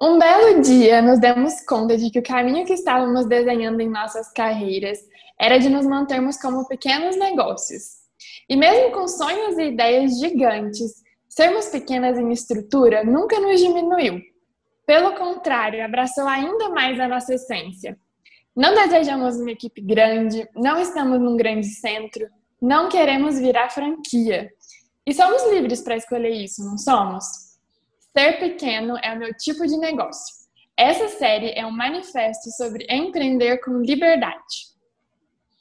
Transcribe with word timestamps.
Um 0.00 0.16
belo 0.16 0.62
dia, 0.62 1.02
nos 1.02 1.18
demos 1.18 1.60
conta 1.62 1.96
de 1.96 2.08
que 2.08 2.20
o 2.20 2.22
caminho 2.22 2.64
que 2.64 2.72
estávamos 2.72 3.26
desenhando 3.26 3.80
em 3.80 3.88
nossas 3.88 4.30
carreiras 4.30 5.00
era 5.36 5.58
de 5.58 5.68
nos 5.68 5.84
mantermos 5.84 6.36
como 6.40 6.68
pequenos 6.68 7.16
negócios. 7.16 7.98
E 8.48 8.54
mesmo 8.54 8.92
com 8.92 9.08
sonhos 9.08 9.58
e 9.58 9.64
ideias 9.64 10.20
gigantes, 10.20 11.02
sermos 11.28 11.66
pequenas 11.66 12.16
em 12.16 12.30
estrutura 12.30 13.02
nunca 13.02 13.40
nos 13.40 13.58
diminuiu. 13.60 14.20
Pelo 14.86 15.16
contrário, 15.16 15.84
abraçou 15.84 16.28
ainda 16.28 16.68
mais 16.68 17.00
a 17.00 17.08
nossa 17.08 17.34
essência. 17.34 17.98
Não 18.54 18.76
desejamos 18.76 19.34
uma 19.34 19.50
equipe 19.50 19.80
grande, 19.80 20.48
não 20.54 20.80
estamos 20.80 21.18
num 21.20 21.36
grande 21.36 21.66
centro, 21.66 22.24
não 22.62 22.88
queremos 22.88 23.36
virar 23.40 23.68
franquia. 23.70 24.48
E 25.04 25.12
somos 25.12 25.44
livres 25.50 25.80
para 25.80 25.96
escolher 25.96 26.30
isso, 26.30 26.64
não 26.64 26.78
somos? 26.78 27.47
Ser 28.18 28.40
pequeno 28.40 28.98
é 29.00 29.14
o 29.14 29.16
meu 29.16 29.32
tipo 29.32 29.64
de 29.64 29.76
negócio. 29.76 30.34
Essa 30.76 31.06
série 31.06 31.52
é 31.52 31.64
um 31.64 31.70
manifesto 31.70 32.50
sobre 32.56 32.84
empreender 32.90 33.58
com 33.58 33.80
liberdade. 33.80 34.74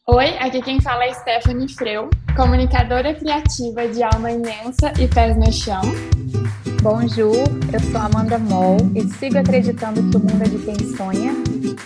Oi, 0.08 0.30
aqui 0.40 0.64
quem 0.64 0.82
fala 0.82 1.06
é 1.06 1.14
Stephanie 1.14 1.72
Freu, 1.72 2.10
comunicadora 2.36 3.14
criativa 3.14 3.88
de 3.88 4.02
alma 4.02 4.32
imensa 4.32 4.92
e 5.00 5.08
pés 5.08 5.38
no 5.38 5.54
chão. 5.54 5.82
Bonjour, 6.82 7.36
eu 7.72 7.80
sou 7.92 8.02
Amanda 8.02 8.40
Moll 8.40 8.78
e 8.96 9.04
sigo 9.20 9.38
acreditando 9.38 10.10
que 10.10 10.18
o 10.18 10.20
mundo 10.20 10.42
é 10.42 10.50
de 10.50 10.58
quem 10.58 10.80
sonha. 10.96 11.34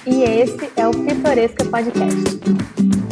E 0.08 0.24
esse 0.24 0.72
é 0.78 0.88
o 0.88 0.92
Pitoresca 0.92 1.66
Podcast. 1.66 3.11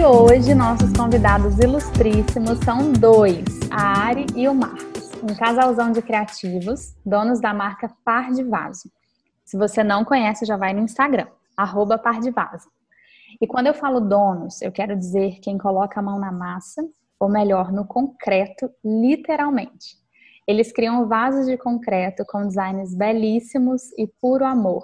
E 0.00 0.02
hoje 0.02 0.54
nossos 0.54 0.90
convidados 0.94 1.58
ilustríssimos 1.58 2.58
são 2.64 2.90
dois, 2.90 3.44
a 3.70 4.06
Ari 4.06 4.24
e 4.34 4.48
o 4.48 4.54
Marcos, 4.54 5.12
um 5.22 5.34
casalzão 5.34 5.92
de 5.92 6.00
criativos, 6.00 6.96
donos 7.04 7.38
da 7.38 7.52
marca 7.52 7.94
Par 8.02 8.32
de 8.32 8.42
Vaso. 8.42 8.90
Se 9.44 9.58
você 9.58 9.84
não 9.84 10.02
conhece, 10.02 10.46
já 10.46 10.56
vai 10.56 10.72
no 10.72 10.80
Instagram 10.80 11.26
arroba 11.54 11.98
par 11.98 12.18
de 12.18 12.30
vaso. 12.30 12.66
E 13.38 13.46
quando 13.46 13.66
eu 13.66 13.74
falo 13.74 14.00
donos, 14.00 14.62
eu 14.62 14.72
quero 14.72 14.96
dizer 14.96 15.38
quem 15.42 15.58
coloca 15.58 16.00
a 16.00 16.02
mão 16.02 16.18
na 16.18 16.32
massa, 16.32 16.82
ou 17.18 17.28
melhor, 17.28 17.70
no 17.70 17.86
concreto, 17.86 18.70
literalmente. 18.82 19.98
Eles 20.46 20.72
criam 20.72 21.06
vasos 21.08 21.44
de 21.44 21.58
concreto 21.58 22.24
com 22.24 22.46
designs 22.48 22.94
belíssimos 22.94 23.92
e 23.98 24.06
puro 24.06 24.46
amor. 24.46 24.82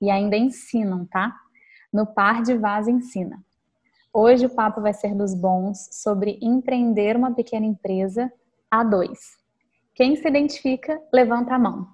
E 0.00 0.10
ainda 0.10 0.38
ensinam, 0.38 1.04
tá? 1.04 1.36
No 1.92 2.06
Par 2.06 2.42
de 2.42 2.56
Vaso 2.56 2.88
Ensina. 2.88 3.44
Hoje 4.16 4.46
o 4.46 4.48
papo 4.48 4.80
vai 4.80 4.94
ser 4.94 5.12
dos 5.12 5.34
bons 5.34 5.88
sobre 5.90 6.38
empreender 6.40 7.16
uma 7.16 7.34
pequena 7.34 7.66
empresa 7.66 8.32
a 8.70 8.84
dois. 8.84 9.18
Quem 9.92 10.14
se 10.14 10.28
identifica, 10.28 11.00
levanta 11.12 11.52
a 11.52 11.58
mão. 11.58 11.88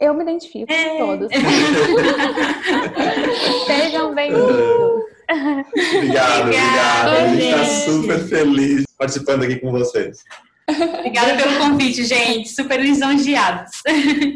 Eu 0.00 0.14
me 0.14 0.24
identifico 0.24 0.72
é. 0.72 0.88
com 0.88 1.06
todos. 1.06 1.28
Sejam 3.66 4.12
bem-vindos. 4.16 5.04
Obrigado, 5.94 6.42
obrigado. 6.42 7.08
A 7.08 7.28
gente 7.28 7.44
está 7.44 7.64
super 7.64 8.18
feliz 8.18 8.84
participando 8.98 9.44
aqui 9.44 9.60
com 9.60 9.70
vocês. 9.70 10.24
Obrigada 10.68 11.36
pelo 11.36 11.58
convite, 11.58 12.04
gente. 12.04 12.50
Super 12.50 12.80
lisonjeados. 12.80 13.70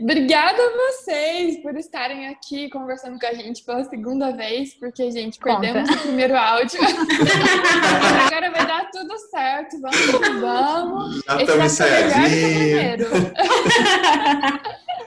Obrigada 0.03 0.63
a 0.63 0.71
vocês 0.77 1.61
por 1.63 1.77
estarem 1.77 2.29
aqui 2.29 2.71
conversando 2.71 3.19
com 3.19 3.27
a 3.27 3.35
gente 3.35 3.63
pela 3.63 3.85
segunda 3.85 4.31
vez, 4.33 4.75
porque, 4.75 5.11
gente, 5.11 5.39
perdemos 5.39 5.89
Conta. 5.89 6.01
o 6.01 6.03
primeiro 6.07 6.37
áudio. 6.37 6.81
Agora 8.27 8.51
vai 8.51 8.67
dar 8.67 8.91
tudo 8.91 9.17
certo. 9.31 9.81
Vamos, 9.81 10.41
vamos. 10.41 11.23
Já 11.27 11.41
estamos 11.43 11.65
ensaiadinhos. 11.67 13.09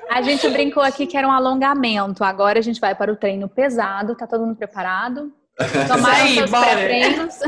A 0.09 0.21
gente 0.21 0.47
brincou 0.49 0.83
aqui 0.83 1.07
que 1.07 1.17
era 1.17 1.27
um 1.27 1.31
alongamento. 1.31 2.23
Agora 2.23 2.59
a 2.59 2.61
gente 2.61 2.79
vai 2.79 2.93
para 2.93 3.11
o 3.11 3.15
treino 3.15 3.49
pesado. 3.49 4.15
Tá 4.15 4.27
todo 4.27 4.45
mundo 4.45 4.55
preparado? 4.55 5.33
Tomaram 5.87 6.27
seus 6.27 6.49
pré-treinos. 6.51 7.39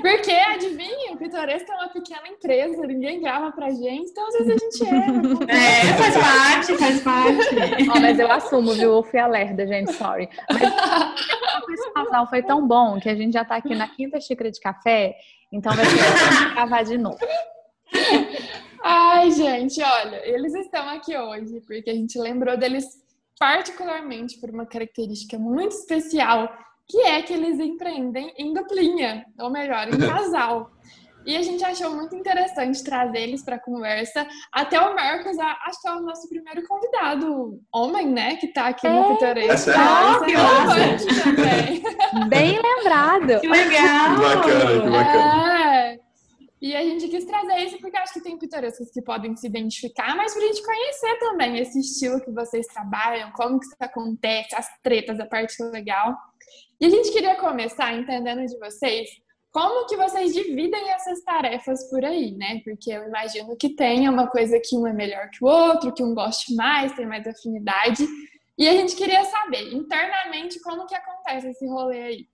Porque, 0.00 0.32
adivinha, 0.32 1.12
o 1.12 1.16
Pitoresco 1.18 1.70
é 1.70 1.74
uma 1.74 1.88
pequena 1.88 2.28
empresa, 2.28 2.86
ninguém 2.86 3.20
grava 3.20 3.52
pra 3.52 3.68
gente, 3.70 4.10
então 4.10 4.26
às 4.26 4.34
vezes 4.34 4.50
a 4.50 4.56
gente 4.56 4.88
erra. 4.88 5.12
É, 5.48 5.92
faz 5.94 6.16
parte, 6.16 6.78
faz 6.78 7.00
parte. 7.02 7.90
Oh, 7.94 8.00
mas 8.00 8.18
eu 8.18 8.32
assumo, 8.32 8.72
viu? 8.72 8.94
Eu 8.94 9.02
fui 9.02 9.20
alerta, 9.20 9.66
gente, 9.66 9.92
sorry. 9.92 10.30
Mas 10.50 10.60
esse 11.78 11.92
casal 11.92 12.26
foi 12.28 12.42
tão 12.42 12.66
bom 12.66 12.98
que 12.98 13.08
a 13.10 13.14
gente 13.14 13.34
já 13.34 13.44
tá 13.44 13.56
aqui 13.56 13.74
na 13.74 13.88
quinta 13.88 14.18
xícara 14.18 14.50
de 14.50 14.60
café, 14.60 15.14
então 15.52 15.74
vai 15.74 15.84
ter 15.84 16.54
gravar 16.54 16.82
de 16.84 16.96
novo. 16.96 17.18
Ai, 18.82 19.30
gente, 19.30 19.80
olha, 19.82 20.22
eles 20.24 20.54
estão 20.54 20.88
aqui 20.88 21.16
hoje 21.16 21.60
porque 21.66 21.90
a 21.90 21.94
gente 21.94 22.18
lembrou 22.18 22.56
deles 22.56 23.02
particularmente 23.38 24.38
por 24.40 24.50
uma 24.50 24.66
característica 24.66 25.38
muito 25.38 25.72
especial, 25.72 26.52
que 26.88 27.00
é 27.02 27.22
que 27.22 27.32
eles 27.32 27.58
empreendem 27.58 28.32
em 28.36 28.52
duplinha, 28.52 29.24
ou 29.38 29.50
melhor, 29.50 29.88
em 29.88 29.98
casal. 30.06 30.70
E 31.24 31.36
a 31.36 31.42
gente 31.42 31.64
achou 31.64 31.94
muito 31.94 32.16
interessante 32.16 32.82
trazer 32.82 33.20
eles 33.20 33.44
para 33.44 33.56
a 33.56 33.60
conversa. 33.60 34.26
Até 34.52 34.80
o 34.80 34.94
Marcos, 34.94 35.38
acho 35.38 35.80
que 35.80 35.88
é 35.88 35.92
o 35.92 36.00
nosso 36.00 36.28
primeiro 36.28 36.66
convidado 36.66 37.60
homem, 37.72 38.08
né? 38.08 38.36
Que 38.36 38.46
está 38.46 38.66
aqui 38.68 38.86
é. 38.86 38.90
no 38.90 39.14
Pitoresco. 39.14 39.70
É 39.70 39.74
ah, 39.76 40.20
que 40.24 41.22
também. 41.22 42.28
Bem 42.28 42.60
lembrado. 42.60 43.40
Que 43.40 43.48
legal. 43.48 44.14
Que 44.16 44.20
bacana, 44.20 44.80
que 44.82 44.90
bacana. 44.90 45.76
É. 45.76 45.81
E 46.62 46.76
a 46.76 46.82
gente 46.84 47.08
quis 47.08 47.24
trazer 47.24 47.58
isso 47.64 47.76
porque 47.80 47.96
acho 47.96 48.12
que 48.12 48.22
tem 48.22 48.38
pitorescos 48.38 48.88
que 48.92 49.02
podem 49.02 49.34
se 49.34 49.48
identificar, 49.48 50.14
mas 50.16 50.32
para 50.32 50.44
a 50.44 50.46
gente 50.46 50.64
conhecer 50.64 51.18
também 51.18 51.58
esse 51.58 51.80
estilo 51.80 52.20
que 52.20 52.30
vocês 52.30 52.68
trabalham, 52.68 53.32
como 53.32 53.58
que 53.58 53.66
isso 53.66 53.74
acontece, 53.80 54.54
as 54.54 54.68
tretas, 54.80 55.18
a 55.18 55.26
parte 55.26 55.60
legal. 55.60 56.16
E 56.80 56.86
a 56.86 56.88
gente 56.88 57.10
queria 57.10 57.34
começar 57.34 57.92
entendendo 57.92 58.46
de 58.46 58.56
vocês 58.60 59.10
como 59.50 59.86
que 59.88 59.96
vocês 59.96 60.32
dividem 60.32 60.90
essas 60.92 61.20
tarefas 61.24 61.90
por 61.90 62.04
aí, 62.04 62.30
né? 62.30 62.60
Porque 62.62 62.92
eu 62.92 63.08
imagino 63.08 63.56
que 63.56 63.70
tenha 63.70 64.08
uma 64.08 64.28
coisa 64.28 64.60
que 64.64 64.76
um 64.76 64.86
é 64.86 64.92
melhor 64.92 65.30
que 65.30 65.44
o 65.44 65.48
outro, 65.48 65.92
que 65.92 66.02
um 66.02 66.14
goste 66.14 66.54
mais, 66.54 66.92
tem 66.92 67.06
mais 67.06 67.26
afinidade. 67.26 68.06
E 68.56 68.68
a 68.68 68.72
gente 68.72 68.94
queria 68.94 69.24
saber, 69.24 69.74
internamente, 69.74 70.60
como 70.60 70.86
que 70.86 70.94
acontece 70.94 71.48
esse 71.48 71.66
rolê 71.66 72.02
aí. 72.02 72.31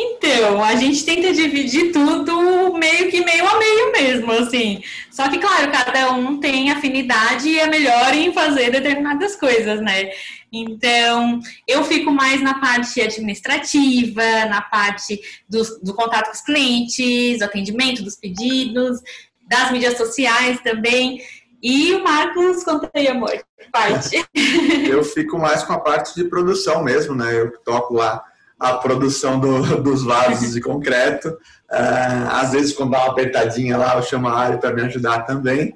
Então, 0.00 0.62
a 0.62 0.76
gente 0.76 1.04
tenta 1.04 1.32
dividir 1.32 1.90
tudo 1.90 2.72
meio 2.74 3.10
que 3.10 3.24
meio 3.24 3.44
a 3.44 3.58
meio 3.58 3.90
mesmo, 3.90 4.30
assim. 4.30 4.80
Só 5.10 5.28
que, 5.28 5.38
claro, 5.38 5.72
cada 5.72 6.12
um 6.12 6.38
tem 6.38 6.70
afinidade 6.70 7.48
e 7.48 7.58
é 7.58 7.66
melhor 7.66 8.14
em 8.14 8.32
fazer 8.32 8.70
determinadas 8.70 9.34
coisas, 9.34 9.80
né? 9.80 10.10
Então, 10.52 11.40
eu 11.66 11.82
fico 11.82 12.12
mais 12.12 12.40
na 12.40 12.60
parte 12.60 13.00
administrativa, 13.00 14.22
na 14.48 14.62
parte 14.62 15.20
do, 15.48 15.64
do 15.82 15.92
contato 15.92 16.26
com 16.26 16.32
os 16.32 16.42
clientes, 16.42 17.42
atendimento 17.42 18.04
dos 18.04 18.14
pedidos, 18.14 19.00
das 19.48 19.72
mídias 19.72 19.98
sociais 19.98 20.60
também. 20.60 21.20
E 21.60 21.92
o 21.94 22.04
Marcos, 22.04 22.62
conta 22.62 22.88
aí, 22.94 23.08
amor, 23.08 23.36
parte? 23.72 24.24
Eu 24.88 25.02
fico 25.02 25.36
mais 25.38 25.64
com 25.64 25.72
a 25.72 25.80
parte 25.80 26.14
de 26.14 26.24
produção 26.24 26.84
mesmo, 26.84 27.16
né? 27.16 27.34
Eu 27.36 27.58
toco 27.64 27.94
lá 27.94 28.22
a 28.58 28.74
produção 28.74 29.38
do, 29.38 29.82
dos 29.82 30.02
vasos 30.02 30.52
de 30.52 30.60
concreto. 30.60 31.28
Uh, 31.70 32.28
às 32.30 32.52
vezes, 32.52 32.72
quando 32.72 32.90
dá 32.90 32.98
uma 32.98 33.12
apertadinha 33.12 33.76
lá, 33.76 33.96
eu 33.96 34.02
chamo 34.02 34.28
a 34.28 34.38
área 34.38 34.58
para 34.58 34.74
me 34.74 34.82
ajudar 34.82 35.20
também. 35.22 35.70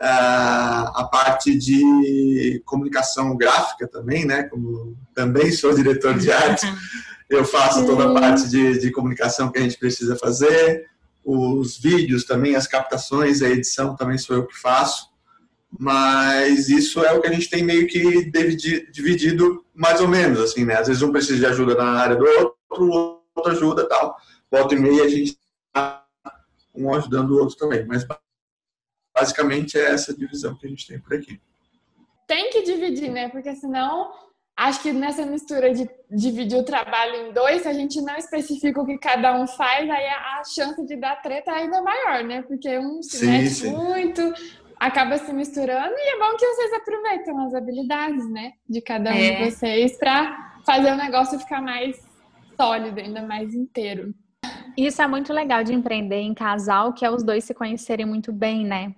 Uh, 0.00 0.90
a 0.94 1.08
parte 1.10 1.56
de 1.56 2.62
comunicação 2.64 3.36
gráfica 3.36 3.86
também, 3.86 4.24
né? 4.24 4.44
Como 4.44 4.96
também 5.14 5.52
sou 5.52 5.74
diretor 5.74 6.18
de 6.18 6.30
arte, 6.30 6.66
eu 7.28 7.44
faço 7.44 7.84
toda 7.84 8.10
a 8.10 8.14
parte 8.14 8.48
de, 8.48 8.78
de 8.78 8.90
comunicação 8.90 9.50
que 9.50 9.58
a 9.58 9.62
gente 9.62 9.78
precisa 9.78 10.16
fazer. 10.16 10.86
Os 11.24 11.78
vídeos 11.78 12.24
também, 12.24 12.56
as 12.56 12.66
captações, 12.66 13.42
a 13.42 13.48
edição 13.48 13.94
também 13.94 14.16
sou 14.16 14.36
eu 14.36 14.46
que 14.46 14.56
faço 14.56 15.07
mas 15.70 16.68
isso 16.68 17.04
é 17.04 17.12
o 17.12 17.20
que 17.20 17.28
a 17.28 17.32
gente 17.32 17.50
tem 17.50 17.62
meio 17.62 17.86
que 17.86 18.30
dividido 18.90 19.64
mais 19.74 20.00
ou 20.00 20.08
menos, 20.08 20.40
assim, 20.40 20.64
né? 20.64 20.74
Às 20.74 20.88
vezes 20.88 21.02
um 21.02 21.12
precisa 21.12 21.38
de 21.38 21.46
ajuda 21.46 21.74
na 21.74 22.00
área 22.00 22.16
do 22.16 22.24
outro, 22.24 22.56
o 22.80 23.22
outro 23.34 23.52
ajuda 23.52 23.88
tal. 23.88 24.16
Volta 24.50 24.74
e 24.74 24.78
meia 24.78 25.04
a 25.04 25.08
gente 25.08 25.38
está 25.66 26.06
um 26.74 26.94
ajudando 26.94 27.32
o 27.32 27.38
outro 27.38 27.56
também, 27.56 27.84
mas 27.86 28.06
basicamente 29.14 29.78
é 29.78 29.90
essa 29.90 30.14
divisão 30.14 30.56
que 30.56 30.66
a 30.66 30.70
gente 30.70 30.86
tem 30.86 30.98
por 30.98 31.14
aqui. 31.14 31.40
Tem 32.26 32.50
que 32.50 32.62
dividir, 32.62 33.10
né? 33.10 33.28
Porque 33.28 33.54
senão 33.54 34.12
acho 34.58 34.82
que 34.82 34.92
nessa 34.92 35.24
mistura 35.24 35.72
de 35.72 35.88
dividir 36.10 36.58
o 36.58 36.64
trabalho 36.64 37.28
em 37.28 37.32
dois, 37.32 37.62
se 37.62 37.68
a 37.68 37.72
gente 37.72 38.00
não 38.00 38.16
especifica 38.16 38.80
o 38.80 38.86
que 38.86 38.98
cada 38.98 39.40
um 39.40 39.46
faz, 39.46 39.88
aí 39.88 40.06
a 40.06 40.42
chance 40.44 40.84
de 40.84 40.96
dar 40.96 41.22
treta 41.22 41.52
é 41.52 41.54
ainda 41.54 41.80
maior, 41.80 42.24
né? 42.24 42.42
Porque 42.42 42.76
um 42.76 43.00
se 43.00 43.18
sim, 43.18 43.26
mexe 43.26 43.54
sim. 43.54 43.70
muito, 43.70 44.20
acaba 44.78 45.18
se 45.18 45.32
misturando 45.32 45.94
e 45.96 46.14
é 46.14 46.18
bom 46.18 46.36
que 46.36 46.46
vocês 46.46 46.72
aproveitem 46.74 47.38
as 47.40 47.54
habilidades, 47.54 48.30
né, 48.30 48.52
de 48.68 48.80
cada 48.80 49.10
um 49.10 49.14
é. 49.14 49.44
de 49.44 49.50
vocês 49.50 49.96
para 49.98 50.60
fazer 50.64 50.92
o 50.92 50.96
negócio 50.96 51.38
ficar 51.38 51.60
mais 51.60 51.96
sólido, 52.56 53.00
ainda 53.00 53.22
mais 53.22 53.54
inteiro. 53.54 54.14
Isso 54.76 55.02
é 55.02 55.06
muito 55.06 55.32
legal 55.32 55.64
de 55.64 55.74
empreender 55.74 56.20
em 56.20 56.34
casal, 56.34 56.92
que 56.92 57.04
é 57.04 57.10
os 57.10 57.22
dois 57.22 57.44
se 57.44 57.54
conhecerem 57.54 58.06
muito 58.06 58.32
bem, 58.32 58.64
né? 58.64 58.94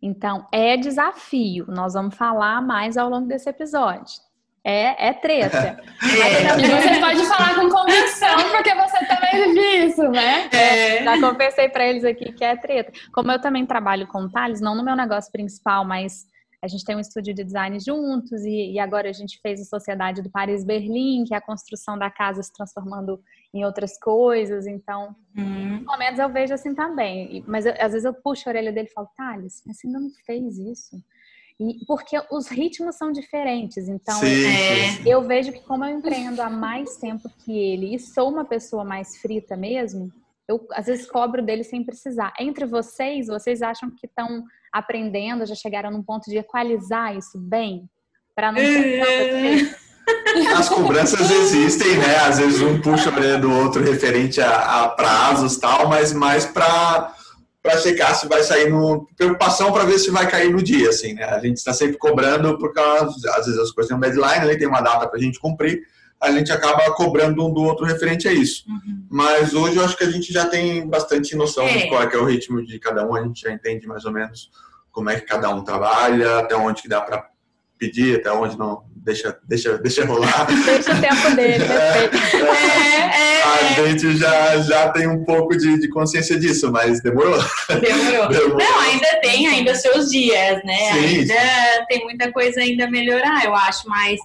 Então, 0.00 0.46
é 0.52 0.76
desafio. 0.76 1.64
Nós 1.68 1.94
vamos 1.94 2.16
falar 2.16 2.60
mais 2.60 2.96
ao 2.96 3.08
longo 3.08 3.26
desse 3.26 3.48
episódio. 3.48 4.20
É, 4.64 5.08
é 5.08 5.12
treta. 5.12 5.80
É. 6.02 6.60
E 6.60 6.66
você 6.66 7.00
pode 7.00 7.24
falar 7.26 7.54
com 7.54 7.68
convicção, 7.68 8.36
porque 8.50 8.74
você 8.74 9.06
também 9.06 9.54
vive 9.54 9.86
isso, 9.86 10.02
né? 10.10 10.48
É. 10.52 11.04
Já 11.04 11.20
confessei 11.20 11.68
para 11.68 11.86
eles 11.86 12.04
aqui 12.04 12.32
que 12.32 12.44
é 12.44 12.56
treta. 12.56 12.92
Como 13.12 13.30
eu 13.30 13.40
também 13.40 13.64
trabalho 13.64 14.06
com 14.08 14.28
Thales, 14.28 14.60
não 14.60 14.74
no 14.74 14.84
meu 14.84 14.96
negócio 14.96 15.30
principal, 15.30 15.84
mas 15.84 16.26
a 16.62 16.68
gente 16.68 16.84
tem 16.84 16.94
um 16.94 17.00
estúdio 17.00 17.34
de 17.34 17.42
design 17.42 17.78
juntos 17.80 18.44
e, 18.44 18.72
e, 18.72 18.78
agora 18.78 19.10
a 19.10 19.12
gente 19.12 19.40
fez 19.40 19.60
a 19.60 19.64
Sociedade 19.64 20.22
do 20.22 20.30
Paris 20.30 20.64
Berlim, 20.64 21.24
que 21.24 21.34
é 21.34 21.36
a 21.36 21.40
construção 21.40 21.98
da 21.98 22.08
casa 22.08 22.40
se 22.40 22.52
transformando 22.52 23.20
em 23.52 23.64
outras 23.64 23.98
coisas. 23.98 24.64
Então, 24.64 25.14
uhum. 25.36 25.84
pelo 25.84 25.98
menos 25.98 26.20
eu 26.20 26.28
vejo 26.28 26.54
assim 26.54 26.72
também. 26.72 27.44
Mas 27.48 27.66
eu, 27.66 27.74
às 27.80 27.92
vezes 27.92 28.04
eu 28.04 28.14
puxo 28.14 28.48
a 28.48 28.52
orelha 28.52 28.72
dele 28.72 28.86
e 28.88 28.92
falo, 28.92 29.08
Thales, 29.16 29.62
mas 29.66 29.78
você 29.78 29.88
ainda 29.88 29.98
não 29.98 30.10
fez 30.24 30.56
isso? 30.56 31.02
E, 31.70 31.84
porque 31.86 32.20
os 32.30 32.48
ritmos 32.48 32.96
são 32.96 33.12
diferentes. 33.12 33.88
Então, 33.88 34.18
sim, 34.18 34.46
é, 34.46 34.92
sim. 34.92 35.08
eu 35.08 35.22
vejo 35.22 35.52
que 35.52 35.60
como 35.60 35.84
eu 35.84 35.96
empreendo 35.96 36.40
há 36.42 36.50
mais 36.50 36.96
tempo 36.96 37.28
que 37.44 37.52
ele 37.52 37.94
e 37.94 37.98
sou 37.98 38.30
uma 38.30 38.44
pessoa 38.44 38.84
mais 38.84 39.16
frita 39.18 39.56
mesmo, 39.56 40.10
eu 40.48 40.66
às 40.72 40.86
vezes 40.86 41.10
cobro 41.10 41.42
dele 41.42 41.64
sem 41.64 41.84
precisar. 41.84 42.32
Entre 42.40 42.66
vocês, 42.66 43.26
vocês 43.28 43.62
acham 43.62 43.90
que 43.90 44.06
estão 44.06 44.44
aprendendo, 44.72 45.46
já 45.46 45.54
chegaram 45.54 45.90
num 45.90 46.02
ponto 46.02 46.28
de 46.28 46.38
equalizar 46.38 47.16
isso 47.16 47.38
bem? 47.38 47.88
Para 48.34 48.50
não 48.50 48.58
ter 48.58 49.76
As 50.56 50.68
cobranças 50.68 51.30
existem, 51.30 51.96
né? 51.98 52.16
Às 52.26 52.38
vezes 52.38 52.60
um 52.60 52.80
puxa 52.80 53.10
a 53.10 53.12
orelha 53.12 53.38
do 53.38 53.52
outro 53.52 53.82
referente 53.82 54.40
a, 54.40 54.82
a 54.82 54.88
prazos 54.88 55.56
tal, 55.58 55.88
mas 55.88 56.12
mais 56.12 56.44
para 56.44 57.14
para 57.62 57.78
checar 57.78 58.14
se 58.14 58.26
vai 58.26 58.42
sair 58.42 58.68
no 58.68 59.06
preocupação 59.16 59.72
para 59.72 59.84
ver 59.84 59.98
se 59.98 60.10
vai 60.10 60.28
cair 60.28 60.50
no 60.50 60.60
dia, 60.62 60.88
assim, 60.88 61.14
né? 61.14 61.24
A 61.24 61.38
gente 61.38 61.58
está 61.58 61.72
sempre 61.72 61.96
cobrando 61.96 62.58
porque 62.58 62.80
às 62.80 63.46
vezes 63.46 63.58
as 63.58 63.70
coisas 63.70 63.88
têm 63.88 63.96
um 63.96 64.00
deadline, 64.00 64.46
né? 64.46 64.56
tem 64.56 64.66
uma 64.66 64.80
data 64.80 65.06
para 65.06 65.18
a 65.18 65.22
gente 65.22 65.38
cumprir, 65.38 65.82
a 66.20 66.30
gente 66.32 66.50
acaba 66.50 66.92
cobrando 66.94 67.44
um 67.44 67.52
do 67.52 67.62
outro 67.62 67.86
referente 67.86 68.26
a 68.26 68.32
isso. 68.32 68.64
Uhum. 68.68 69.06
Mas 69.08 69.54
hoje 69.54 69.76
eu 69.76 69.84
acho 69.84 69.96
que 69.96 70.04
a 70.04 70.10
gente 70.10 70.32
já 70.32 70.46
tem 70.46 70.88
bastante 70.88 71.36
noção 71.36 71.64
é. 71.64 71.78
de 71.78 71.88
qual 71.88 72.02
é, 72.02 72.12
é 72.12 72.18
o 72.18 72.24
ritmo 72.24 72.64
de 72.64 72.78
cada 72.80 73.06
um, 73.06 73.14
a 73.14 73.22
gente 73.22 73.42
já 73.42 73.52
entende 73.52 73.86
mais 73.86 74.04
ou 74.04 74.12
menos 74.12 74.50
como 74.90 75.10
é 75.10 75.18
que 75.18 75.26
cada 75.26 75.48
um 75.48 75.62
trabalha, 75.62 76.38
até 76.38 76.56
onde 76.56 76.82
que 76.82 76.88
dá 76.88 77.00
para 77.00 77.31
pedir, 77.82 78.20
até 78.20 78.30
onde 78.30 78.56
não 78.56 78.84
deixa, 78.94 79.36
deixa, 79.48 79.76
deixa 79.78 80.04
rolar. 80.04 80.46
Deixa 80.64 80.94
o 80.94 81.00
tempo 81.00 81.34
dele, 81.34 81.64
perfeito. 81.64 82.16
É, 82.16 83.00
é, 83.00 83.42
a 83.42 83.60
é. 83.60 83.88
gente 83.88 84.16
já, 84.16 84.58
já 84.58 84.88
tem 84.90 85.08
um 85.08 85.24
pouco 85.24 85.56
de, 85.56 85.80
de 85.80 85.88
consciência 85.88 86.38
disso, 86.38 86.70
mas 86.70 87.02
demorou. 87.02 87.42
Demorou. 87.68 88.28
demorou. 88.30 88.58
Não, 88.58 88.80
ainda 88.80 89.20
tem 89.20 89.48
ainda 89.48 89.74
seus 89.74 90.08
dias, 90.10 90.62
né? 90.64 90.92
Sim. 90.92 91.18
Ainda 91.20 91.86
tem 91.88 92.04
muita 92.04 92.30
coisa 92.30 92.60
ainda 92.60 92.84
a 92.84 92.90
melhorar, 92.90 93.44
eu 93.44 93.54
acho, 93.54 93.88
mas 93.88 94.20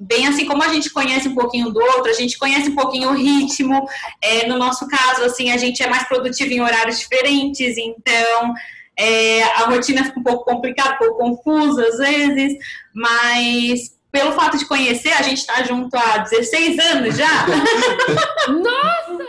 bem 0.00 0.26
assim 0.26 0.46
como 0.46 0.62
a 0.62 0.68
gente 0.68 0.90
conhece 0.90 1.28
um 1.28 1.34
pouquinho 1.34 1.70
do 1.70 1.80
outro, 1.80 2.10
a 2.10 2.14
gente 2.14 2.38
conhece 2.38 2.70
um 2.70 2.74
pouquinho 2.74 3.10
o 3.10 3.14
ritmo. 3.14 3.86
É, 4.20 4.46
no 4.48 4.58
nosso 4.58 4.88
caso, 4.88 5.22
assim, 5.22 5.52
a 5.52 5.56
gente 5.56 5.80
é 5.82 5.88
mais 5.88 6.08
produtivo 6.08 6.52
em 6.52 6.60
horários 6.60 6.98
diferentes, 6.98 7.76
então 7.76 8.54
é, 8.98 9.42
a 9.44 9.66
rotina 9.66 10.04
fica 10.04 10.18
um 10.18 10.22
pouco 10.24 10.44
complicada, 10.44 10.94
um 10.94 10.98
pouco 10.98 11.18
confusa 11.18 11.86
às 11.86 11.98
vezes, 11.98 12.58
mas 12.92 13.96
pelo 14.10 14.32
fato 14.32 14.58
de 14.58 14.66
conhecer, 14.66 15.12
a 15.12 15.22
gente 15.22 15.38
está 15.38 15.62
junto 15.62 15.96
há 15.96 16.18
16 16.18 16.78
anos 16.78 17.16
já. 17.16 17.46
Nossa! 18.48 19.28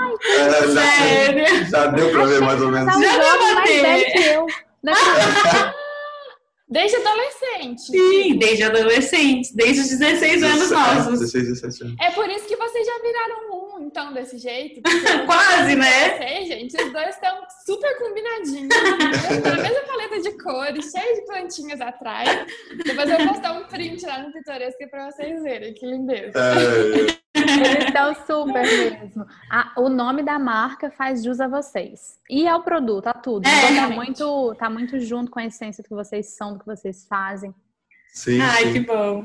Ai, 0.00 0.14
é, 0.26 1.46
já? 1.46 1.64
Já 1.64 1.86
deu 1.86 2.10
para 2.10 2.24
ver 2.24 2.40
mais 2.40 2.60
ou 2.60 2.70
menos. 2.70 2.92
Já 2.92 3.18
deu 3.18 3.54
pra 3.54 3.64
ver. 3.64 4.44
Não 4.82 4.92
é 4.92 4.96
Desde 6.66 6.96
adolescente. 6.96 7.82
Sim, 7.82 8.38
desde 8.38 8.62
adolescente, 8.64 9.54
desde 9.54 9.82
os 9.82 9.88
16 9.90 10.42
anos 10.42 10.70
nossos. 10.70 11.20
16, 11.20 11.48
17 11.60 11.82
anos. 11.84 11.96
É 12.00 12.10
por 12.10 12.28
isso 12.30 12.46
que 12.46 12.56
vocês 12.56 12.86
já 12.86 12.98
viraram 13.02 13.52
um, 13.52 13.86
então, 13.86 14.12
desse 14.14 14.38
jeito. 14.38 14.80
Quase, 15.26 15.76
né? 15.76 16.16
Sei, 16.16 16.46
gente, 16.46 16.82
os 16.82 16.92
dois 16.92 17.08
estão 17.10 17.38
super 17.66 17.98
combinadinhos. 17.98 18.74
a 18.74 19.62
mesma 19.62 19.80
paleta 19.82 20.20
de 20.20 20.42
cores, 20.42 20.90
cheia 20.90 21.14
de 21.14 21.26
plantinhas 21.26 21.80
atrás. 21.82 22.46
Depois 22.84 23.10
eu 23.10 23.18
vou 23.18 23.28
postar 23.28 23.52
um 23.52 23.64
print 23.64 24.04
lá 24.06 24.22
no 24.22 24.32
Pitoresco 24.32 24.88
pra 24.90 25.10
vocês 25.10 25.42
verem, 25.42 25.74
que 25.74 25.84
lindeza. 25.84 26.32
É. 26.38 27.23
Eles 27.60 27.84
estão 27.84 28.14
super 28.26 28.62
mesmo. 28.62 29.26
o 29.76 29.88
nome 29.88 30.22
da 30.22 30.38
marca 30.38 30.90
faz 30.90 31.22
jus 31.22 31.40
a 31.40 31.48
vocês. 31.48 32.18
E 32.28 32.46
ao 32.46 32.62
produto, 32.62 33.06
a 33.06 33.12
tudo. 33.12 33.46
É, 33.46 33.72
então, 33.72 33.88
tá 33.88 33.94
muito, 33.94 34.54
tá 34.54 34.70
muito 34.70 35.00
junto 35.00 35.30
com 35.30 35.38
a 35.38 35.46
essência 35.46 35.82
do 35.82 35.88
que 35.88 35.94
vocês 35.94 36.36
são, 36.36 36.54
do 36.54 36.60
que 36.60 36.66
vocês 36.66 37.06
fazem. 37.06 37.54
Sim, 38.14 38.40
Ai, 38.40 38.66
sim. 38.66 38.72
que 38.72 38.80
bom. 38.80 39.24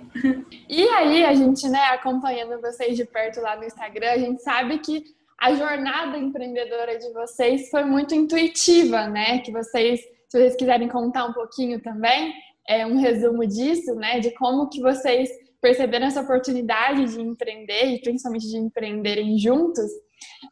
E 0.67 0.87
aí, 0.89 1.23
a 1.23 1.33
gente, 1.33 1.69
né, 1.69 1.83
acompanhando 1.91 2.59
vocês 2.59 2.97
de 2.97 3.05
perto 3.05 3.39
lá 3.39 3.55
no 3.55 3.63
Instagram, 3.63 4.11
a 4.11 4.17
gente 4.17 4.41
sabe 4.41 4.79
que 4.79 5.03
a 5.39 5.53
jornada 5.53 6.17
empreendedora 6.17 6.97
de 6.97 7.13
vocês 7.13 7.69
foi 7.69 7.85
muito 7.85 8.13
intuitiva, 8.13 9.07
né? 9.07 9.39
Que 9.39 9.51
vocês, 9.51 10.01
se 10.27 10.37
vocês 10.37 10.55
quiserem 10.55 10.89
contar 10.89 11.25
um 11.25 11.33
pouquinho 11.33 11.79
também, 11.81 12.33
é 12.67 12.85
um 12.85 12.99
resumo 12.99 13.47
disso, 13.47 13.95
né? 13.95 14.19
De 14.19 14.31
como 14.31 14.69
que 14.69 14.81
vocês 14.81 15.29
perceberam 15.61 16.07
essa 16.07 16.21
oportunidade 16.21 17.13
de 17.13 17.21
empreender 17.21 17.85
e 17.85 18.01
principalmente 18.01 18.47
de 18.47 18.57
empreenderem 18.57 19.37
juntos. 19.37 19.89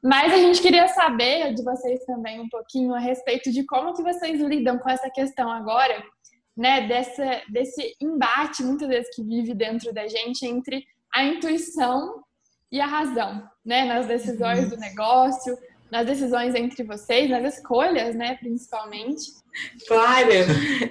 Mas 0.03 0.33
a 0.33 0.37
gente 0.37 0.61
queria 0.61 0.87
saber 0.87 1.53
de 1.53 1.63
vocês 1.63 2.03
também 2.05 2.39
um 2.39 2.49
pouquinho 2.49 2.93
a 2.93 2.99
respeito 2.99 3.51
de 3.51 3.65
como 3.65 3.93
que 3.93 4.03
vocês 4.03 4.39
lidam 4.41 4.77
com 4.77 4.89
essa 4.89 5.09
questão 5.09 5.51
agora, 5.51 6.03
né, 6.55 6.87
dessa, 6.87 7.41
desse 7.49 7.95
embate 8.01 8.63
muitas 8.63 8.87
vezes 8.87 9.15
que 9.15 9.23
vive 9.23 9.53
dentro 9.53 9.93
da 9.93 10.07
gente 10.07 10.45
entre 10.45 10.83
a 11.13 11.23
intuição 11.23 12.23
e 12.71 12.81
a 12.81 12.85
razão, 12.85 13.47
né, 13.65 13.85
nas 13.85 14.07
decisões 14.07 14.63
uhum. 14.63 14.69
do 14.69 14.77
negócio, 14.77 15.57
nas 15.91 16.05
decisões 16.05 16.53
entre 16.55 16.83
vocês, 16.83 17.29
nas 17.29 17.55
escolhas, 17.55 18.15
né, 18.15 18.37
principalmente. 18.39 19.37
Claro, 19.87 20.29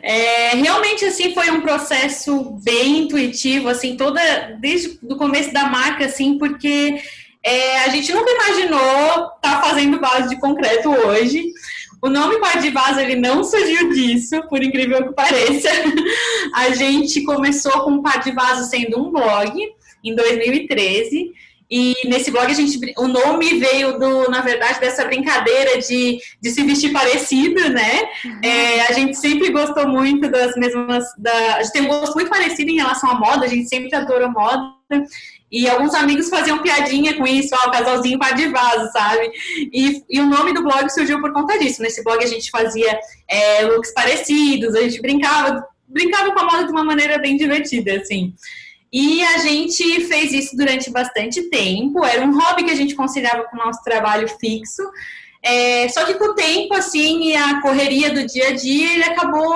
é, 0.02 0.50
realmente 0.50 1.04
assim 1.04 1.32
foi 1.32 1.50
um 1.50 1.60
processo 1.60 2.58
bem 2.64 3.02
intuitivo, 3.02 3.68
assim 3.68 3.96
toda 3.96 4.20
desde 4.60 4.98
o 5.02 5.16
começo 5.16 5.52
da 5.52 5.66
marca, 5.66 6.06
assim 6.06 6.36
porque 6.36 7.00
é, 7.44 7.84
a 7.84 7.88
gente 7.88 8.12
nunca 8.12 8.30
imaginou 8.30 8.80
estar 8.80 9.40
tá 9.40 9.62
fazendo 9.62 10.00
base 10.00 10.30
de 10.30 10.40
concreto 10.40 10.90
hoje. 10.90 11.44
O 12.02 12.08
nome 12.08 12.38
Par 12.40 12.60
de 12.60 12.70
Vaso 12.70 13.00
ele 13.00 13.16
não 13.16 13.44
surgiu 13.44 13.90
disso, 13.90 14.42
por 14.48 14.62
incrível 14.62 15.06
que 15.06 15.14
pareça. 15.14 15.68
A 16.54 16.70
gente 16.70 17.22
começou 17.22 17.84
com 17.84 17.92
o 17.92 18.02
Par 18.02 18.22
de 18.22 18.32
Vaso 18.32 18.68
sendo 18.68 19.00
um 19.00 19.10
blog 19.10 19.52
em 20.04 20.14
2013 20.14 21.32
e 21.70 21.94
nesse 22.04 22.30
blog 22.30 22.50
a 22.50 22.54
gente, 22.54 22.78
o 22.96 23.08
nome 23.08 23.58
veio 23.58 23.98
do, 23.98 24.30
na 24.30 24.40
verdade, 24.40 24.78
dessa 24.78 25.04
brincadeira 25.04 25.80
de, 25.80 26.18
de 26.40 26.50
se 26.50 26.62
vestir 26.62 26.92
parecido, 26.92 27.68
né? 27.70 28.02
Uhum. 28.24 28.40
É, 28.42 28.86
a 28.86 28.92
gente 28.92 29.16
sempre 29.16 29.50
gostou 29.50 29.88
muito 29.88 30.30
das 30.30 30.54
mesmas, 30.56 31.04
da, 31.18 31.56
a 31.56 31.62
gente 31.62 31.72
tem 31.72 31.82
um 31.82 31.88
gosto 31.88 32.14
muito 32.14 32.30
parecido 32.30 32.70
em 32.70 32.76
relação 32.76 33.10
à 33.10 33.14
moda, 33.14 33.44
a 33.44 33.48
gente 33.48 33.68
sempre 33.68 33.94
adora 33.94 34.28
moda. 34.28 34.76
E 35.50 35.68
alguns 35.68 35.94
amigos 35.94 36.28
faziam 36.28 36.62
piadinha 36.62 37.14
com 37.14 37.26
isso, 37.26 37.54
ó, 37.54 37.68
o 37.68 37.70
casalzinho 37.72 38.18
par 38.18 38.34
de 38.34 38.48
vaso, 38.48 38.90
sabe? 38.92 39.30
E, 39.72 40.02
e, 40.08 40.20
o 40.20 40.26
nome 40.26 40.52
do 40.52 40.62
blog 40.62 40.88
surgiu 40.90 41.20
por 41.20 41.32
conta 41.32 41.58
disso. 41.58 41.82
Nesse 41.82 42.02
blog 42.04 42.22
a 42.22 42.28
gente 42.28 42.50
fazia 42.50 42.98
é, 43.28 43.62
looks 43.64 43.92
parecidos, 43.92 44.74
a 44.74 44.82
gente 44.82 45.00
brincava, 45.00 45.64
brincava 45.88 46.32
com 46.32 46.40
a 46.40 46.44
moda 46.44 46.64
de 46.64 46.72
uma 46.72 46.84
maneira 46.84 47.18
bem 47.18 47.36
divertida, 47.36 47.96
assim. 47.96 48.34
E 48.98 49.22
a 49.22 49.36
gente 49.36 50.06
fez 50.06 50.32
isso 50.32 50.56
durante 50.56 50.90
bastante 50.90 51.50
tempo. 51.50 52.02
Era 52.02 52.24
um 52.24 52.34
hobby 52.34 52.64
que 52.64 52.70
a 52.70 52.74
gente 52.74 52.94
conciliava 52.94 53.44
com 53.44 53.54
o 53.54 53.62
nosso 53.62 53.84
trabalho 53.84 54.26
fixo. 54.40 54.82
É, 55.42 55.86
só 55.90 56.06
que 56.06 56.14
com 56.14 56.30
o 56.30 56.34
tempo, 56.34 56.72
assim, 56.72 57.36
a 57.36 57.60
correria 57.60 58.14
do 58.14 58.24
dia 58.24 58.48
a 58.48 58.52
dia, 58.52 58.94
ele 58.94 59.04
acabou 59.04 59.54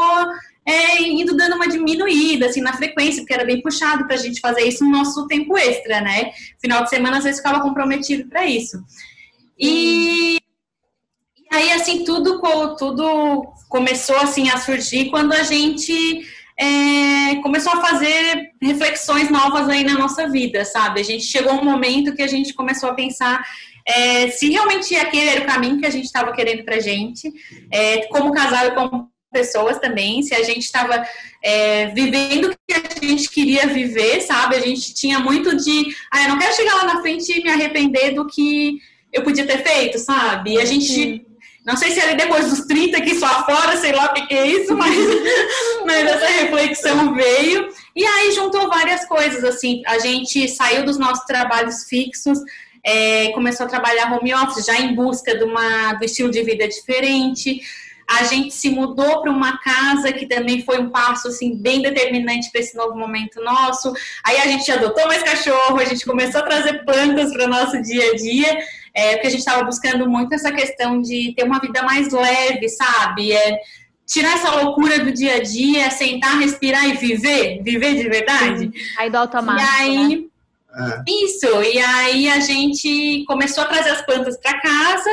é, 0.67 1.01
indo 1.05 1.35
dando 1.35 1.57
uma 1.57 1.67
diminuída, 1.67 2.49
assim, 2.49 2.61
na 2.61 2.75
frequência, 2.75 3.23
porque 3.23 3.33
era 3.33 3.47
bem 3.47 3.63
puxado 3.63 4.07
para 4.07 4.15
a 4.15 4.19
gente 4.19 4.43
fazer 4.43 4.61
isso 4.61 4.85
no 4.85 4.91
nosso 4.91 5.27
tempo 5.27 5.57
extra, 5.57 6.03
né? 6.03 6.33
Final 6.61 6.85
de 6.85 6.91
semana, 6.91 7.17
às 7.17 7.25
vezes, 7.25 7.41
ficava 7.41 7.63
comprometido 7.63 8.29
para 8.29 8.45
isso. 8.45 8.77
E 9.59 10.37
aí, 11.51 11.73
assim, 11.73 12.05
tudo, 12.05 12.43
tudo 12.77 13.55
começou, 13.71 14.19
assim, 14.19 14.51
a 14.51 14.59
surgir 14.59 15.09
quando 15.09 15.33
a 15.33 15.45
gente 15.45 16.29
é, 16.61 17.37
começou 17.37 17.73
a 17.73 17.81
fazer 17.81 18.51
reflexões 18.61 19.31
novas 19.31 19.67
aí 19.69 19.83
na 19.83 19.95
nossa 19.95 20.29
vida, 20.29 20.63
sabe? 20.65 21.01
A 21.01 21.05
gente 21.05 21.25
chegou 21.25 21.55
um 21.55 21.65
momento 21.65 22.15
que 22.15 22.23
a 22.23 22.27
gente 22.27 22.53
começou 22.53 22.91
a 22.91 22.95
pensar 22.95 23.43
é, 23.87 24.29
se 24.29 24.51
realmente 24.51 24.95
aquele 24.95 25.31
era 25.31 25.41
o 25.41 25.47
caminho 25.47 25.79
que 25.79 25.87
a 25.87 25.91
gente 25.91 26.05
estava 26.05 26.33
querendo 26.33 26.63
pra 26.63 26.79
gente, 26.79 27.33
é, 27.73 28.07
como 28.09 28.33
casal 28.33 28.67
e 28.67 28.75
como 28.75 29.11
pessoas 29.33 29.79
também, 29.79 30.23
se 30.23 30.35
a 30.35 30.43
gente 30.43 30.65
estava 30.65 31.03
é, 31.43 31.87
vivendo 31.87 32.47
o 32.47 32.51
que 32.51 32.75
a 32.75 33.07
gente 33.07 33.31
queria 33.31 33.67
viver, 33.67 34.21
sabe? 34.21 34.57
A 34.57 34.61
gente 34.61 34.93
tinha 34.93 35.19
muito 35.19 35.57
de, 35.57 35.95
ah, 36.13 36.25
eu 36.25 36.29
não 36.29 36.39
quero 36.39 36.55
chegar 36.55 36.75
lá 36.75 36.85
na 36.85 37.01
frente 37.01 37.33
e 37.33 37.43
me 37.43 37.49
arrepender 37.49 38.13
do 38.13 38.27
que 38.27 38.79
eu 39.11 39.23
podia 39.23 39.47
ter 39.47 39.63
feito, 39.63 39.99
sabe? 39.99 40.55
E 40.55 40.61
a 40.61 40.65
gente. 40.65 41.27
Não 41.65 41.77
sei 41.77 41.91
se 41.91 42.01
ali 42.01 42.17
depois 42.17 42.49
dos 42.49 42.67
30 42.67 43.01
que 43.03 43.15
só 43.17 43.45
fora, 43.45 43.77
sei 43.77 43.93
lá 43.93 44.07
o 44.07 44.15
que, 44.15 44.27
que 44.27 44.35
é 44.35 44.47
isso, 44.47 44.75
mas, 44.77 44.95
mas 45.87 46.07
essa 46.07 46.27
reflexão 46.27 47.15
veio. 47.15 47.69
E 47.95 48.05
aí 48.05 48.33
juntou 48.33 48.69
várias 48.69 49.05
coisas, 49.07 49.45
assim, 49.45 49.83
a 49.87 49.99
gente 49.99 50.49
saiu 50.49 50.85
dos 50.85 50.99
nossos 50.99 51.25
trabalhos 51.25 51.85
fixos, 51.85 52.39
é, 52.85 53.31
começou 53.33 53.67
a 53.67 53.69
trabalhar 53.69 54.13
home 54.13 54.35
office 54.35 54.65
já 54.65 54.79
em 54.81 54.95
busca 54.95 55.37
de 55.37 55.45
uma, 55.45 55.95
do 55.95 56.05
estilo 56.05 56.31
de 56.31 56.43
vida 56.43 56.67
diferente. 56.67 57.61
A 58.09 58.25
gente 58.25 58.53
se 58.55 58.71
mudou 58.71 59.23
para 59.23 59.31
uma 59.31 59.59
casa 59.59 60.13
que 60.13 60.27
também 60.27 60.65
foi 60.65 60.81
um 60.81 60.91
passo 60.91 61.29
assim 61.29 61.57
bem 61.57 61.81
determinante 61.81 62.51
para 62.51 62.61
esse 62.61 62.77
novo 62.77 62.97
momento 62.97 63.41
nosso. 63.43 63.93
Aí 64.25 64.39
a 64.39 64.47
gente 64.47 64.71
adotou 64.73 65.07
mais 65.07 65.23
cachorro, 65.23 65.79
a 65.79 65.85
gente 65.85 66.05
começou 66.05 66.41
a 66.41 66.45
trazer 66.45 66.85
plantas 66.85 67.33
para 67.33 67.45
o 67.45 67.49
nosso 67.49 67.81
dia 67.83 68.11
a 68.11 68.17
dia, 68.17 68.59
é, 68.95 69.13
porque 69.13 69.27
a 69.27 69.31
gente 69.31 69.41
estava 69.41 69.65
buscando 69.65 70.09
muito 70.09 70.35
essa 70.35 70.53
questão 70.53 71.01
de 71.01 71.35
ter 71.37 71.45
uma 71.45 71.61
vida 71.61 71.83
mais 71.83 72.13
leve, 72.13 72.69
sabe? 72.69 73.33
É, 73.33 73.59
tirar 74.07 74.35
essa 74.35 74.51
loucura 74.57 74.99
do 75.05 75.13
dia 75.13 75.37
a 75.37 75.43
dia, 75.43 75.91
sentar, 75.91 76.39
respirar 76.39 76.89
e 76.89 76.95
viver, 76.95 77.63
viver 77.63 77.95
de 77.95 78.09
verdade. 78.09 78.71
Aí 78.99 79.09
do 79.09 79.17
automático. 79.17 79.71
E 79.71 79.81
aí, 79.81 80.17
né? 80.17 80.25
É. 80.73 81.03
Isso, 81.25 81.47
e 81.63 81.79
aí 81.79 82.29
a 82.29 82.41
gente 82.41 83.25
começou 83.27 83.65
a 83.65 83.67
trazer 83.67 83.91
as 83.91 84.03
plantas 84.03 84.37
para 84.37 84.61
casa. 84.61 85.11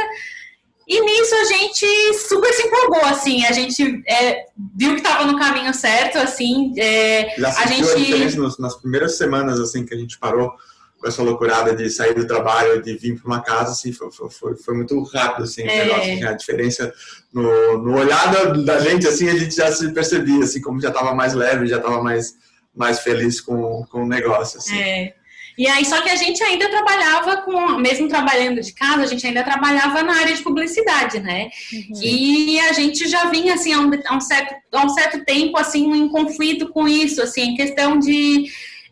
E 0.87 1.01
nisso 1.01 1.35
a 1.35 1.43
gente 1.45 2.13
super 2.27 2.53
se 2.53 2.65
empolgou, 2.65 3.05
assim, 3.05 3.45
a 3.45 3.51
gente 3.51 4.01
é, 4.07 4.45
viu 4.73 4.91
que 4.91 5.01
estava 5.01 5.25
no 5.25 5.37
caminho 5.37 5.73
certo, 5.73 6.17
assim, 6.17 6.73
é, 6.77 7.35
Já 7.37 7.49
a 7.49 7.65
gente... 7.65 7.89
a 7.89 7.95
diferença 7.95 8.39
nas, 8.39 8.57
nas 8.57 8.75
primeiras 8.77 9.17
semanas, 9.17 9.59
assim, 9.59 9.85
que 9.85 9.93
a 9.93 9.97
gente 9.97 10.17
parou 10.17 10.53
com 10.99 11.07
essa 11.07 11.21
loucurada 11.21 11.75
de 11.75 11.89
sair 11.89 12.13
do 12.13 12.25
trabalho, 12.25 12.81
de 12.81 12.97
vir 12.97 13.19
para 13.19 13.27
uma 13.27 13.41
casa, 13.41 13.71
assim, 13.71 13.91
foi, 13.91 14.09
foi, 14.11 14.55
foi 14.57 14.75
muito 14.75 15.01
rápido, 15.03 15.43
assim, 15.43 15.61
é. 15.61 15.85
negócio, 15.85 16.13
assim, 16.13 16.23
a 16.23 16.33
diferença 16.33 16.93
no, 17.31 17.77
no 17.77 17.97
olhar 17.97 18.31
da, 18.31 18.43
da, 18.45 18.79
gente, 18.79 19.07
assim, 19.07 19.29
a 19.29 19.37
gente 19.37 19.55
já 19.55 19.71
se 19.71 19.91
percebia, 19.93 20.43
assim, 20.43 20.61
como 20.61 20.81
já 20.81 20.89
estava 20.89 21.13
mais 21.13 21.33
leve, 21.33 21.67
já 21.67 21.77
estava 21.77 22.01
mais, 22.01 22.33
mais 22.75 22.99
feliz 22.99 23.39
com, 23.39 23.85
com 23.91 24.03
o 24.03 24.07
negócio, 24.07 24.57
assim. 24.57 24.77
É. 24.77 25.13
E 25.57 25.67
aí, 25.67 25.83
só 25.85 25.99
que 26.01 26.09
a 26.09 26.15
gente 26.15 26.41
ainda 26.43 26.69
trabalhava 26.69 27.37
com, 27.37 27.79
mesmo 27.79 28.07
trabalhando 28.07 28.61
de 28.61 28.73
casa, 28.73 29.01
a 29.01 29.07
gente 29.07 29.25
ainda 29.25 29.43
trabalhava 29.43 30.03
na 30.03 30.15
área 30.19 30.35
de 30.35 30.43
publicidade, 30.43 31.19
né? 31.19 31.49
Uhum. 31.73 31.99
E 31.99 32.59
a 32.59 32.73
gente 32.73 33.07
já 33.07 33.25
vinha, 33.25 33.55
assim, 33.55 33.73
há 33.73 33.79
um, 33.79 33.89
há 34.05 34.15
um, 34.15 34.21
certo, 34.21 34.53
há 34.71 34.85
um 34.85 34.89
certo 34.89 35.25
tempo, 35.25 35.57
assim, 35.57 35.91
em 35.91 36.07
conflito 36.09 36.69
com 36.69 36.87
isso, 36.87 37.23
assim, 37.23 37.41
em 37.41 37.55
questão 37.55 37.97
de 37.97 38.45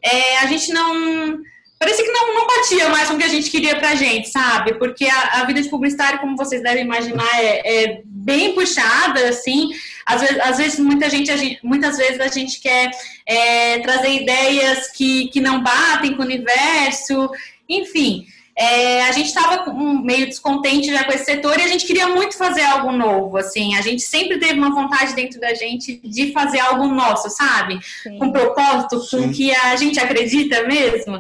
é, 0.04 0.38
a 0.40 0.48
gente 0.48 0.72
não 0.72 1.40
parecia 1.80 2.06
que 2.06 2.12
não, 2.12 2.34
não 2.34 2.48
batia 2.48 2.90
mais 2.90 3.08
com 3.08 3.16
o 3.16 3.18
que 3.18 3.24
a 3.24 3.30
gente 3.30 3.50
queria 3.50 3.76
pra 3.76 3.96
gente, 3.96 4.30
sabe? 4.30 4.76
Porque 4.76 5.06
a, 5.06 5.42
a 5.42 5.46
vida 5.46 5.62
de 5.62 5.70
publicitário, 5.70 6.20
como 6.20 6.38
vocês 6.38 6.64
devem 6.64 6.84
imaginar, 6.84 7.30
é, 7.36 7.84
é 7.84 8.02
bem 8.06 8.54
puxada, 8.54 9.30
assim. 9.30 9.70
Às 10.06 10.22
vezes, 10.22 10.40
às 10.40 10.58
vezes, 10.58 10.80
muita 10.80 11.10
gente, 11.10 11.36
gente, 11.38 11.60
muitas 11.64 11.98
vezes 11.98 12.20
a 12.20 12.28
gente 12.28 12.60
quer 12.60 12.92
é, 13.26 13.80
trazer 13.80 14.22
ideias 14.22 14.92
que, 14.92 15.28
que 15.28 15.42
não 15.42 15.62
batem 15.62 16.16
com 16.16 16.22
o 16.22 16.26
universo, 16.26 17.30
enfim. 17.68 18.26
É, 18.58 19.04
a 19.04 19.12
gente 19.12 19.28
estava 19.28 19.70
meio 19.74 20.28
descontente 20.28 20.90
já 20.90 21.04
com 21.04 21.12
esse 21.12 21.26
setor 21.26 21.60
e 21.60 21.64
a 21.64 21.68
gente 21.68 21.86
queria 21.86 22.08
muito 22.08 22.38
fazer 22.38 22.64
algo 22.64 22.90
novo, 22.94 23.36
assim. 23.36 23.76
A 23.76 23.82
gente 23.82 24.02
sempre 24.02 24.40
teve 24.40 24.54
uma 24.54 24.74
vontade 24.74 25.14
dentro 25.14 25.42
da 25.42 25.54
gente 25.54 26.00
de 26.02 26.32
fazer 26.32 26.60
algo 26.60 26.88
nosso, 26.88 27.30
sabe? 27.30 27.78
Sim. 28.02 28.18
Com 28.18 28.32
propósito, 28.32 29.02
Sim. 29.02 29.24
com 29.24 29.34
que 29.34 29.54
a 29.54 29.76
gente 29.76 30.00
acredita 30.00 30.64
mesmo. 30.64 31.20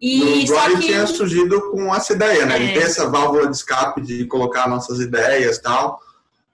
E 0.00 0.44
o 0.44 0.46
só 0.46 0.70
que... 0.70 0.78
tinha 0.78 1.06
surgido 1.06 1.70
com 1.70 1.94
essa 1.94 2.14
ideia, 2.14 2.46
né? 2.46 2.56
É. 2.56 2.66
De 2.66 2.72
ter 2.72 2.86
essa 2.86 3.08
válvula 3.08 3.46
de 3.46 3.56
escape 3.56 4.00
de 4.00 4.24
colocar 4.24 4.68
nossas 4.68 4.98
ideias 4.98 5.58
e 5.58 5.62
tal, 5.62 6.00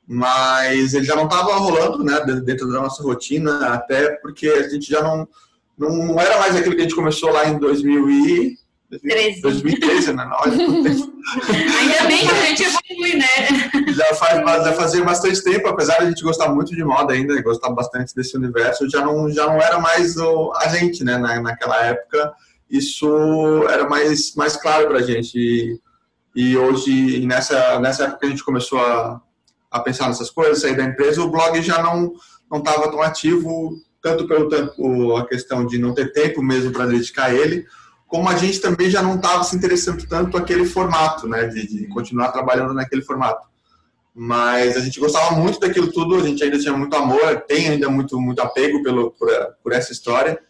mas 0.06 0.94
ele 0.94 1.04
já 1.04 1.14
não 1.14 1.24
estava 1.24 1.54
rolando, 1.54 2.02
né? 2.02 2.20
Dentro 2.44 2.66
da 2.72 2.80
nossa 2.80 3.02
rotina, 3.02 3.74
até 3.74 4.10
porque 4.16 4.48
a 4.48 4.68
gente 4.68 4.90
já 4.90 5.00
não, 5.00 5.28
não 5.78 6.20
era 6.20 6.38
mais 6.40 6.56
aquilo 6.56 6.74
que 6.74 6.80
a 6.80 6.84
gente 6.84 6.96
começou 6.96 7.30
lá 7.30 7.48
em 7.48 7.58
2000 7.58 8.10
e... 8.10 8.58
2013, 9.42 10.12
né? 10.12 10.30
Olha, 10.32 10.52
Ainda 10.52 12.04
bem 12.06 12.24
que 12.24 12.32
a 12.32 12.46
gente 12.46 12.62
evolui, 12.62 13.16
né? 13.16 13.26
Já, 13.92 14.14
faz, 14.14 14.64
já 14.64 14.72
fazia 14.74 15.04
bastante 15.04 15.42
tempo, 15.42 15.66
apesar 15.68 15.98
de 15.98 16.04
a 16.04 16.08
gente 16.08 16.22
gostar 16.22 16.48
muito 16.54 16.74
de 16.74 16.84
moda 16.84 17.12
ainda, 17.12 17.40
gostar 17.42 17.70
bastante 17.70 18.14
desse 18.14 18.36
universo, 18.36 18.88
já 18.88 19.04
não, 19.04 19.28
já 19.28 19.46
não 19.46 19.60
era 19.60 19.80
mais 19.80 20.16
o, 20.16 20.52
a 20.54 20.68
gente, 20.68 21.02
né? 21.02 21.18
Na, 21.18 21.40
naquela 21.40 21.84
época, 21.84 22.32
isso 22.70 23.08
era 23.68 23.88
mais, 23.88 24.34
mais 24.34 24.56
claro 24.56 24.88
para 24.88 24.98
a 24.98 25.02
gente. 25.02 25.38
E, 25.38 25.80
e 26.34 26.56
hoje, 26.56 27.24
nessa, 27.26 27.78
nessa 27.80 28.04
época 28.04 28.20
que 28.20 28.26
a 28.26 28.30
gente 28.30 28.44
começou 28.44 28.78
a, 28.78 29.20
a 29.70 29.80
pensar 29.80 30.08
nessas 30.08 30.30
coisas, 30.30 30.60
sair 30.60 30.76
da 30.76 30.84
empresa, 30.84 31.22
o 31.22 31.30
blog 31.30 31.60
já 31.62 31.82
não 31.82 32.12
estava 32.52 32.90
tão 32.90 33.02
ativo, 33.02 33.78
tanto 34.02 34.26
pelo 34.26 34.48
tempo, 34.48 35.16
a 35.16 35.26
questão 35.26 35.66
de 35.66 35.78
não 35.78 35.94
ter 35.94 36.12
tempo 36.12 36.42
mesmo 36.42 36.72
para 36.72 36.86
dedicar 36.86 37.26
a 37.26 37.34
ele, 37.34 37.66
como 38.06 38.28
a 38.28 38.36
gente 38.36 38.60
também 38.60 38.88
já 38.88 39.02
não 39.02 39.16
estava 39.16 39.42
se 39.42 39.56
interessando 39.56 40.06
tanto 40.06 40.36
aquele 40.36 40.64
formato, 40.64 41.28
né, 41.28 41.46
de, 41.46 41.66
de, 41.66 41.86
continuar 41.88 42.30
trabalhando 42.30 42.72
naquele 42.72 43.02
formato. 43.02 43.46
Mas 44.14 44.76
a 44.76 44.80
gente 44.80 45.00
gostava 45.00 45.34
muito 45.34 45.58
daquilo 45.58 45.92
tudo, 45.92 46.16
a 46.16 46.22
gente 46.22 46.42
ainda 46.42 46.58
tinha 46.58 46.72
muito 46.72 46.94
amor, 46.96 47.42
tem 47.46 47.68
ainda 47.68 47.90
muito 47.90 48.18
muito 48.18 48.40
apego 48.40 48.82
pelo 48.82 49.10
por, 49.10 49.28
por 49.62 49.72
essa 49.72 49.92
história 49.92 50.40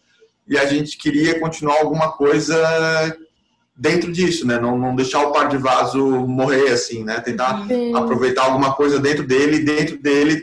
e 0.47 0.57
a 0.57 0.65
gente 0.65 0.97
queria 0.97 1.39
continuar 1.39 1.79
alguma 1.79 2.11
coisa 2.11 2.57
dentro 3.75 4.11
disso, 4.11 4.45
né? 4.47 4.59
Não, 4.59 4.77
não 4.77 4.95
deixar 4.95 5.25
o 5.27 5.31
par 5.31 5.47
de 5.47 5.57
vaso 5.57 6.03
morrer 6.27 6.71
assim, 6.71 7.03
né? 7.03 7.19
Tentar 7.19 7.67
Sim. 7.67 7.95
aproveitar 7.95 8.45
alguma 8.45 8.73
coisa 8.73 8.99
dentro 8.99 9.25
dele, 9.25 9.59
dentro 9.59 9.97
dele 9.97 10.41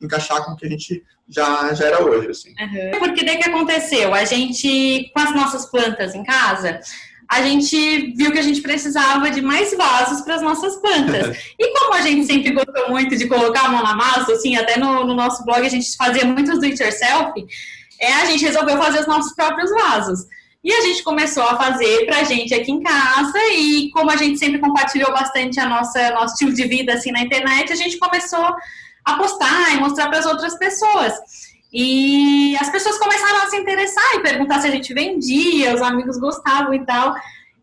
encaixar 0.00 0.44
com 0.44 0.52
o 0.52 0.56
que 0.56 0.66
a 0.66 0.68
gente 0.68 1.02
já, 1.28 1.72
já 1.74 1.86
era 1.86 2.04
hoje, 2.04 2.28
assim. 2.28 2.50
Uhum. 2.50 2.98
Porque 2.98 3.24
daí 3.24 3.36
que 3.36 3.48
aconteceu? 3.48 4.14
A 4.14 4.24
gente, 4.24 5.10
com 5.12 5.20
as 5.20 5.34
nossas 5.34 5.66
plantas 5.66 6.14
em 6.14 6.22
casa, 6.22 6.80
a 7.28 7.42
gente 7.42 8.14
viu 8.16 8.30
que 8.30 8.38
a 8.38 8.42
gente 8.42 8.60
precisava 8.60 9.30
de 9.30 9.42
mais 9.42 9.76
vasos 9.76 10.20
para 10.22 10.36
as 10.36 10.42
nossas 10.42 10.76
plantas. 10.76 11.36
e 11.58 11.72
como 11.72 11.94
a 11.94 12.00
gente 12.00 12.24
sempre 12.26 12.52
gostou 12.52 12.90
muito 12.90 13.16
de 13.16 13.26
colocar 13.26 13.66
a 13.66 13.68
mão 13.68 13.82
na 13.82 13.96
massa, 13.96 14.32
assim, 14.32 14.56
até 14.56 14.78
no, 14.78 15.04
no 15.04 15.14
nosso 15.14 15.44
blog 15.44 15.64
a 15.66 15.68
gente 15.68 15.96
fazia 15.96 16.24
muitos 16.24 16.58
do 16.60 16.66
it 16.66 16.80
yourself, 16.80 17.32
é, 18.00 18.12
a 18.14 18.24
gente 18.26 18.44
resolveu 18.44 18.76
fazer 18.78 19.00
os 19.00 19.06
nossos 19.06 19.34
próprios 19.34 19.70
vasos. 19.70 20.20
E 20.62 20.72
a 20.72 20.80
gente 20.80 21.04
começou 21.04 21.44
a 21.44 21.56
fazer 21.56 22.06
pra 22.06 22.24
gente 22.24 22.52
aqui 22.52 22.72
em 22.72 22.82
casa 22.82 23.38
e 23.52 23.88
como 23.92 24.10
a 24.10 24.16
gente 24.16 24.38
sempre 24.38 24.58
compartilhou 24.58 25.12
bastante 25.12 25.60
a 25.60 25.68
nossa 25.68 26.10
nosso 26.10 26.34
estilo 26.34 26.52
de 26.52 26.66
vida 26.66 26.94
assim 26.94 27.12
na 27.12 27.20
internet, 27.20 27.72
a 27.72 27.76
gente 27.76 27.98
começou 27.98 28.44
a 29.04 29.14
postar 29.16 29.74
e 29.74 29.78
mostrar 29.78 30.08
para 30.08 30.18
as 30.18 30.26
outras 30.26 30.58
pessoas. 30.58 31.14
E 31.72 32.56
as 32.58 32.68
pessoas 32.70 32.98
começaram 32.98 33.42
a 33.42 33.50
se 33.50 33.56
interessar 33.56 34.14
e 34.14 34.22
perguntar 34.22 34.60
se 34.60 34.66
a 34.66 34.70
gente 34.70 34.92
vendia, 34.92 35.74
os 35.74 35.82
amigos 35.82 36.18
gostavam 36.18 36.74
e 36.74 36.84
tal. 36.84 37.14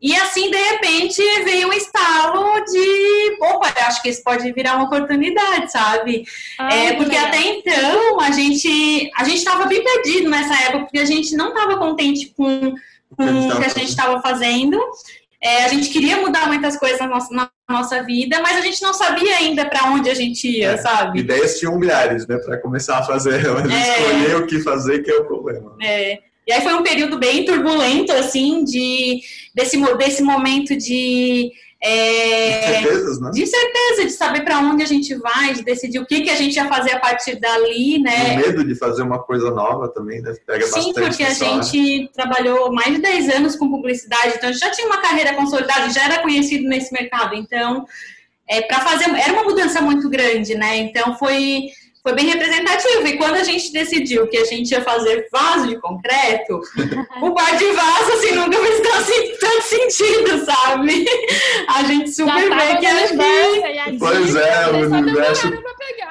E 0.03 0.13
assim, 0.17 0.51
de 0.51 0.57
repente, 0.57 1.21
veio 1.45 1.69
um 1.69 1.73
estalo 1.73 2.61
de, 2.65 3.37
opa, 3.39 3.73
acho 3.87 4.01
que 4.01 4.09
isso 4.09 4.21
pode 4.21 4.51
virar 4.51 4.75
uma 4.75 4.83
oportunidade, 4.83 5.71
sabe? 5.71 6.25
Ai, 6.59 6.87
é, 6.87 6.93
porque 6.95 7.15
até 7.15 7.37
então 7.37 8.19
a 8.19 8.29
gente 8.29 9.09
a 9.15 9.23
gente 9.23 9.37
estava 9.37 9.65
bem 9.65 9.81
perdido 9.81 10.29
nessa 10.29 10.61
época, 10.65 10.79
porque 10.79 10.99
a 10.99 11.05
gente 11.05 11.33
não 11.37 11.49
estava 11.49 11.77
contente 11.77 12.33
com, 12.35 12.73
com 13.15 13.47
o 13.47 13.57
que 13.57 13.65
a 13.65 13.69
gente 13.69 13.87
estava 13.87 14.21
fazendo. 14.21 14.77
É, 15.41 15.63
a 15.63 15.69
gente 15.69 15.87
queria 15.87 16.17
mudar 16.17 16.47
muitas 16.47 16.75
coisas 16.75 16.99
na 16.99 17.07
nossa, 17.07 17.33
na 17.33 17.49
nossa 17.69 18.03
vida, 18.03 18.41
mas 18.41 18.57
a 18.57 18.61
gente 18.61 18.81
não 18.81 18.93
sabia 18.93 19.37
ainda 19.37 19.65
para 19.69 19.85
onde 19.85 20.09
a 20.09 20.13
gente 20.13 20.49
ia, 20.49 20.71
é, 20.71 20.77
sabe? 20.77 21.19
Ideias 21.19 21.59
tinham 21.59 21.79
milhares, 21.79 22.27
né, 22.27 22.37
para 22.39 22.57
começar 22.57 22.97
a 22.97 23.03
fazer, 23.03 23.41
mas 23.53 23.71
é, 23.71 23.99
escolher 23.99 24.35
o 24.35 24.47
que 24.47 24.59
fazer 24.59 24.99
que 25.01 25.09
é 25.09 25.15
o 25.15 25.25
problema. 25.25 25.77
É. 25.81 26.32
E 26.45 26.51
aí 26.51 26.61
foi 26.61 26.73
um 26.73 26.83
período 26.83 27.17
bem 27.17 27.45
turbulento, 27.45 28.11
assim, 28.11 28.63
de, 28.63 29.21
desse, 29.53 29.77
desse 29.95 30.23
momento 30.23 30.75
de. 30.75 31.51
É, 31.85 32.59
de 32.59 32.65
certezas, 32.65 33.19
né? 33.19 33.31
De 33.33 33.45
certeza, 33.45 34.05
de 34.05 34.11
saber 34.11 34.41
para 34.45 34.59
onde 34.59 34.83
a 34.83 34.85
gente 34.85 35.13
vai, 35.15 35.53
de 35.53 35.63
decidir 35.63 35.99
o 35.99 36.05
que, 36.05 36.21
que 36.21 36.29
a 36.29 36.35
gente 36.35 36.55
ia 36.55 36.67
fazer 36.67 36.93
a 36.93 36.99
partir 36.99 37.35
dali, 37.35 37.99
né? 37.99 38.35
O 38.35 38.37
medo 38.37 38.63
de 38.63 38.73
fazer 38.75 39.01
uma 39.01 39.19
coisa 39.21 39.51
nova 39.51 39.89
também, 39.89 40.21
né? 40.21 40.33
Pega 40.47 40.65
Sim, 40.65 40.93
porque 40.93 41.23
a 41.23 41.33
gente 41.33 42.09
trabalhou 42.13 42.71
mais 42.71 42.95
de 42.95 43.01
10 43.01 43.29
anos 43.35 43.55
com 43.57 43.69
publicidade, 43.69 44.35
então 44.37 44.49
a 44.49 44.51
gente 44.53 44.61
já 44.61 44.71
tinha 44.71 44.87
uma 44.87 45.01
carreira 45.01 45.33
consolidada, 45.33 45.89
já 45.89 46.05
era 46.05 46.21
conhecido 46.21 46.69
nesse 46.69 46.93
mercado, 46.93 47.35
então 47.35 47.85
é, 48.47 48.61
para 48.61 48.79
fazer 48.79 49.09
era 49.09 49.33
uma 49.33 49.43
mudança 49.43 49.81
muito 49.81 50.09
grande, 50.09 50.55
né? 50.55 50.77
Então 50.77 51.17
foi 51.17 51.67
foi 52.03 52.13
bem 52.13 52.25
representativo. 52.27 53.07
E 53.07 53.17
quando 53.17 53.35
a 53.35 53.43
gente 53.43 53.71
decidiu 53.71 54.27
que 54.27 54.37
a 54.37 54.43
gente 54.43 54.71
ia 54.71 54.81
fazer 54.81 55.27
vaso 55.31 55.67
de 55.69 55.79
concreto, 55.79 56.59
o 57.23 57.31
bar 57.31 57.57
de 57.57 57.65
vaso, 57.71 58.11
assim, 58.11 58.35
nunca 58.35 58.57
fez 58.59 58.81
tanto, 58.81 59.39
tanto 59.39 59.61
sentido, 59.63 60.45
sabe? 60.45 61.05
A 61.69 61.83
gente 61.83 62.11
super 62.11 62.49
vê 62.49 62.77
que 62.77 62.85
acho 62.85 63.13
que... 63.13 63.97
Pois 63.97 64.35
é, 64.35 64.67
o 64.67 64.97
universo... 64.97 65.51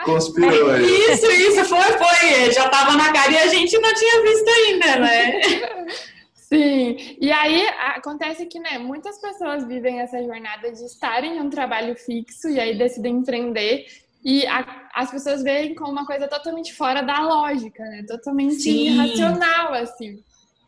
conspirou. 0.04 0.80
Isso, 0.80 1.30
isso, 1.30 1.64
foi, 1.66 1.82
foi. 1.82 2.52
Já 2.52 2.68
tava 2.70 2.96
na 2.96 3.12
cara 3.12 3.30
e 3.30 3.38
a 3.38 3.46
gente 3.48 3.78
não 3.78 3.92
tinha 3.92 4.22
visto 4.22 4.48
ainda, 4.48 4.96
né? 4.96 5.40
Sim, 6.34 7.16
e 7.18 7.32
aí 7.32 7.66
acontece 7.96 8.44
que 8.44 8.58
né, 8.58 8.78
muitas 8.78 9.18
pessoas 9.18 9.66
vivem 9.66 10.00
essa 10.00 10.22
jornada 10.22 10.70
de 10.70 10.84
estarem 10.84 11.38
em 11.38 11.40
um 11.40 11.48
trabalho 11.48 11.96
fixo 11.96 12.46
e 12.50 12.60
aí 12.60 12.76
decidem 12.76 13.14
empreender 13.14 13.86
e 14.24 14.46
a, 14.46 14.88
as 14.94 15.10
pessoas 15.10 15.42
veem 15.42 15.74
como 15.74 15.92
uma 15.92 16.06
coisa 16.06 16.28
totalmente 16.28 16.72
fora 16.74 17.02
da 17.02 17.20
lógica, 17.20 17.82
né? 17.84 18.04
Totalmente 18.06 18.54
Sim. 18.54 18.86
irracional, 18.86 19.74
assim. 19.74 20.22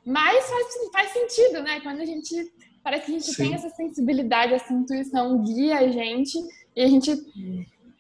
Mas 0.05 0.49
faz, 0.49 0.67
faz 0.93 1.13
sentido, 1.13 1.63
né? 1.63 1.81
Quando 1.81 2.01
a 2.01 2.05
gente. 2.05 2.53
Parece 2.83 3.07
que 3.07 3.13
a 3.13 3.19
gente 3.19 3.33
Sim. 3.33 3.45
tem 3.45 3.55
essa 3.55 3.71
sensibilidade, 3.71 4.53
essa 4.53 4.73
intuição 4.73 5.43
guia 5.43 5.79
a 5.79 5.89
gente 5.89 6.39
e 6.77 6.83
a 6.83 6.87
gente 6.87 7.17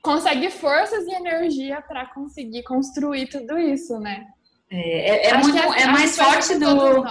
consegue 0.02 0.50
forças 0.50 1.06
e 1.06 1.14
energia 1.14 1.80
para 1.80 2.06
conseguir 2.12 2.62
construir 2.64 3.28
tudo 3.28 3.58
isso, 3.58 3.98
né? 3.98 4.26
É, 4.70 5.28
é, 5.28 5.30
é 5.30 5.38
muito, 5.38 5.56
é, 5.56 5.82
é 5.82 5.86
mais 5.86 6.16
forte 6.16 6.58
do. 6.58 7.02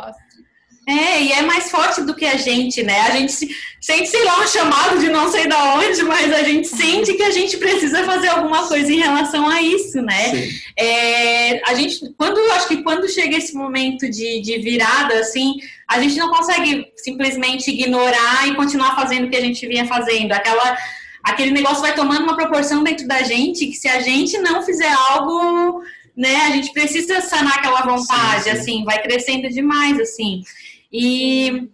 É, 0.85 1.21
e 1.21 1.31
é 1.31 1.41
mais 1.43 1.71
forte 1.71 2.01
do 2.01 2.13
que 2.13 2.25
a 2.25 2.35
gente, 2.35 2.83
né? 2.83 2.99
A 3.01 3.11
gente 3.11 3.31
sente, 3.79 4.07
sei 4.07 4.23
lá, 4.25 4.41
um 4.41 4.47
chamado 4.47 4.99
de 4.99 5.09
não 5.09 5.31
sei 5.31 5.47
da 5.47 5.75
onde, 5.75 6.03
mas 6.03 6.31
a 6.33 6.43
gente 6.43 6.67
sente 6.67 7.13
que 7.13 7.23
a 7.23 7.31
gente 7.31 7.55
precisa 7.55 8.03
fazer 8.03 8.27
alguma 8.27 8.67
coisa 8.67 8.91
em 8.91 8.99
relação 8.99 9.47
a 9.47 9.61
isso, 9.61 10.01
né? 10.01 10.49
É, 10.77 11.61
a 11.69 11.73
gente, 11.73 12.13
quando, 12.17 12.37
acho 12.51 12.67
que 12.67 12.83
quando 12.83 13.07
chega 13.07 13.37
esse 13.37 13.53
momento 13.53 14.09
de, 14.09 14.41
de 14.41 14.59
virada, 14.59 15.19
assim, 15.19 15.53
a 15.87 16.01
gente 16.01 16.17
não 16.17 16.29
consegue 16.29 16.85
simplesmente 16.97 17.71
ignorar 17.71 18.47
e 18.47 18.55
continuar 18.55 18.93
fazendo 18.93 19.27
o 19.27 19.29
que 19.29 19.37
a 19.37 19.41
gente 19.41 19.65
vinha 19.65 19.85
fazendo. 19.85 20.33
Aquela, 20.33 20.77
aquele 21.23 21.51
negócio 21.51 21.81
vai 21.81 21.95
tomando 21.95 22.23
uma 22.23 22.35
proporção 22.35 22.83
dentro 22.83 23.07
da 23.07 23.23
gente 23.23 23.67
que 23.67 23.75
se 23.75 23.87
a 23.87 24.01
gente 24.01 24.37
não 24.39 24.63
fizer 24.63 24.91
algo, 25.11 25.81
né, 26.15 26.47
a 26.47 26.49
gente 26.49 26.73
precisa 26.73 27.21
sanar 27.21 27.59
aquela 27.59 27.83
vontade, 27.83 28.43
sim, 28.43 28.51
sim. 28.51 28.57
assim, 28.57 28.83
vai 28.83 29.01
crescendo 29.01 29.47
demais, 29.49 29.97
assim. 29.97 30.43
E, 30.93 31.69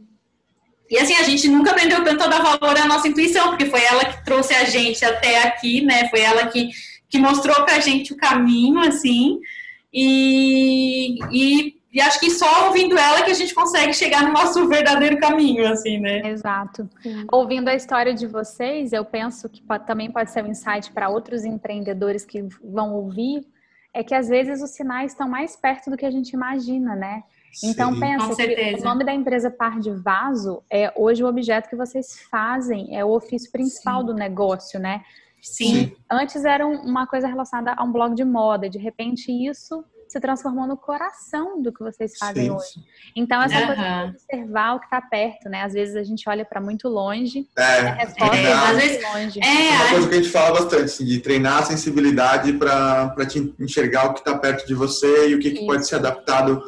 e 0.89 0.97
assim, 0.97 1.15
a 1.15 1.23
gente 1.23 1.49
nunca 1.49 1.71
aprendeu 1.71 2.03
tanto 2.05 2.23
a 2.23 2.27
dar 2.27 2.41
valor 2.41 2.77
à 2.77 2.85
nossa 2.85 3.07
intuição, 3.09 3.49
porque 3.49 3.65
foi 3.65 3.83
ela 3.83 4.05
que 4.05 4.23
trouxe 4.23 4.55
a 4.55 4.63
gente 4.63 5.03
até 5.03 5.43
aqui, 5.43 5.81
né? 5.81 6.07
Foi 6.07 6.21
ela 6.21 6.47
que, 6.47 6.69
que 7.09 7.19
mostrou 7.19 7.65
pra 7.65 7.81
gente 7.81 8.13
o 8.13 8.17
caminho, 8.17 8.79
assim. 8.79 9.39
E, 9.93 11.19
e, 11.31 11.75
e 11.91 11.99
acho 11.99 12.19
que 12.19 12.29
só 12.29 12.67
ouvindo 12.67 12.97
ela 12.97 13.23
que 13.23 13.31
a 13.31 13.35
gente 13.35 13.53
consegue 13.53 13.93
chegar 13.93 14.23
no 14.23 14.31
nosso 14.31 14.67
verdadeiro 14.69 15.19
caminho, 15.19 15.67
assim, 15.67 15.99
né? 15.99 16.21
Exato. 16.29 16.89
Sim. 17.01 17.25
Ouvindo 17.31 17.67
a 17.67 17.75
história 17.75 18.13
de 18.13 18.25
vocês, 18.25 18.93
eu 18.93 19.03
penso 19.03 19.49
que 19.49 19.61
pode, 19.61 19.85
também 19.85 20.09
pode 20.09 20.31
ser 20.31 20.43
um 20.43 20.47
insight 20.47 20.91
para 20.93 21.09
outros 21.09 21.43
empreendedores 21.43 22.23
que 22.23 22.41
vão 22.63 22.93
ouvir, 22.93 23.45
é 23.93 24.01
que 24.03 24.13
às 24.15 24.29
vezes 24.29 24.61
os 24.61 24.69
sinais 24.69 25.11
estão 25.11 25.27
mais 25.27 25.55
perto 25.55 25.89
do 25.89 25.97
que 25.97 26.05
a 26.05 26.11
gente 26.11 26.29
imagina, 26.29 26.95
né? 26.95 27.23
Então 27.63 27.93
Sim, 27.93 27.99
pensa 27.99 28.35
que 28.35 28.75
o 28.79 28.83
nome 28.83 29.03
da 29.03 29.13
empresa 29.13 29.49
Par 29.49 29.79
de 29.79 29.91
Vaso 29.91 30.63
é 30.69 30.91
hoje 30.95 31.23
o 31.23 31.27
objeto 31.27 31.69
que 31.69 31.75
vocês 31.75 32.19
fazem, 32.29 32.95
é 32.95 33.03
o 33.03 33.09
ofício 33.09 33.51
principal 33.51 34.01
Sim. 34.01 34.07
do 34.07 34.13
negócio, 34.13 34.79
né? 34.79 35.01
Sim. 35.41 35.83
E 35.83 35.97
antes 36.11 36.43
era 36.45 36.65
uma 36.67 37.07
coisa 37.07 37.27
relacionada 37.27 37.73
a 37.77 37.83
um 37.83 37.91
blog 37.91 38.13
de 38.13 38.23
moda, 38.23 38.69
de 38.69 38.77
repente 38.77 39.31
isso 39.31 39.83
se 40.09 40.19
transformou 40.19 40.65
no 40.65 40.75
coração 40.75 41.61
do 41.61 41.71
que 41.71 41.83
vocês 41.83 42.17
fazem 42.17 42.45
sim, 42.45 42.49
hoje. 42.49 42.83
Então, 43.15 43.43
essa 43.43 43.59
uhum. 43.59 43.67
coisa 43.67 43.81
de 43.81 44.09
observar 44.09 44.75
o 44.75 44.79
que 44.79 44.85
está 44.85 44.99
perto, 44.99 45.47
né? 45.47 45.61
Às 45.61 45.73
vezes 45.73 45.95
a 45.95 46.01
gente 46.01 46.27
olha 46.27 46.43
para 46.43 46.59
muito 46.59 46.89
longe, 46.89 47.47
é, 47.55 47.61
a 47.61 47.93
resposta 47.93 48.35
é, 48.35 48.51
às 48.51 48.77
vezes 48.77 49.03
longe. 49.03 49.39
É, 49.39 49.69
uma 49.69 49.89
coisa 49.89 50.09
que 50.09 50.15
a 50.15 50.17
gente 50.17 50.31
fala 50.31 50.59
bastante, 50.59 50.83
assim, 50.85 51.05
de 51.05 51.19
treinar 51.19 51.59
a 51.59 51.63
sensibilidade 51.63 52.53
para 52.53 53.25
te 53.27 53.53
enxergar 53.59 54.07
o 54.07 54.13
que 54.13 54.19
está 54.21 54.35
perto 54.35 54.65
de 54.65 54.73
você 54.73 55.29
e 55.29 55.35
o 55.35 55.39
que, 55.39 55.51
que 55.51 55.65
pode 55.67 55.85
ser 55.85 55.97
adaptado 55.97 56.59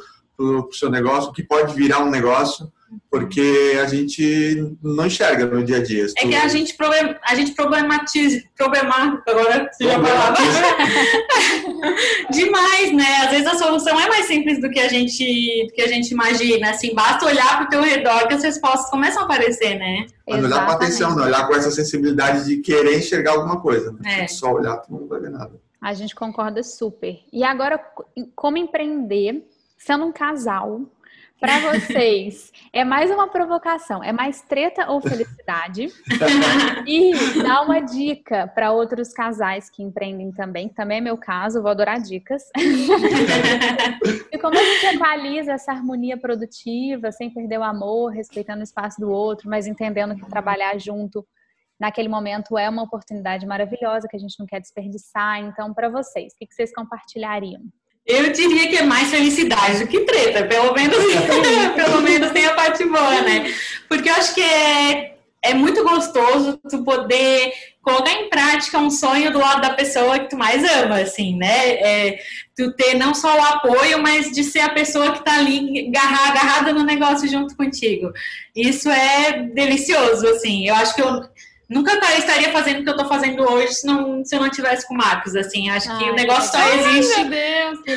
para 0.63 0.69
o 0.69 0.73
seu 0.73 0.89
negócio, 0.89 1.29
o 1.29 1.33
que 1.33 1.43
pode 1.43 1.73
virar 1.75 1.99
um 1.99 2.09
negócio, 2.09 2.71
porque 3.09 3.77
a 3.81 3.85
gente 3.85 4.75
não 4.81 5.05
enxerga 5.05 5.45
no 5.45 5.63
dia 5.63 5.77
a 5.77 5.83
dia. 5.83 6.05
É 6.17 6.27
que 6.27 6.35
a 6.35 6.47
gente, 6.47 6.75
problem, 6.75 7.15
a 7.23 7.35
gente 7.35 7.51
problematiza, 7.53 8.41
problemar, 8.57 9.21
agora 9.27 9.69
se 9.73 9.85
já 9.85 9.93
falava, 9.93 10.37
demais, 12.31 12.93
né? 12.93 13.17
Às 13.23 13.31
vezes 13.31 13.47
a 13.47 13.55
solução 13.55 13.99
é 13.99 14.09
mais 14.09 14.25
simples 14.25 14.59
do 14.59 14.69
que 14.69 14.79
a 14.79 14.89
gente, 14.89 15.67
do 15.67 15.73
que 15.73 15.81
a 15.81 15.87
gente 15.87 16.11
imagina, 16.11 16.71
assim, 16.71 16.93
basta 16.93 17.25
olhar 17.25 17.57
para 17.57 17.65
o 17.65 17.69
teu 17.69 17.81
redor 17.81 18.27
que 18.27 18.33
as 18.33 18.43
respostas 18.43 18.89
começam 18.89 19.21
a 19.21 19.25
aparecer, 19.25 19.77
né? 19.77 20.05
Mas 20.27 20.43
olhar 20.43 20.65
com 20.65 20.71
atenção, 20.71 21.15
não 21.15 21.23
olhar 21.23 21.47
com 21.47 21.55
essa 21.55 21.71
sensibilidade 21.71 22.45
de 22.45 22.57
querer 22.57 22.97
enxergar 22.97 23.31
alguma 23.31 23.61
coisa. 23.61 23.91
Né? 23.93 24.23
É. 24.23 24.27
Só 24.27 24.51
olhar, 24.51 24.77
tu 24.77 24.91
não 24.91 25.07
vai 25.07 25.19
ver 25.19 25.31
nada. 25.31 25.51
A 25.81 25.93
gente 25.93 26.13
concorda 26.13 26.61
super. 26.61 27.19
E 27.33 27.43
agora, 27.43 27.83
como 28.35 28.57
empreender 28.57 29.43
sendo 29.85 30.05
um 30.05 30.11
casal, 30.11 30.81
para 31.39 31.59
vocês, 31.71 32.51
é 32.71 32.85
mais 32.85 33.09
uma 33.09 33.27
provocação? 33.27 34.03
É 34.03 34.13
mais 34.13 34.43
treta 34.43 34.91
ou 34.91 35.01
felicidade? 35.01 35.87
e 36.85 37.11
dá 37.41 37.63
uma 37.63 37.79
dica 37.79 38.47
para 38.47 38.71
outros 38.71 39.11
casais 39.11 39.67
que 39.67 39.81
empreendem 39.81 40.31
também, 40.31 40.69
que 40.69 40.75
também 40.75 40.99
é 40.99 41.01
meu 41.01 41.17
caso, 41.17 41.61
vou 41.61 41.71
adorar 41.71 41.99
dicas. 41.99 42.43
e 44.31 44.37
como 44.37 44.55
a 44.55 44.63
gente 44.63 44.95
equaliza 44.95 45.53
essa 45.53 45.71
harmonia 45.71 46.15
produtiva, 46.15 47.11
sem 47.11 47.31
perder 47.31 47.57
o 47.57 47.63
amor, 47.63 48.11
respeitando 48.11 48.59
o 48.59 48.63
espaço 48.63 49.01
do 49.01 49.09
outro, 49.09 49.49
mas 49.49 49.65
entendendo 49.65 50.15
que 50.15 50.29
trabalhar 50.29 50.77
junto 50.77 51.27
naquele 51.79 52.07
momento 52.07 52.55
é 52.55 52.69
uma 52.69 52.83
oportunidade 52.83 53.47
maravilhosa 53.47 54.07
que 54.07 54.15
a 54.15 54.19
gente 54.19 54.39
não 54.39 54.45
quer 54.45 54.61
desperdiçar. 54.61 55.39
Então, 55.39 55.73
para 55.73 55.89
vocês, 55.89 56.33
o 56.33 56.37
que 56.37 56.53
vocês 56.53 56.71
compartilhariam? 56.71 57.63
Eu 58.05 58.31
diria 58.31 58.67
que 58.67 58.77
é 58.77 58.83
mais 58.83 59.09
felicidade 59.09 59.79
do 59.79 59.87
que 59.87 60.01
treta, 60.01 60.45
pelo 60.45 60.73
menos, 60.73 60.97
pelo 61.75 62.01
menos 62.01 62.31
tem 62.31 62.45
a 62.45 62.53
parte 62.53 62.83
boa, 62.83 63.21
né? 63.21 63.53
Porque 63.87 64.09
eu 64.09 64.13
acho 64.15 64.33
que 64.33 64.41
é, 64.41 65.15
é 65.43 65.53
muito 65.53 65.83
gostoso 65.83 66.59
tu 66.69 66.83
poder 66.83 67.53
colocar 67.81 68.11
em 68.11 68.29
prática 68.29 68.77
um 68.77 68.91
sonho 68.91 69.31
do 69.31 69.39
lado 69.39 69.61
da 69.61 69.71
pessoa 69.71 70.19
que 70.19 70.29
tu 70.29 70.37
mais 70.37 70.63
ama, 70.77 70.99
assim, 70.99 71.35
né? 71.35 71.69
É, 71.73 72.19
tu 72.55 72.71
ter 72.73 72.95
não 72.95 73.13
só 73.13 73.35
o 73.35 73.45
apoio, 73.45 74.01
mas 74.01 74.31
de 74.31 74.43
ser 74.43 74.59
a 74.59 74.73
pessoa 74.73 75.13
que 75.13 75.23
tá 75.23 75.37
ali 75.37 75.87
agarrada, 75.87 76.29
agarrada 76.29 76.73
no 76.73 76.83
negócio 76.83 77.27
junto 77.27 77.55
contigo. 77.55 78.11
Isso 78.55 78.89
é 78.89 79.43
delicioso, 79.53 80.27
assim. 80.27 80.67
Eu 80.67 80.75
acho 80.75 80.95
que 80.95 81.01
eu 81.01 81.23
nunca 81.71 81.93
estaria 82.17 82.51
fazendo 82.51 82.81
o 82.81 82.83
que 82.83 82.89
eu 82.89 82.97
tô 82.97 83.05
fazendo 83.05 83.49
hoje 83.49 83.73
se, 83.75 83.87
não, 83.87 84.23
se 84.25 84.35
eu 84.35 84.41
não 84.41 84.49
tivesse 84.49 84.85
com 84.85 84.93
o 84.93 84.97
Marcos, 84.97 85.35
assim. 85.35 85.69
Acho 85.69 85.89
Ai, 85.89 85.97
que 85.97 86.09
o 86.09 86.13
negócio 86.13 86.51
só 86.51 86.59
existe. 86.73 87.13
Ai, 87.15 87.23
meu 87.23 87.31
Deus, 87.31 87.81
que 87.81 87.91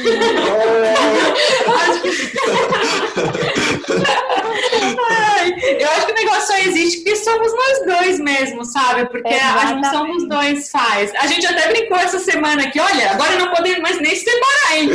Ai, 5.06 5.54
eu 5.80 5.90
acho 5.90 6.06
que 6.06 6.12
o 6.12 6.14
negócio 6.14 6.46
só 6.46 6.56
existe 6.58 6.98
porque 6.98 7.16
somos 7.16 7.52
nós 7.52 7.96
dois 7.98 8.20
mesmo, 8.20 8.64
sabe? 8.64 9.06
Porque 9.06 9.34
Exatamente. 9.34 9.64
a 9.64 9.74
junção 9.74 10.06
dos 10.06 10.28
dois 10.28 10.70
faz. 10.70 11.12
A 11.16 11.26
gente 11.26 11.44
até 11.46 11.66
brincou 11.68 11.98
essa 11.98 12.20
semana 12.20 12.62
aqui, 12.62 12.80
olha, 12.80 13.10
agora 13.10 13.36
não 13.36 13.50
podemos 13.50 13.80
mais 13.80 14.00
nem 14.00 14.14
se 14.14 14.24
separar, 14.24 14.76
hein? 14.76 14.90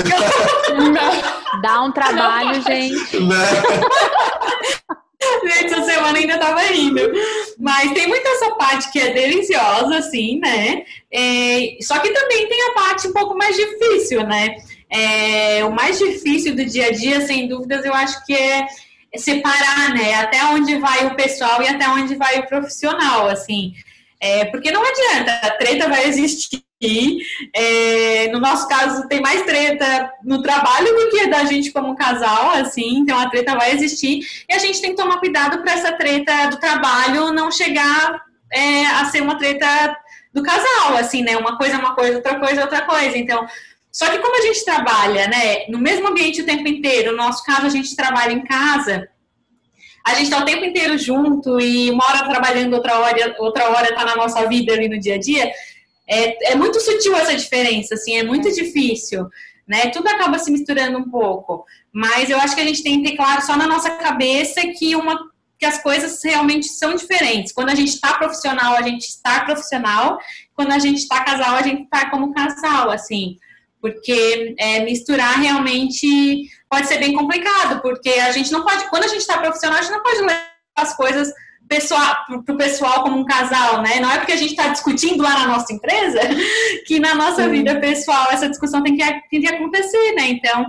Dá 1.61 1.81
um 1.81 1.91
trabalho, 1.91 2.61
gente. 2.61 3.19
Né? 3.19 3.35
Essa 5.65 5.83
semana 5.83 6.17
ainda 6.17 6.37
tava 6.37 6.61
rindo. 6.61 7.01
Mas 7.57 7.91
tem 7.91 8.07
muita 8.07 8.29
essa 8.29 8.51
parte 8.55 8.91
que 8.91 8.99
é 8.99 9.13
deliciosa, 9.13 9.97
assim, 9.97 10.39
né? 10.39 10.83
É, 11.11 11.77
só 11.81 11.99
que 11.99 12.09
também 12.11 12.47
tem 12.47 12.61
a 12.69 12.73
parte 12.73 13.07
um 13.07 13.13
pouco 13.13 13.37
mais 13.37 13.55
difícil, 13.55 14.25
né? 14.25 14.57
É, 14.89 15.63
o 15.65 15.71
mais 15.71 15.99
difícil 15.99 16.55
do 16.55 16.65
dia 16.65 16.87
a 16.87 16.91
dia, 16.91 17.21
sem 17.21 17.47
dúvidas, 17.47 17.85
eu 17.85 17.93
acho 17.93 18.25
que 18.25 18.33
é 18.33 18.65
separar, 19.15 19.93
né? 19.93 20.15
Até 20.15 20.43
onde 20.45 20.77
vai 20.77 21.05
o 21.07 21.15
pessoal 21.15 21.61
e 21.61 21.67
até 21.67 21.87
onde 21.89 22.15
vai 22.15 22.39
o 22.39 22.47
profissional, 22.47 23.27
assim. 23.27 23.73
É, 24.19 24.45
porque 24.45 24.71
não 24.71 24.83
adianta, 24.83 25.31
a 25.47 25.51
treta 25.51 25.87
vai 25.87 26.07
existir. 26.07 26.63
É, 27.53 28.31
no 28.31 28.39
nosso 28.39 28.67
caso, 28.67 29.07
tem 29.09 29.21
mais 29.21 29.41
treta 29.43 30.11
no 30.23 30.41
trabalho 30.41 30.87
do 30.95 31.09
que 31.09 31.27
da 31.27 31.43
gente 31.43 31.71
como 31.71 31.95
casal, 31.95 32.51
assim, 32.51 32.99
então 32.99 33.19
a 33.19 33.29
treta 33.29 33.55
vai 33.55 33.71
existir 33.73 34.21
e 34.47 34.53
a 34.53 34.57
gente 34.57 34.81
tem 34.81 34.91
que 34.91 35.01
tomar 35.01 35.19
cuidado 35.19 35.61
para 35.61 35.73
essa 35.73 35.91
treta 35.91 36.47
do 36.47 36.57
trabalho 36.57 37.33
não 37.33 37.51
chegar 37.51 38.23
é, 38.51 38.85
a 38.85 39.05
ser 39.05 39.21
uma 39.21 39.37
treta 39.37 39.67
do 40.33 40.41
casal, 40.41 40.95
assim, 40.97 41.21
né? 41.21 41.35
Uma 41.35 41.57
coisa 41.57 41.75
é 41.75 41.79
uma 41.79 41.95
coisa, 41.95 42.15
outra 42.15 42.39
coisa 42.39 42.61
é 42.61 42.63
outra 42.63 42.81
coisa. 42.83 43.17
Então, 43.17 43.45
só 43.91 44.09
que 44.09 44.19
como 44.19 44.37
a 44.37 44.41
gente 44.41 44.63
trabalha, 44.63 45.27
né, 45.27 45.65
no 45.67 45.79
mesmo 45.79 46.07
ambiente 46.07 46.41
o 46.41 46.45
tempo 46.45 46.67
inteiro, 46.67 47.11
no 47.11 47.17
nosso 47.17 47.43
caso 47.43 47.65
a 47.65 47.69
gente 47.69 47.95
trabalha 47.95 48.31
em 48.31 48.43
casa, 48.43 49.09
a 50.05 50.13
gente 50.13 50.25
está 50.25 50.39
o 50.39 50.45
tempo 50.45 50.63
inteiro 50.63 50.97
junto 50.97 51.59
e 51.59 51.89
uma 51.91 52.05
hora 52.05 52.29
trabalhando, 52.29 52.73
outra 52.73 52.99
hora, 52.99 53.35
outra 53.39 53.69
hora 53.69 53.89
está 53.89 54.05
na 54.05 54.15
nossa 54.15 54.47
vida 54.47 54.73
ali 54.73 54.87
no 54.87 54.99
dia 54.99 55.15
a 55.15 55.19
dia. 55.19 55.51
É, 56.09 56.53
é 56.53 56.55
muito 56.55 56.79
sutil 56.79 57.15
essa 57.15 57.35
diferença, 57.35 57.93
assim, 57.93 58.17
é 58.17 58.23
muito 58.23 58.51
difícil, 58.51 59.27
né? 59.67 59.87
Tudo 59.91 60.07
acaba 60.07 60.39
se 60.39 60.51
misturando 60.51 60.97
um 60.97 61.09
pouco. 61.09 61.65
Mas 61.93 62.29
eu 62.29 62.39
acho 62.39 62.55
que 62.55 62.61
a 62.61 62.65
gente 62.65 62.81
tem 62.81 63.01
que 63.01 63.11
ter 63.11 63.15
claro 63.15 63.41
só 63.41 63.55
na 63.55 63.67
nossa 63.67 63.91
cabeça 63.91 64.61
que 64.77 64.95
uma 64.95 65.29
porque 65.59 65.75
as 65.75 65.83
coisas 65.83 66.23
realmente 66.23 66.69
são 66.69 66.95
diferentes. 66.95 67.51
Quando 67.51 67.67
a 67.67 67.75
gente 67.75 67.89
está 67.89 68.13
profissional, 68.13 68.75
a 68.75 68.81
gente 68.81 69.01
está 69.01 69.43
profissional. 69.43 70.17
Quando 70.55 70.71
a 70.71 70.79
gente 70.79 70.99
está 70.99 71.21
casal, 71.21 71.57
a 71.57 71.61
gente 71.61 71.83
está 71.83 72.09
como 72.09 72.33
casal, 72.33 72.89
assim. 72.89 73.37
Porque 73.81 74.55
é, 74.57 74.85
misturar 74.85 75.37
realmente 75.37 76.49
pode 76.69 76.87
ser 76.87 76.99
bem 76.99 77.13
complicado, 77.13 77.81
porque 77.81 78.09
a 78.09 78.31
gente 78.31 78.53
não 78.53 78.63
pode, 78.63 78.89
quando 78.89 79.03
a 79.03 79.07
gente 79.09 79.19
está 79.19 79.37
profissional, 79.37 79.79
a 79.79 79.81
gente 79.81 79.91
não 79.91 80.01
pode 80.01 80.21
levar 80.21 80.49
as 80.77 80.95
coisas 80.95 81.29
pessoal, 81.69 82.25
para 82.25 82.55
o 82.55 82.57
pessoal 82.57 83.03
como 83.03 83.19
um 83.19 83.23
casal, 83.23 83.83
né? 83.83 83.99
Não 83.99 84.09
é 84.09 84.17
porque 84.17 84.31
a 84.31 84.35
gente 84.35 84.49
está 84.49 84.69
discutindo 84.69 85.21
lá 85.21 85.39
na 85.39 85.47
nossa 85.47 85.71
empresa 85.71 86.19
que 86.87 86.99
na 86.99 87.13
nossa 87.13 87.43
Sim. 87.43 87.51
vida 87.51 87.79
pessoal 87.79 88.27
essa 88.31 88.49
discussão 88.49 88.81
tem 88.81 88.97
que, 88.97 89.03
tem 89.29 89.39
que 89.39 89.47
acontecer, 89.47 90.13
né? 90.15 90.29
Então, 90.29 90.65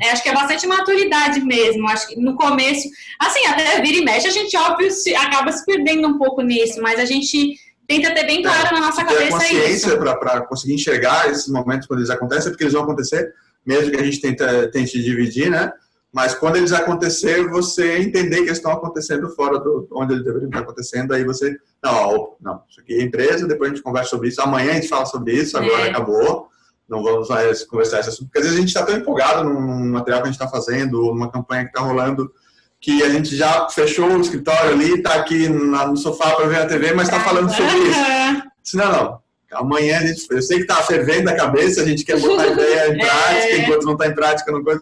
é, 0.00 0.10
acho 0.10 0.22
que 0.22 0.28
é 0.28 0.32
bastante 0.32 0.64
maturidade 0.68 1.40
mesmo. 1.40 1.88
Acho 1.88 2.06
que 2.06 2.20
no 2.20 2.36
começo, 2.36 2.88
assim, 3.18 3.44
até 3.46 3.80
vira 3.82 3.98
e 3.98 4.04
mexe, 4.04 4.28
a 4.28 4.30
gente, 4.30 4.56
óbvio, 4.56 4.92
se, 4.92 5.12
acaba 5.16 5.50
se 5.50 5.66
perdendo 5.66 6.06
um 6.06 6.16
pouco 6.16 6.40
nisso, 6.40 6.80
mas 6.80 7.00
a 7.00 7.04
gente 7.04 7.58
tenta 7.88 8.14
ter 8.14 8.24
bem 8.24 8.40
claro 8.40 8.68
é, 8.68 8.72
na 8.72 8.86
nossa 8.86 9.04
cabeça 9.04 9.32
consciência 9.32 9.98
para 9.98 10.42
conseguir 10.42 10.74
enxergar 10.74 11.30
esses 11.30 11.48
momentos 11.48 11.88
quando 11.88 11.98
eles 11.98 12.10
acontecem, 12.10 12.52
porque 12.52 12.62
eles 12.62 12.74
vão 12.74 12.84
acontecer, 12.84 13.34
mesmo 13.66 13.90
que 13.90 13.98
a 13.98 14.04
gente 14.04 14.20
tenta, 14.20 14.70
tente 14.70 15.02
dividir, 15.02 15.50
né? 15.50 15.72
Mas 16.14 16.32
quando 16.32 16.54
eles 16.54 16.72
acontecer, 16.72 17.44
você 17.50 17.98
entender 17.98 18.36
que 18.36 18.42
eles 18.42 18.58
estão 18.58 18.70
acontecendo 18.70 19.28
fora 19.30 19.58
do 19.58 19.88
onde 19.90 20.12
eles 20.12 20.24
deveriam 20.24 20.48
estar 20.48 20.60
acontecendo, 20.60 21.12
aí 21.12 21.24
você, 21.24 21.56
não, 21.82 22.36
não, 22.40 22.62
isso 22.70 22.80
aqui 22.80 22.94
é 22.94 23.02
empresa, 23.02 23.48
depois 23.48 23.72
a 23.72 23.74
gente 23.74 23.82
conversa 23.82 24.10
sobre 24.10 24.28
isso, 24.28 24.40
amanhã 24.40 24.70
a 24.70 24.74
gente 24.74 24.86
fala 24.86 25.06
sobre 25.06 25.32
isso, 25.32 25.58
agora 25.58 25.86
é. 25.86 25.90
acabou, 25.90 26.46
não 26.88 27.02
vamos 27.02 27.28
mais 27.28 27.64
conversar 27.64 27.98
esse 27.98 28.10
assunto, 28.10 28.26
porque 28.26 28.38
às 28.38 28.44
vezes 28.44 28.56
a 28.56 28.60
gente 28.60 28.68
está 28.68 28.86
tão 28.86 28.96
empolgado 28.96 29.42
num 29.42 29.90
material 29.90 30.22
que 30.22 30.28
a 30.28 30.30
gente 30.30 30.40
está 30.40 30.48
fazendo, 30.48 31.02
numa 31.02 31.32
campanha 31.32 31.64
que 31.64 31.70
está 31.70 31.80
rolando, 31.80 32.30
que 32.80 33.02
a 33.02 33.08
gente 33.08 33.34
já 33.34 33.68
fechou 33.68 34.08
o 34.08 34.20
escritório 34.20 34.70
ali, 34.70 34.94
está 34.94 35.14
aqui 35.14 35.48
no 35.48 35.96
sofá 35.96 36.36
para 36.36 36.46
ver 36.46 36.58
a 36.58 36.66
TV, 36.66 36.94
mas 36.94 37.08
está 37.08 37.18
falando 37.24 37.50
sobre 37.50 37.76
isso. 37.76 38.76
Não, 38.76 38.92
não, 38.92 39.18
amanhã 39.52 39.98
a 39.98 40.06
gente, 40.06 40.24
eu 40.30 40.42
sei 40.42 40.58
que 40.58 40.62
está 40.62 40.76
fervendo 40.76 41.28
a 41.28 41.34
cabeça, 41.34 41.82
a 41.82 41.84
gente 41.84 42.04
quer 42.04 42.20
botar 42.20 42.42
a 42.42 42.46
ideia 42.46 42.94
em 42.94 43.02
é. 43.02 43.04
prática, 43.04 43.52
é. 43.52 43.58
enquanto 43.58 43.82
não 43.82 43.94
está 43.94 44.06
em 44.06 44.14
prática, 44.14 44.52
não 44.52 44.62
coisa 44.62 44.80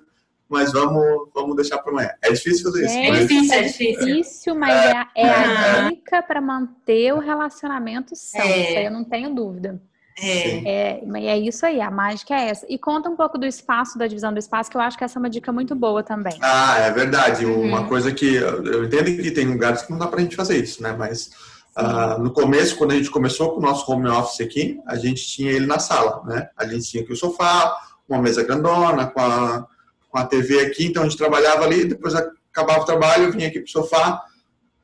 mas 0.52 0.70
vamos, 0.70 1.30
vamos 1.34 1.56
deixar 1.56 1.78
para 1.78 1.90
amanhã. 1.90 2.10
É 2.20 2.30
difícil 2.30 2.64
fazer 2.64 2.84
isso. 2.84 2.94
É 2.94 3.08
mas... 3.08 3.26
difícil, 3.26 3.54
é 3.54 3.62
difícil, 3.62 4.54
mas 4.54 4.74
é, 4.74 5.06
é, 5.16 5.26
é 5.26 5.30
a 5.30 5.88
dica 5.88 6.22
para 6.22 6.42
manter 6.42 7.14
o 7.14 7.18
relacionamento 7.18 8.14
são. 8.14 8.40
É. 8.42 8.68
Isso 8.68 8.78
aí 8.78 8.84
eu 8.84 8.90
não 8.90 9.02
tenho 9.02 9.34
dúvida. 9.34 9.80
É. 10.20 10.98
é, 10.98 11.26
é 11.26 11.38
isso 11.38 11.64
aí, 11.64 11.80
a 11.80 11.90
mágica 11.90 12.34
é 12.34 12.50
essa. 12.50 12.66
E 12.68 12.78
conta 12.78 13.08
um 13.08 13.16
pouco 13.16 13.38
do 13.38 13.46
espaço, 13.46 13.98
da 13.98 14.06
divisão 14.06 14.30
do 14.30 14.38
espaço, 14.38 14.70
que 14.70 14.76
eu 14.76 14.80
acho 14.82 14.98
que 14.98 15.04
essa 15.04 15.18
é 15.18 15.20
uma 15.20 15.30
dica 15.30 15.50
muito 15.50 15.74
boa 15.74 16.02
também. 16.02 16.36
Ah, 16.42 16.78
é 16.80 16.90
verdade. 16.90 17.46
Uhum. 17.46 17.62
Uma 17.62 17.88
coisa 17.88 18.12
que 18.12 18.34
eu 18.34 18.84
entendo 18.84 19.04
que 19.04 19.30
tem 19.30 19.46
lugares 19.46 19.82
que 19.82 19.90
não 19.90 19.98
dá 19.98 20.06
para 20.06 20.20
a 20.20 20.22
gente 20.22 20.36
fazer 20.36 20.62
isso, 20.62 20.82
né? 20.82 20.94
Mas 20.96 21.30
uh, 21.78 22.22
no 22.22 22.30
começo, 22.30 22.76
quando 22.76 22.92
a 22.92 22.96
gente 22.96 23.10
começou 23.10 23.52
com 23.52 23.58
o 23.58 23.62
nosso 23.62 23.90
home 23.90 24.06
office 24.08 24.42
aqui, 24.42 24.78
a 24.86 24.96
gente 24.96 25.26
tinha 25.26 25.50
ele 25.50 25.64
na 25.64 25.78
sala, 25.78 26.22
né? 26.26 26.50
A 26.58 26.66
gente 26.66 26.90
tinha 26.90 27.02
aqui 27.02 27.12
o 27.14 27.16
sofá, 27.16 27.74
uma 28.06 28.20
mesa 28.20 28.44
grandona, 28.44 29.06
com 29.06 29.20
a 29.20 29.66
com 30.12 30.18
a 30.18 30.26
TV 30.26 30.60
aqui, 30.60 30.84
então 30.86 31.02
a 31.02 31.08
gente 31.08 31.16
trabalhava 31.16 31.64
ali, 31.64 31.86
depois 31.86 32.14
acabava 32.14 32.82
o 32.82 32.84
trabalho, 32.84 33.32
vinha 33.32 33.48
aqui 33.48 33.60
pro 33.60 33.70
sofá. 33.70 34.20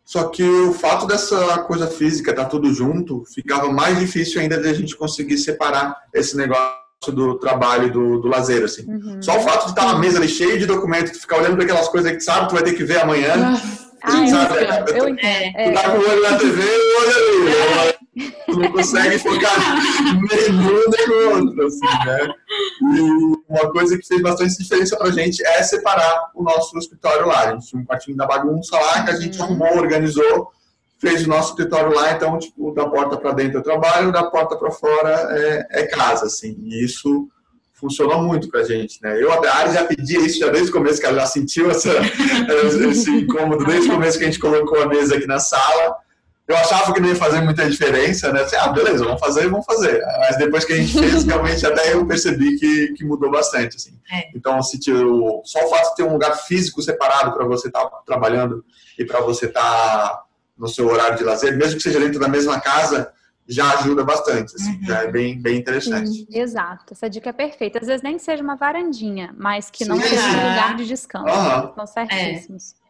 Só 0.04 0.24
que 0.24 0.42
o 0.42 0.72
fato 0.72 1.06
dessa 1.06 1.58
coisa 1.64 1.86
física, 1.86 2.32
tá 2.32 2.46
tudo 2.46 2.72
junto, 2.72 3.24
ficava 3.34 3.70
mais 3.70 3.98
difícil 3.98 4.40
ainda 4.40 4.58
de 4.58 4.66
a 4.66 4.72
gente 4.72 4.96
conseguir 4.96 5.36
separar 5.36 5.94
esse 6.14 6.34
negócio 6.34 6.72
do 7.08 7.38
trabalho 7.38 7.92
do, 7.92 8.18
do 8.18 8.26
lazer, 8.26 8.64
assim. 8.64 8.90
Uhum. 8.90 9.22
Só 9.22 9.36
o 9.36 9.42
fato 9.42 9.66
de 9.66 9.70
estar 9.72 9.84
na 9.84 9.98
mesa 9.98 10.16
ali 10.16 10.28
cheio 10.28 10.58
de 10.58 10.64
documentos, 10.64 11.12
tu 11.12 11.20
ficar 11.20 11.36
olhando 11.36 11.56
para 11.56 11.64
aquelas 11.64 11.88
coisas 11.90 12.10
que 12.10 12.20
sabe, 12.20 12.48
tu 12.48 12.54
vai 12.54 12.64
ter 12.64 12.72
que 12.72 12.84
ver 12.84 13.02
amanhã. 13.02 13.54
Ah, 14.02 14.10
sabe? 14.10 14.24
Isso, 14.24 14.96
eu 14.96 15.08
entendo. 15.10 15.52
Tu 15.52 15.74
tá 15.74 15.90
com 15.90 15.98
o 15.98 16.08
olho 16.08 16.22
na 16.22 16.38
TV, 16.38 16.62
o 16.62 17.00
olho 17.02 17.80
ali. 17.80 17.98
Tu 18.46 18.58
não 18.58 18.72
consegue 18.72 19.18
focar 19.18 19.54
nem 20.30 20.52
no 20.52 21.30
outro, 21.34 21.66
assim, 21.66 22.06
né? 22.06 22.34
E 22.84 23.38
uma 23.48 23.70
coisa 23.70 23.98
que 23.98 24.06
fez 24.06 24.22
bastante 24.22 24.58
diferença 24.58 24.96
pra 24.96 25.10
gente 25.10 25.44
é 25.44 25.62
separar 25.62 26.30
o 26.34 26.42
nosso 26.42 26.76
escritório 26.78 27.26
lá. 27.26 27.48
A 27.48 27.52
gente 27.52 27.68
tinha 27.68 27.82
um 27.82 27.84
quartinho 27.84 28.16
da 28.16 28.26
bagunça 28.26 28.76
lá 28.76 29.04
que 29.04 29.10
a 29.10 29.16
gente 29.16 29.38
uhum. 29.38 29.44
arrumou, 29.44 29.78
organizou, 29.78 30.50
fez 30.98 31.24
o 31.24 31.28
nosso 31.28 31.50
escritório 31.50 31.94
lá, 31.94 32.12
então, 32.12 32.38
tipo, 32.38 32.72
da 32.72 32.88
porta 32.88 33.16
para 33.16 33.32
dentro 33.32 33.58
é 33.58 33.62
trabalho, 33.62 34.12
da 34.12 34.24
porta 34.24 34.56
para 34.56 34.70
fora 34.70 35.28
é, 35.30 35.66
é, 35.70 35.86
casa, 35.86 36.26
assim. 36.26 36.56
E 36.62 36.84
isso 36.84 37.28
funcionou 37.74 38.22
muito 38.22 38.48
pra 38.48 38.64
gente, 38.64 39.00
né? 39.02 39.22
Eu, 39.22 39.32
a 39.32 39.56
Ari 39.56 39.72
já 39.72 39.84
pedia 39.84 40.18
isso 40.18 40.40
já 40.40 40.48
desde 40.48 40.70
o 40.70 40.72
começo, 40.72 41.00
que 41.00 41.06
ela 41.06 41.20
já 41.20 41.26
sentiu 41.26 41.70
essa, 41.70 41.90
esse 42.90 43.10
incômodo 43.10 43.64
desde 43.64 43.88
o 43.88 43.94
começo 43.94 44.18
que 44.18 44.24
a 44.24 44.26
gente 44.26 44.40
colocou 44.40 44.82
a 44.82 44.86
mesa 44.86 45.16
aqui 45.16 45.26
na 45.26 45.38
sala 45.38 45.96
eu 46.48 46.56
achava 46.56 46.94
que 46.94 47.00
não 47.00 47.10
ia 47.10 47.14
fazer 47.14 47.42
muita 47.42 47.68
diferença, 47.68 48.32
né? 48.32 48.40
Assim, 48.40 48.56
ah, 48.56 48.68
beleza, 48.68 49.04
vamos 49.04 49.20
fazer, 49.20 49.48
vamos 49.50 49.66
fazer. 49.66 50.02
Mas 50.18 50.38
depois 50.38 50.64
que 50.64 50.72
a 50.72 50.76
gente 50.76 50.98
fez, 50.98 51.24
realmente 51.28 51.64
até 51.66 51.92
eu 51.92 52.06
percebi 52.06 52.58
que, 52.58 52.94
que 52.94 53.04
mudou 53.04 53.30
bastante, 53.30 53.76
assim. 53.76 53.92
É. 54.10 54.30
Então, 54.34 54.62
se 54.62 54.80
tiro, 54.80 55.42
só 55.44 55.62
o 55.66 55.68
fato 55.68 55.90
de 55.90 55.96
ter 55.96 56.02
um 56.04 56.12
lugar 56.14 56.34
físico 56.34 56.80
separado 56.80 57.34
para 57.34 57.44
você 57.44 57.68
estar 57.68 57.84
tá 57.84 57.98
trabalhando 58.06 58.64
e 58.98 59.04
para 59.04 59.20
você 59.20 59.44
estar 59.44 59.60
tá 59.60 60.24
no 60.56 60.66
seu 60.66 60.88
horário 60.88 61.18
de 61.18 61.24
lazer, 61.24 61.54
mesmo 61.54 61.76
que 61.76 61.82
seja 61.82 62.00
dentro 62.00 62.18
da 62.18 62.28
mesma 62.28 62.58
casa, 62.58 63.12
já 63.46 63.70
ajuda 63.78 64.02
bastante, 64.02 64.54
assim, 64.56 64.76
uhum. 64.76 64.84
já 64.84 65.02
é 65.04 65.10
bem, 65.10 65.40
bem 65.40 65.58
interessante. 65.58 66.10
Sim, 66.10 66.26
exato, 66.30 66.92
essa 66.92 67.08
dica 67.08 67.28
é 67.28 67.32
perfeita. 67.32 67.78
Às 67.78 67.86
vezes 67.86 68.02
nem 68.02 68.18
seja 68.18 68.42
uma 68.42 68.56
varandinha, 68.56 69.34
mas 69.38 69.70
que 69.70 69.84
não 69.84 69.96
Sim. 69.96 70.02
seja 70.02 70.22
um 70.22 70.48
lugar 70.50 70.76
de 70.76 70.86
descanso. 70.86 71.26
Uhum. 71.26 71.68
Estão 71.68 71.86
certíssimos. 71.86 72.72
É. 72.72 72.87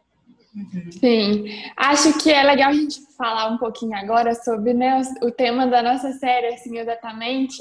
Uhum. 0.55 0.91
Sim, 0.91 1.45
acho 1.77 2.17
que 2.17 2.31
é 2.31 2.43
legal 2.43 2.69
a 2.69 2.73
gente 2.73 3.01
falar 3.15 3.49
um 3.51 3.57
pouquinho 3.57 3.95
agora 3.95 4.33
sobre 4.33 4.73
né, 4.73 5.01
o 5.21 5.31
tema 5.31 5.67
da 5.67 5.81
nossa 5.81 6.11
série, 6.13 6.47
assim, 6.47 6.77
exatamente. 6.77 7.57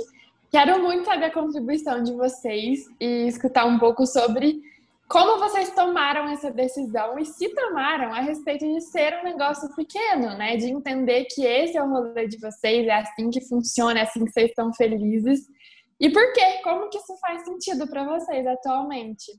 Quero 0.51 0.83
muito 0.83 1.05
saber 1.05 1.27
a 1.27 1.33
contribuição 1.33 2.03
de 2.03 2.13
vocês 2.15 2.87
e 2.99 3.27
escutar 3.27 3.67
um 3.67 3.79
pouco 3.79 4.07
sobre 4.07 4.63
como 5.09 5.39
vocês 5.39 5.71
tomaram 5.71 6.29
essa 6.29 6.51
decisão 6.51 7.19
e 7.19 7.25
se 7.25 7.49
tomaram 7.55 8.13
a 8.13 8.21
respeito 8.21 8.67
de 8.67 8.81
ser 8.83 9.19
um 9.21 9.25
negócio 9.25 9.75
pequeno, 9.75 10.37
né? 10.37 10.57
De 10.57 10.67
entender 10.67 11.25
que 11.25 11.45
esse 11.45 11.79
é 11.79 11.83
o 11.83 11.89
rolê 11.89 12.27
de 12.29 12.39
vocês, 12.39 12.87
é 12.87 12.93
assim 12.93 13.31
que 13.31 13.41
funciona, 13.41 14.01
é 14.01 14.03
assim 14.03 14.25
que 14.25 14.33
vocês 14.33 14.51
estão 14.51 14.73
felizes. 14.73 15.49
E 15.99 16.11
por 16.11 16.33
quê? 16.33 16.61
Como 16.63 16.91
que 16.91 16.99
isso 16.99 17.17
faz 17.21 17.43
sentido 17.43 17.89
para 17.89 18.05
vocês 18.05 18.47
atualmente? 18.47 19.33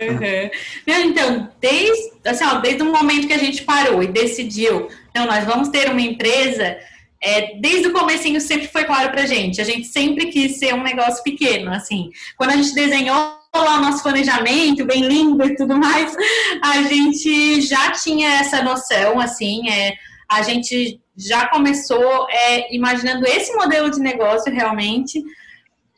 Uhum. 0.00 0.50
Então, 0.86 1.50
desde, 1.60 2.12
assim, 2.24 2.44
ó, 2.44 2.54
desde 2.60 2.82
o 2.82 2.92
momento 2.92 3.26
que 3.26 3.32
a 3.32 3.38
gente 3.38 3.62
parou 3.62 4.02
e 4.02 4.06
decidiu, 4.06 4.88
então, 5.10 5.26
nós 5.26 5.44
vamos 5.44 5.68
ter 5.68 5.90
uma 5.90 6.00
empresa, 6.00 6.78
é, 7.20 7.56
desde 7.56 7.88
o 7.88 7.92
comecinho 7.92 8.40
sempre 8.40 8.68
foi 8.68 8.84
claro 8.84 9.10
pra 9.10 9.26
gente, 9.26 9.60
a 9.60 9.64
gente 9.64 9.88
sempre 9.88 10.26
quis 10.26 10.58
ser 10.58 10.72
um 10.74 10.82
negócio 10.82 11.22
pequeno, 11.24 11.72
assim. 11.72 12.10
Quando 12.36 12.50
a 12.50 12.56
gente 12.56 12.72
desenhou 12.74 13.36
lá 13.54 13.78
o 13.78 13.80
nosso 13.80 14.02
planejamento, 14.02 14.84
bem 14.84 15.02
lindo 15.02 15.44
e 15.44 15.56
tudo 15.56 15.76
mais, 15.76 16.14
a 16.62 16.82
gente 16.82 17.60
já 17.62 17.90
tinha 17.90 18.28
essa 18.38 18.62
noção, 18.62 19.18
assim, 19.18 19.68
é, 19.68 19.94
a 20.30 20.42
gente 20.42 21.00
já 21.16 21.48
começou 21.48 22.28
é, 22.30 22.72
imaginando 22.72 23.26
esse 23.26 23.52
modelo 23.54 23.90
de 23.90 23.98
negócio 23.98 24.52
realmente, 24.52 25.24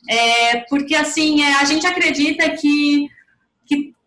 é, 0.09 0.61
porque, 0.71 0.95
assim, 0.95 1.43
é, 1.43 1.57
a 1.57 1.65
gente 1.65 1.87
acredita 1.87 2.49
que 2.51 3.11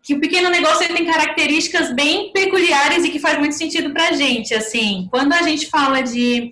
que 0.04 0.12
o 0.12 0.20
pequeno 0.20 0.50
negócio 0.50 0.86
tem 0.86 1.06
características 1.06 1.90
bem 1.94 2.30
peculiares 2.30 3.02
e 3.04 3.10
que 3.10 3.18
faz 3.18 3.38
muito 3.38 3.54
sentido 3.54 3.90
para 3.90 4.08
a 4.08 4.12
gente. 4.12 4.54
Assim, 4.54 5.08
quando 5.10 5.32
a 5.32 5.40
gente 5.40 5.66
fala 5.70 6.02
de, 6.02 6.50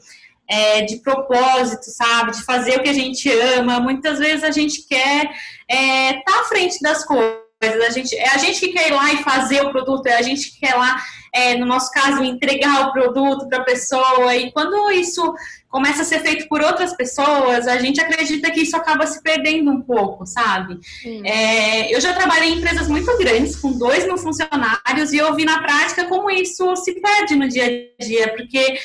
é, 0.48 0.80
de 0.80 0.96
propósito, 0.96 1.84
sabe, 1.90 2.32
de 2.32 2.42
fazer 2.44 2.78
o 2.78 2.82
que 2.82 2.88
a 2.88 2.94
gente 2.94 3.30
ama, 3.30 3.78
muitas 3.78 4.18
vezes 4.18 4.42
a 4.42 4.50
gente 4.50 4.88
quer 4.88 5.24
estar 5.24 5.34
é, 5.68 6.14
tá 6.22 6.40
à 6.40 6.44
frente 6.44 6.80
das 6.80 7.04
coisas. 7.04 7.42
A 7.62 7.90
gente, 7.90 8.16
é 8.16 8.30
a 8.30 8.38
gente 8.38 8.58
que 8.58 8.72
quer 8.72 8.88
ir 8.88 8.94
lá 8.94 9.12
e 9.12 9.22
fazer 9.22 9.60
o 9.60 9.70
produto, 9.70 10.06
é 10.06 10.16
a 10.16 10.22
gente 10.22 10.50
que 10.50 10.60
quer 10.60 10.74
lá, 10.74 10.96
é, 11.34 11.54
no 11.54 11.66
nosso 11.66 11.90
caso, 11.90 12.24
entregar 12.24 12.88
o 12.88 12.92
produto 12.92 13.46
para 13.50 13.58
a 13.58 13.64
pessoa. 13.64 14.34
E 14.34 14.50
quando 14.50 14.90
isso 14.92 15.34
começa 15.72 16.02
a 16.02 16.04
ser 16.04 16.20
feito 16.20 16.46
por 16.48 16.60
outras 16.60 16.94
pessoas, 16.94 17.66
a 17.66 17.78
gente 17.78 17.98
acredita 17.98 18.50
que 18.50 18.60
isso 18.60 18.76
acaba 18.76 19.06
se 19.06 19.22
perdendo 19.22 19.70
um 19.70 19.80
pouco, 19.80 20.26
sabe? 20.26 20.78
É, 21.24 21.92
eu 21.92 21.98
já 21.98 22.12
trabalhei 22.12 22.50
em 22.50 22.58
empresas 22.58 22.88
muito 22.88 23.16
grandes, 23.16 23.56
com 23.56 23.72
dois 23.72 24.04
mil 24.04 24.18
funcionários, 24.18 25.12
e 25.12 25.16
eu 25.16 25.34
vi 25.34 25.46
na 25.46 25.62
prática 25.62 26.04
como 26.04 26.30
isso 26.30 26.76
se 26.76 27.00
perde 27.00 27.34
no 27.34 27.48
dia 27.48 27.64
a 27.98 28.04
dia, 28.04 28.34
porque 28.36 28.78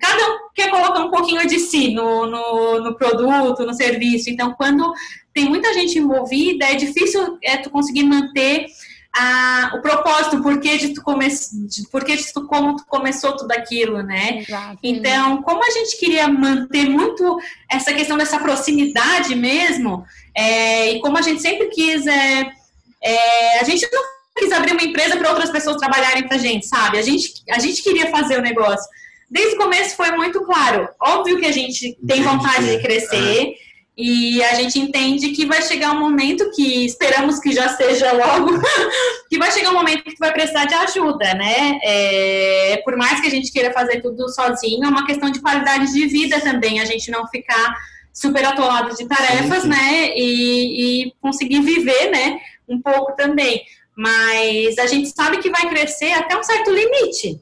cada 0.00 0.32
um 0.32 0.38
quer 0.52 0.68
colocar 0.68 1.04
um 1.04 1.10
pouquinho 1.12 1.46
de 1.46 1.60
si 1.60 1.94
no, 1.94 2.26
no, 2.26 2.80
no 2.80 2.96
produto, 2.96 3.64
no 3.64 3.72
serviço. 3.72 4.28
Então, 4.28 4.52
quando 4.54 4.92
tem 5.32 5.48
muita 5.48 5.72
gente 5.74 5.96
envolvida, 5.96 6.64
é 6.64 6.74
difícil 6.74 7.38
é, 7.40 7.56
tu 7.56 7.70
conseguir 7.70 8.02
manter 8.02 8.66
a, 9.16 9.72
o 9.74 9.80
propósito, 9.80 10.42
por 10.42 10.60
que 10.60 10.76
de 10.76 10.92
tu 10.92 11.02
come, 11.02 11.26
de, 11.26 11.88
por 11.90 12.04
que 12.04 12.14
de 12.14 12.32
tu, 12.32 12.46
como 12.46 12.76
tu 12.76 12.84
começou 12.86 13.34
tudo 13.34 13.50
aquilo, 13.52 14.02
né? 14.02 14.40
Exato. 14.40 14.78
Então, 14.82 15.42
como 15.42 15.64
a 15.64 15.70
gente 15.70 15.96
queria 15.98 16.28
manter 16.28 16.86
muito 16.88 17.40
essa 17.70 17.94
questão 17.94 18.18
dessa 18.18 18.38
proximidade 18.38 19.34
mesmo, 19.34 20.04
é, 20.36 20.90
e 20.90 21.00
como 21.00 21.16
a 21.16 21.22
gente 21.22 21.40
sempre 21.40 21.68
quis, 21.68 22.06
é, 22.06 22.46
é, 23.02 23.60
a 23.60 23.64
gente 23.64 23.88
não 23.90 24.02
quis 24.36 24.52
abrir 24.52 24.72
uma 24.72 24.84
empresa 24.84 25.16
para 25.16 25.30
outras 25.30 25.48
pessoas 25.48 25.78
trabalharem 25.78 26.28
para 26.28 26.36
a 26.36 26.40
gente, 26.40 26.66
sabe? 26.66 26.98
A 26.98 27.02
gente, 27.02 27.42
a 27.48 27.58
gente 27.58 27.82
queria 27.82 28.10
fazer 28.10 28.38
o 28.38 28.42
negócio. 28.42 28.86
Desde 29.30 29.54
o 29.54 29.58
começo 29.58 29.96
foi 29.96 30.10
muito 30.12 30.44
claro. 30.44 30.88
Óbvio 31.00 31.40
que 31.40 31.46
a 31.46 31.52
gente 31.52 31.96
tem 32.06 32.22
vontade 32.22 32.66
de 32.66 32.82
crescer. 32.82 33.54
E 33.96 34.42
a 34.44 34.54
gente 34.54 34.78
entende 34.78 35.30
que 35.30 35.46
vai 35.46 35.62
chegar 35.62 35.92
um 35.92 36.00
momento 36.00 36.50
que 36.50 36.84
esperamos 36.84 37.38
que 37.38 37.50
já 37.50 37.68
seja 37.70 38.12
logo, 38.12 38.60
que 39.30 39.38
vai 39.38 39.50
chegar 39.50 39.70
um 39.70 39.74
momento 39.74 40.04
que 40.04 40.18
vai 40.18 40.32
precisar 40.32 40.66
de 40.66 40.74
ajuda, 40.74 41.32
né? 41.32 41.78
É, 41.82 42.82
por 42.84 42.94
mais 42.94 43.20
que 43.22 43.26
a 43.26 43.30
gente 43.30 43.50
queira 43.50 43.72
fazer 43.72 44.02
tudo 44.02 44.28
sozinho, 44.28 44.84
é 44.84 44.88
uma 44.88 45.06
questão 45.06 45.30
de 45.30 45.40
qualidade 45.40 45.90
de 45.94 46.06
vida 46.08 46.38
também, 46.42 46.78
a 46.78 46.84
gente 46.84 47.10
não 47.10 47.26
ficar 47.28 47.74
super 48.12 48.44
atolado 48.44 48.94
de 48.94 49.06
tarefas, 49.06 49.62
sim, 49.62 49.62
sim. 49.62 49.68
né? 49.68 50.10
E, 50.14 51.06
e 51.06 51.12
conseguir 51.18 51.62
viver, 51.62 52.10
né? 52.10 52.38
Um 52.68 52.82
pouco 52.82 53.16
também. 53.16 53.62
Mas 53.96 54.76
a 54.76 54.86
gente 54.86 55.08
sabe 55.08 55.38
que 55.38 55.48
vai 55.48 55.70
crescer 55.70 56.12
até 56.12 56.36
um 56.36 56.42
certo 56.42 56.70
limite. 56.70 57.40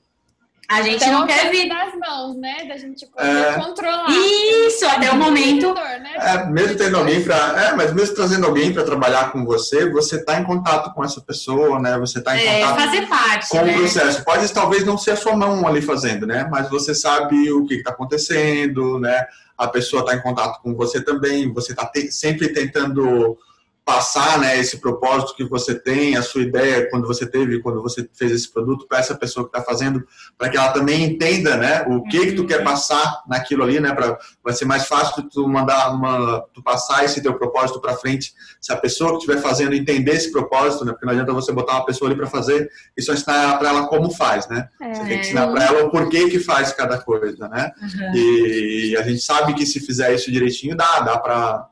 A 0.68 0.82
gente 0.82 0.96
então, 0.96 1.20
não 1.20 1.26
quer 1.26 1.50
vir 1.50 1.68
das 1.68 1.94
mãos, 1.98 2.36
né? 2.36 2.64
Da 2.66 2.76
gente 2.76 3.06
poder 3.06 3.28
é... 3.28 3.52
controlar. 3.54 4.10
Isso, 4.10 4.86
até 4.86 5.10
o 5.10 5.16
momento. 5.16 5.74
Né? 5.74 6.12
É, 6.16 6.46
mesmo 6.46 6.76
tendo 6.76 6.96
alguém 6.96 7.22
para, 7.22 7.36
é, 7.62 7.74
mas 7.74 7.92
mesmo 7.92 8.14
trazendo 8.14 8.46
alguém 8.46 8.72
para 8.72 8.82
trabalhar 8.82 9.30
com 9.30 9.44
você, 9.44 9.90
você 9.90 10.16
está 10.16 10.40
em 10.40 10.44
contato 10.44 10.94
com 10.94 11.04
essa 11.04 11.20
pessoa, 11.20 11.78
né? 11.78 11.98
Você 11.98 12.18
está 12.18 12.36
em 12.36 12.46
é, 12.46 12.60
contato 12.60 12.80
fazer 12.80 13.06
parte, 13.08 13.48
com 13.48 13.62
né? 13.62 13.74
o 13.74 13.78
processo. 13.78 14.24
Pode 14.24 14.52
talvez 14.52 14.84
não 14.84 14.96
ser 14.96 15.12
a 15.12 15.16
sua 15.16 15.36
mão 15.36 15.66
ali 15.66 15.82
fazendo, 15.82 16.26
né? 16.26 16.48
Mas 16.50 16.70
você 16.70 16.94
sabe 16.94 17.52
o 17.52 17.66
que 17.66 17.74
está 17.74 17.90
acontecendo, 17.90 18.98
né? 18.98 19.26
A 19.56 19.68
pessoa 19.68 20.00
está 20.00 20.14
em 20.14 20.22
contato 20.22 20.60
com 20.62 20.74
você 20.74 21.00
também. 21.00 21.52
Você 21.52 21.72
está 21.72 21.86
te 21.86 22.10
sempre 22.10 22.48
tentando 22.48 23.36
passar 23.84 24.38
né, 24.38 24.58
esse 24.58 24.78
propósito 24.78 25.34
que 25.34 25.44
você 25.44 25.74
tem, 25.74 26.16
a 26.16 26.22
sua 26.22 26.40
ideia 26.40 26.88
quando 26.90 27.06
você 27.06 27.26
teve, 27.26 27.60
quando 27.60 27.82
você 27.82 28.08
fez 28.14 28.32
esse 28.32 28.50
produto 28.50 28.86
para 28.88 28.98
essa 28.98 29.14
pessoa 29.14 29.44
que 29.44 29.54
está 29.54 29.62
fazendo, 29.62 30.02
para 30.38 30.48
que 30.48 30.56
ela 30.56 30.72
também 30.72 31.04
entenda 31.04 31.56
né, 31.56 31.84
o 31.86 32.02
que 32.04 32.26
que 32.26 32.32
tu 32.32 32.46
quer 32.46 32.60
uhum. 32.60 32.64
passar 32.64 33.22
naquilo 33.28 33.62
ali, 33.62 33.78
né, 33.80 33.92
pra, 33.92 34.18
vai 34.42 34.54
ser 34.54 34.64
mais 34.64 34.86
fácil 34.86 35.28
tu 35.28 35.46
mandar 35.46 35.90
uma, 35.92 36.40
tu 36.54 36.62
passar 36.62 37.04
esse 37.04 37.22
teu 37.22 37.34
propósito 37.34 37.78
para 37.78 37.94
frente, 37.94 38.32
se 38.58 38.72
a 38.72 38.76
pessoa 38.76 39.10
que 39.10 39.18
estiver 39.18 39.42
fazendo 39.42 39.74
entender 39.74 40.12
esse 40.12 40.32
propósito, 40.32 40.82
né, 40.86 40.92
porque 40.92 41.04
não 41.04 41.12
adianta 41.12 41.32
você 41.34 41.52
botar 41.52 41.74
uma 41.74 41.84
pessoa 41.84 42.10
ali 42.10 42.16
para 42.16 42.26
fazer 42.26 42.70
e 42.96 43.02
só 43.02 43.12
ensinar 43.12 43.58
para 43.58 43.68
ela 43.68 43.86
como 43.86 44.10
faz, 44.10 44.48
né, 44.48 44.66
é. 44.80 44.94
você 44.94 45.00
tem 45.02 45.18
que 45.18 45.26
ensinar 45.26 45.48
para 45.48 45.62
ela 45.62 45.84
o 45.84 45.90
porquê 45.90 46.30
que 46.30 46.38
faz 46.38 46.72
cada 46.72 46.96
coisa, 46.96 47.48
né, 47.48 47.70
uhum. 47.82 48.14
e 48.14 48.96
a 48.96 49.02
gente 49.02 49.20
sabe 49.20 49.52
que 49.52 49.66
se 49.66 49.78
fizer 49.78 50.14
isso 50.14 50.32
direitinho 50.32 50.74
dá, 50.74 51.00
dá 51.00 51.18
para 51.18 51.68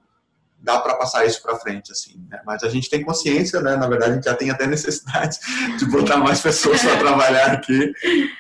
dá 0.62 0.79
para 0.79 0.94
passar 0.94 1.27
isso 1.27 1.42
para 1.42 1.57
frente, 1.57 1.90
assim, 1.90 2.25
né? 2.31 2.40
Mas 2.46 2.62
a 2.62 2.68
gente 2.68 2.88
tem 2.88 3.03
consciência, 3.03 3.61
né? 3.61 3.77
Na 3.77 3.88
verdade, 3.88 4.12
a 4.12 4.14
gente 4.14 4.25
já 4.25 4.35
tem 4.35 4.51
até 4.51 4.66
necessidade 4.66 5.38
de 5.79 5.85
botar 5.87 6.18
mais 6.18 6.40
pessoas 6.40 6.81
para 6.81 6.98
trabalhar 6.98 7.53
aqui, 7.53 7.92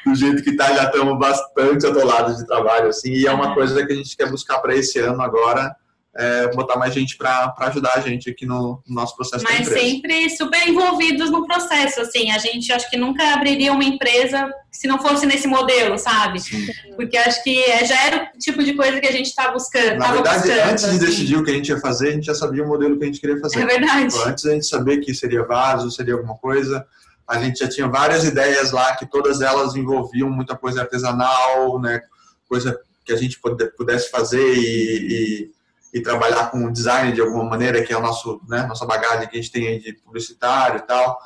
do 0.06 0.14
jeito 0.14 0.42
que 0.42 0.50
está 0.50 0.72
já 0.72 0.84
estamos 0.84 1.18
bastante 1.18 1.86
atolados 1.86 2.38
de 2.38 2.46
trabalho, 2.46 2.88
assim, 2.88 3.10
e 3.10 3.26
é 3.26 3.32
uma 3.32 3.54
coisa 3.54 3.84
que 3.84 3.92
a 3.92 3.96
gente 3.96 4.16
quer 4.16 4.30
buscar 4.30 4.60
para 4.60 4.74
esse 4.74 4.98
ano 5.00 5.20
agora, 5.20 5.74
é, 6.14 6.48
botar 6.48 6.76
mais 6.76 6.92
gente 6.92 7.16
para 7.16 7.54
ajudar 7.58 7.94
a 7.96 8.00
gente 8.00 8.28
aqui 8.28 8.44
no, 8.44 8.82
no 8.86 8.94
nosso 8.94 9.16
processo 9.16 9.44
Mas 9.44 9.66
sempre 9.66 10.28
super 10.30 10.68
envolvidos 10.68 11.30
no 11.30 11.46
processo, 11.46 12.02
assim, 12.02 12.30
a 12.30 12.38
gente 12.38 12.70
acho 12.70 12.88
que 12.90 12.98
nunca 12.98 13.32
abriria 13.32 13.72
uma 13.72 13.84
empresa 13.84 14.52
se 14.70 14.86
não 14.86 14.98
fosse 14.98 15.24
nesse 15.24 15.48
modelo, 15.48 15.98
sabe? 15.98 16.40
Sim. 16.40 16.66
Porque 16.96 17.16
acho 17.16 17.42
que 17.42 17.62
é, 17.62 17.84
já 17.84 18.06
era 18.06 18.30
o 18.34 18.38
tipo 18.38 18.62
de 18.62 18.74
coisa 18.74 19.00
que 19.00 19.06
a 19.06 19.12
gente 19.12 19.26
está 19.26 19.50
buscando. 19.50 19.98
Na 19.98 20.12
verdade, 20.12 20.48
buscando, 20.48 20.70
antes 20.70 20.84
assim. 20.84 20.98
de 20.98 21.06
decidir 21.06 21.36
o 21.36 21.44
que 21.44 21.50
a 21.50 21.54
gente 21.54 21.68
ia 21.68 21.80
fazer, 21.80 22.08
a 22.08 22.12
gente 22.12 22.26
já 22.26 22.34
sabia 22.34 22.62
o 22.62 22.68
modelo 22.68 22.98
que 22.98 23.04
a 23.04 23.06
gente 23.06 23.20
queria 23.20 23.38
fazer. 23.38 23.60
É 23.60 23.66
verdade. 23.66 24.14
Antes 24.26 24.44
a 24.44 24.52
gente 24.52 24.66
saber 24.66 24.98
que 24.98 25.14
seria 25.14 25.44
vaso, 25.44 25.90
seria 25.90 26.14
alguma 26.14 26.36
coisa, 26.36 26.86
a 27.26 27.38
gente 27.38 27.58
já 27.58 27.68
tinha 27.68 27.88
várias 27.88 28.24
ideias 28.24 28.70
lá, 28.70 28.94
que 28.96 29.06
todas 29.06 29.40
elas 29.40 29.74
envolviam 29.74 30.30
muita 30.30 30.56
coisa 30.56 30.82
artesanal, 30.82 31.80
né? 31.80 32.02
Coisa 32.46 32.78
que 33.04 33.12
a 33.12 33.16
gente 33.16 33.40
pudesse 33.76 34.10
fazer 34.10 34.54
e, 34.54 35.48
e 35.48 35.50
e 35.92 36.00
trabalhar 36.00 36.50
com 36.50 36.64
o 36.64 36.72
design 36.72 37.12
de 37.12 37.20
alguma 37.20 37.44
maneira, 37.44 37.82
que 37.82 37.92
é 37.92 37.96
a 37.96 38.00
nosso, 38.00 38.40
né, 38.48 38.64
nossa 38.66 38.86
bagagem 38.86 39.28
que 39.28 39.36
a 39.36 39.40
gente 39.40 39.52
tem 39.52 39.68
aí 39.68 39.78
de 39.78 39.92
publicitário 39.92 40.78
e 40.78 40.86
tal, 40.86 41.18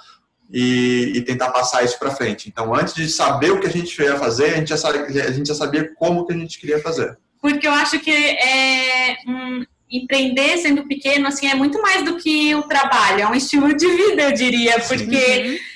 e, 0.51 1.13
e 1.15 1.23
tentar 1.23 1.51
passar 1.51 1.85
isso 1.85 1.99
para 1.99 2.11
frente. 2.11 2.49
Então, 2.49 2.75
antes 2.75 2.95
de 2.95 3.09
saber 3.09 3.53
o 3.53 3.61
que 3.61 3.67
a 3.67 3.71
gente 3.71 4.01
ia 4.01 4.17
fazer, 4.17 4.55
a 4.55 4.57
gente, 4.57 4.69
já 4.69 4.77
sabia, 4.77 5.25
a 5.25 5.31
gente 5.31 5.49
já 5.49 5.55
sabia 5.55 5.95
como 5.95 6.27
que 6.27 6.33
a 6.33 6.37
gente 6.37 6.59
queria 6.59 6.81
fazer. 6.81 7.17
Porque 7.41 7.67
eu 7.67 7.73
acho 7.73 8.01
que 8.01 8.11
é, 8.11 9.17
um, 9.27 9.65
empreender 9.91 10.59
sendo 10.59 10.87
pequeno 10.89 11.29
assim 11.29 11.47
é 11.47 11.55
muito 11.55 11.81
mais 11.81 12.05
do 12.05 12.17
que 12.17 12.55
o 12.55 12.63
trabalho, 12.65 13.21
é 13.21 13.27
um 13.29 13.35
estilo 13.35 13.75
de 13.77 13.87
vida, 13.87 14.23
eu 14.23 14.33
diria, 14.33 14.81
porque 14.81 15.43
uhum 15.49 15.76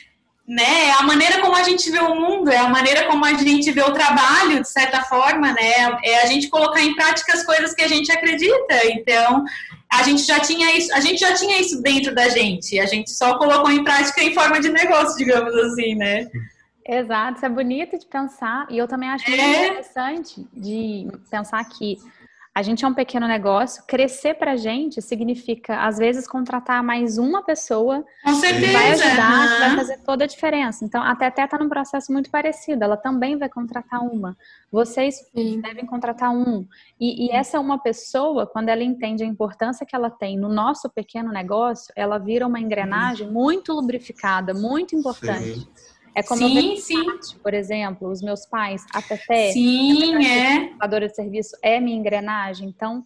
né? 0.50 0.88
É 0.88 0.92
a 0.94 1.04
maneira 1.04 1.40
como 1.40 1.54
a 1.54 1.62
gente 1.62 1.88
vê 1.88 2.00
o 2.00 2.12
mundo, 2.12 2.50
é 2.50 2.58
a 2.58 2.68
maneira 2.68 3.06
como 3.06 3.24
a 3.24 3.32
gente 3.34 3.70
vê 3.70 3.82
o 3.82 3.92
trabalho, 3.92 4.60
de 4.60 4.68
certa 4.68 5.00
forma, 5.02 5.52
né? 5.52 5.96
É 6.02 6.22
a 6.22 6.26
gente 6.26 6.48
colocar 6.48 6.82
em 6.82 6.92
prática 6.96 7.32
as 7.34 7.44
coisas 7.44 7.72
que 7.72 7.82
a 7.82 7.86
gente 7.86 8.10
acredita. 8.10 8.84
Então, 8.86 9.44
a 9.88 10.02
gente 10.02 10.24
já 10.24 10.40
tinha 10.40 10.76
isso, 10.76 10.92
a 10.92 10.98
gente 10.98 11.20
já 11.20 11.34
tinha 11.34 11.60
isso 11.60 11.80
dentro 11.80 12.12
da 12.12 12.28
gente. 12.28 12.80
A 12.80 12.86
gente 12.86 13.12
só 13.12 13.38
colocou 13.38 13.70
em 13.70 13.84
prática 13.84 14.24
em 14.24 14.34
forma 14.34 14.60
de 14.60 14.70
negócio, 14.70 15.16
digamos 15.16 15.54
assim, 15.54 15.94
né? 15.94 16.28
Exato, 16.84 17.36
isso 17.36 17.46
é 17.46 17.48
bonito 17.48 17.96
de 17.96 18.06
pensar. 18.06 18.66
E 18.68 18.76
eu 18.76 18.88
também 18.88 19.08
acho 19.08 19.30
muito 19.30 19.40
é. 19.40 19.66
interessante 19.68 20.44
de 20.52 21.06
pensar 21.30 21.64
que 21.64 21.96
a 22.60 22.62
gente 22.62 22.84
é 22.84 22.88
um 22.88 22.92
pequeno 22.92 23.26
negócio, 23.26 23.82
crescer 23.86 24.34
para 24.34 24.52
a 24.52 24.56
gente 24.56 25.00
significa, 25.00 25.82
às 25.82 25.96
vezes, 25.96 26.28
contratar 26.28 26.84
mais 26.84 27.16
uma 27.16 27.42
pessoa 27.42 28.04
Com 28.22 28.34
certeza. 28.34 28.66
que 28.66 28.72
vai 28.72 28.90
ajudar, 28.92 29.40
uhum. 29.40 29.48
que 29.48 29.60
vai 29.60 29.76
fazer 29.76 29.98
toda 30.04 30.24
a 30.24 30.26
diferença. 30.26 30.84
Então, 30.84 31.02
a 31.02 31.16
Teté 31.16 31.42
está 31.42 31.58
num 31.58 31.70
processo 31.70 32.12
muito 32.12 32.30
parecido, 32.30 32.84
ela 32.84 32.98
também 32.98 33.38
vai 33.38 33.48
contratar 33.48 34.02
uma. 34.02 34.36
Vocês 34.70 35.16
Sim. 35.34 35.62
devem 35.62 35.86
contratar 35.86 36.30
um. 36.32 36.66
E, 37.00 37.26
e, 37.26 37.30
essa 37.30 37.56
é 37.56 37.60
uma 37.60 37.78
pessoa, 37.78 38.46
quando 38.46 38.68
ela 38.68 38.84
entende 38.84 39.24
a 39.24 39.26
importância 39.26 39.86
que 39.86 39.96
ela 39.96 40.10
tem 40.10 40.38
no 40.38 40.50
nosso 40.50 40.90
pequeno 40.90 41.32
negócio, 41.32 41.90
ela 41.96 42.18
vira 42.18 42.46
uma 42.46 42.60
engrenagem 42.60 43.26
muito 43.26 43.72
lubrificada, 43.72 44.52
muito 44.52 44.94
importante. 44.94 45.60
Sim. 45.60 45.68
É 46.14 46.22
como 46.22 46.40
sim, 46.40 46.76
sim. 46.76 47.04
Parte, 47.04 47.36
por 47.36 47.54
exemplo, 47.54 48.08
os 48.08 48.20
meus 48.20 48.44
pais, 48.46 48.84
a 48.92 49.00
Teté, 49.00 49.52
sim, 49.52 50.14
a 50.80 50.86
é. 50.86 50.88
de 50.88 51.14
serviço 51.14 51.56
é 51.62 51.80
minha 51.80 51.96
engrenagem. 51.96 52.68
Então, 52.68 53.04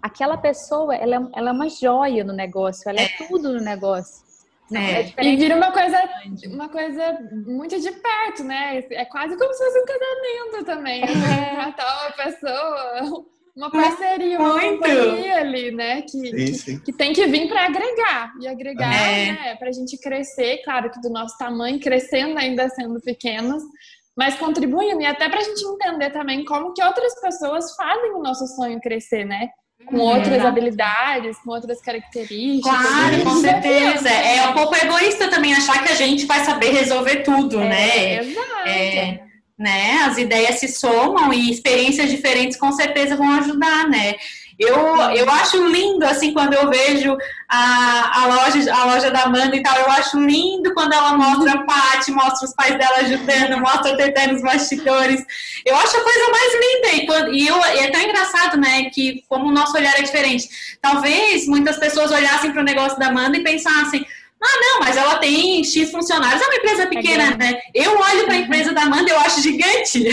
aquela 0.00 0.36
pessoa, 0.36 0.94
ela 0.94 1.16
é, 1.16 1.38
ela 1.38 1.50
é 1.50 1.52
uma 1.52 1.68
joia 1.68 2.24
no 2.24 2.32
negócio, 2.32 2.88
ela 2.88 3.00
é, 3.00 3.04
é 3.04 3.08
tudo 3.18 3.52
no 3.52 3.60
negócio. 3.60 4.24
É. 4.72 5.12
é 5.16 5.24
e 5.24 5.36
vira 5.36 5.54
uma 5.54 5.70
coisa, 5.70 5.96
uma 6.46 6.68
coisa 6.68 7.20
muito 7.46 7.80
de 7.80 7.92
perto, 7.92 8.42
né? 8.42 8.84
É 8.90 9.04
quase 9.04 9.36
como 9.36 9.52
se 9.52 9.64
fosse 9.64 9.80
um 9.80 9.84
casamento 9.84 10.64
também. 10.64 11.00
Né? 11.02 11.54
Tratar 11.72 12.02
uma 12.02 12.12
pessoa 12.12 13.26
uma 13.56 13.70
parceria, 13.70 14.38
uma 14.38 14.52
Muito. 14.52 14.82
companhia 14.82 15.38
ali, 15.38 15.70
né? 15.70 16.02
Que, 16.02 16.08
sim, 16.08 16.54
sim. 16.54 16.78
que 16.80 16.92
tem 16.92 17.14
que 17.14 17.26
vir 17.26 17.48
para 17.48 17.64
agregar. 17.64 18.32
E 18.40 18.46
agregar, 18.46 18.92
é. 18.92 19.32
né? 19.32 19.56
Para 19.56 19.70
a 19.70 19.72
gente 19.72 19.96
crescer, 19.96 20.58
claro 20.62 20.90
que 20.90 21.00
do 21.00 21.08
nosso 21.08 21.38
tamanho, 21.38 21.80
crescendo 21.80 22.38
ainda 22.38 22.68
sendo 22.68 23.00
pequenos, 23.00 23.62
mas 24.14 24.34
contribuindo. 24.36 25.00
E 25.00 25.06
até 25.06 25.28
para 25.28 25.40
a 25.40 25.42
gente 25.42 25.64
entender 25.64 26.10
também 26.10 26.44
como 26.44 26.74
que 26.74 26.82
outras 26.84 27.18
pessoas 27.18 27.74
fazem 27.74 28.12
o 28.12 28.22
nosso 28.22 28.46
sonho 28.48 28.78
crescer, 28.78 29.24
né? 29.24 29.48
com 29.86 29.98
uhum. 29.98 30.16
outras 30.16 30.44
habilidades, 30.44 31.38
com 31.38 31.52
outras 31.52 31.80
características. 31.80 32.72
Claro, 32.72 33.22
com 33.22 33.36
certeza. 33.36 34.08
É 34.08 34.48
um 34.48 34.52
pouco 34.52 34.74
egoísta 34.74 35.28
também 35.28 35.54
achar 35.54 35.84
que 35.84 35.92
a 35.92 35.94
gente 35.94 36.26
vai 36.26 36.44
saber 36.44 36.70
resolver 36.70 37.16
tudo, 37.22 37.60
é, 37.60 37.68
né? 37.68 38.18
Exato. 38.18 38.68
É, 38.68 39.25
né? 39.58 40.02
As 40.04 40.18
ideias 40.18 40.60
se 40.60 40.68
somam 40.68 41.32
e 41.32 41.50
experiências 41.50 42.10
diferentes 42.10 42.58
com 42.58 42.72
certeza 42.72 43.16
vão 43.16 43.30
ajudar, 43.32 43.88
né? 43.88 44.14
Eu, 44.58 44.74
eu 45.14 45.30
acho 45.30 45.66
lindo, 45.66 46.06
assim, 46.06 46.32
quando 46.32 46.54
eu 46.54 46.70
vejo 46.70 47.14
a, 47.46 48.22
a, 48.22 48.26
loja, 48.26 48.74
a 48.74 48.84
loja 48.86 49.10
da 49.10 49.24
Amanda 49.24 49.54
e 49.54 49.62
tal, 49.62 49.76
eu 49.78 49.90
acho 49.90 50.18
lindo 50.18 50.72
quando 50.72 50.94
ela 50.94 51.14
mostra 51.14 51.52
a 51.52 51.62
Paty, 51.62 52.10
mostra 52.10 52.48
os 52.48 52.54
pais 52.54 52.78
dela 52.78 52.96
ajudando, 53.00 53.60
mostra 53.60 53.92
o 53.92 53.96
Teté 53.98 54.28
nos 54.28 54.40
bastidores. 54.40 55.22
Eu 55.64 55.76
acho 55.76 55.96
a 55.98 56.02
coisa 56.02 56.30
mais 56.30 56.52
linda. 56.54 56.88
E, 56.94 57.06
quando, 57.06 57.34
e, 57.34 57.46
eu, 57.46 57.56
e 57.56 57.78
é 57.80 57.90
tão 57.90 58.00
engraçado, 58.00 58.56
né, 58.56 58.84
que 58.84 59.22
como 59.28 59.46
o 59.46 59.52
nosso 59.52 59.76
olhar 59.76 59.98
é 59.98 60.02
diferente. 60.02 60.48
Talvez 60.80 61.46
muitas 61.46 61.76
pessoas 61.76 62.10
olhassem 62.10 62.50
para 62.50 62.62
o 62.62 62.64
negócio 62.64 62.98
da 62.98 63.08
Amanda 63.08 63.36
e 63.36 63.44
pensassem, 63.44 64.06
ah, 64.42 64.60
não, 64.60 64.80
mas 64.80 64.96
ela 64.96 65.18
tem 65.18 65.64
X 65.64 65.90
funcionários. 65.90 66.42
É 66.42 66.46
uma 66.46 66.56
empresa 66.56 66.82
é 66.82 66.86
pequena, 66.86 67.22
é 67.24 67.36
né? 67.36 67.60
Eu 67.74 67.98
olho 67.98 68.24
para 68.26 68.34
a 68.34 68.38
empresa 68.38 68.72
da 68.72 68.82
Amanda 68.82 69.08
e 69.08 69.12
eu 69.12 69.20
acho 69.20 69.42
gigante. 69.42 70.04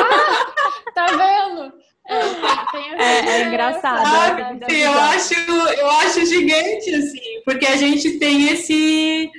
Ah, 0.00 0.92
tá 0.94 1.06
vendo? 1.06 1.72
É, 2.10 3.02
é, 3.02 3.42
é 3.42 3.44
engraçado. 3.48 4.02
Sabe? 4.02 4.80
Eu 4.80 4.92
acho, 4.92 5.34
eu 5.34 5.90
acho 5.90 6.24
gigante, 6.24 6.94
assim, 6.94 7.42
porque 7.44 7.66
a 7.66 7.76
gente 7.76 8.18
tem 8.18 8.48
esse. 8.48 9.30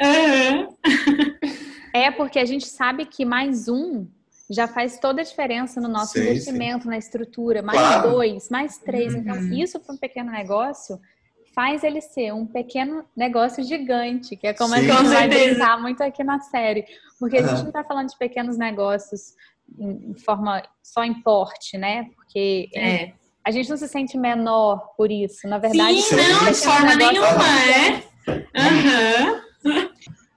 Uhum. 0.00 0.74
É 1.92 2.10
porque 2.10 2.38
a 2.38 2.44
gente 2.46 2.66
sabe 2.66 3.04
que 3.04 3.26
mais 3.26 3.68
um 3.68 4.06
já 4.48 4.66
faz 4.66 4.98
toda 4.98 5.20
a 5.20 5.24
diferença 5.24 5.78
no 5.78 5.88
nosso 5.88 6.14
sim, 6.14 6.20
investimento, 6.20 6.84
sim. 6.84 6.88
na 6.88 6.96
estrutura. 6.96 7.60
Mais 7.60 7.78
claro. 7.78 8.10
dois, 8.12 8.48
mais 8.48 8.78
três. 8.78 9.14
Então, 9.14 9.34
uhum. 9.34 9.44
Então, 9.44 9.58
isso 9.58 9.78
para 9.78 9.94
um 9.94 9.98
pequeno 9.98 10.30
negócio 10.30 10.98
faz 11.56 11.82
ele 11.82 12.02
ser 12.02 12.34
um 12.34 12.46
pequeno 12.46 13.02
negócio 13.16 13.64
gigante, 13.64 14.36
que 14.36 14.46
é 14.46 14.52
como 14.52 14.74
Sim. 14.74 14.80
a 14.80 14.82
gente 14.82 14.96
Com 14.98 15.04
vai 15.04 15.26
brincar 15.26 15.80
muito 15.80 16.02
aqui 16.02 16.22
na 16.22 16.38
série. 16.38 16.84
Porque 17.18 17.38
a 17.38 17.42
gente 17.46 17.60
não 17.60 17.68
está 17.68 17.82
falando 17.82 18.10
de 18.10 18.18
pequenos 18.18 18.58
negócios 18.58 19.32
em, 19.78 20.14
forma 20.18 20.62
só 20.82 21.02
em 21.02 21.14
porte, 21.22 21.78
né? 21.78 22.10
Porque 22.14 22.68
É. 22.74 23.12
a 23.42 23.50
gente 23.50 23.70
não 23.70 23.76
se 23.78 23.88
sente 23.88 24.18
menor 24.18 24.92
por 24.98 25.10
isso. 25.10 25.48
Na 25.48 25.56
verdade, 25.56 26.02
Sim, 26.02 26.16
não, 26.16 26.22
de 26.24 26.34
pequenos 26.34 26.64
forma 26.64 26.94
nenhuma, 26.94 27.60
é. 27.70 28.02
Aham. 28.54 29.42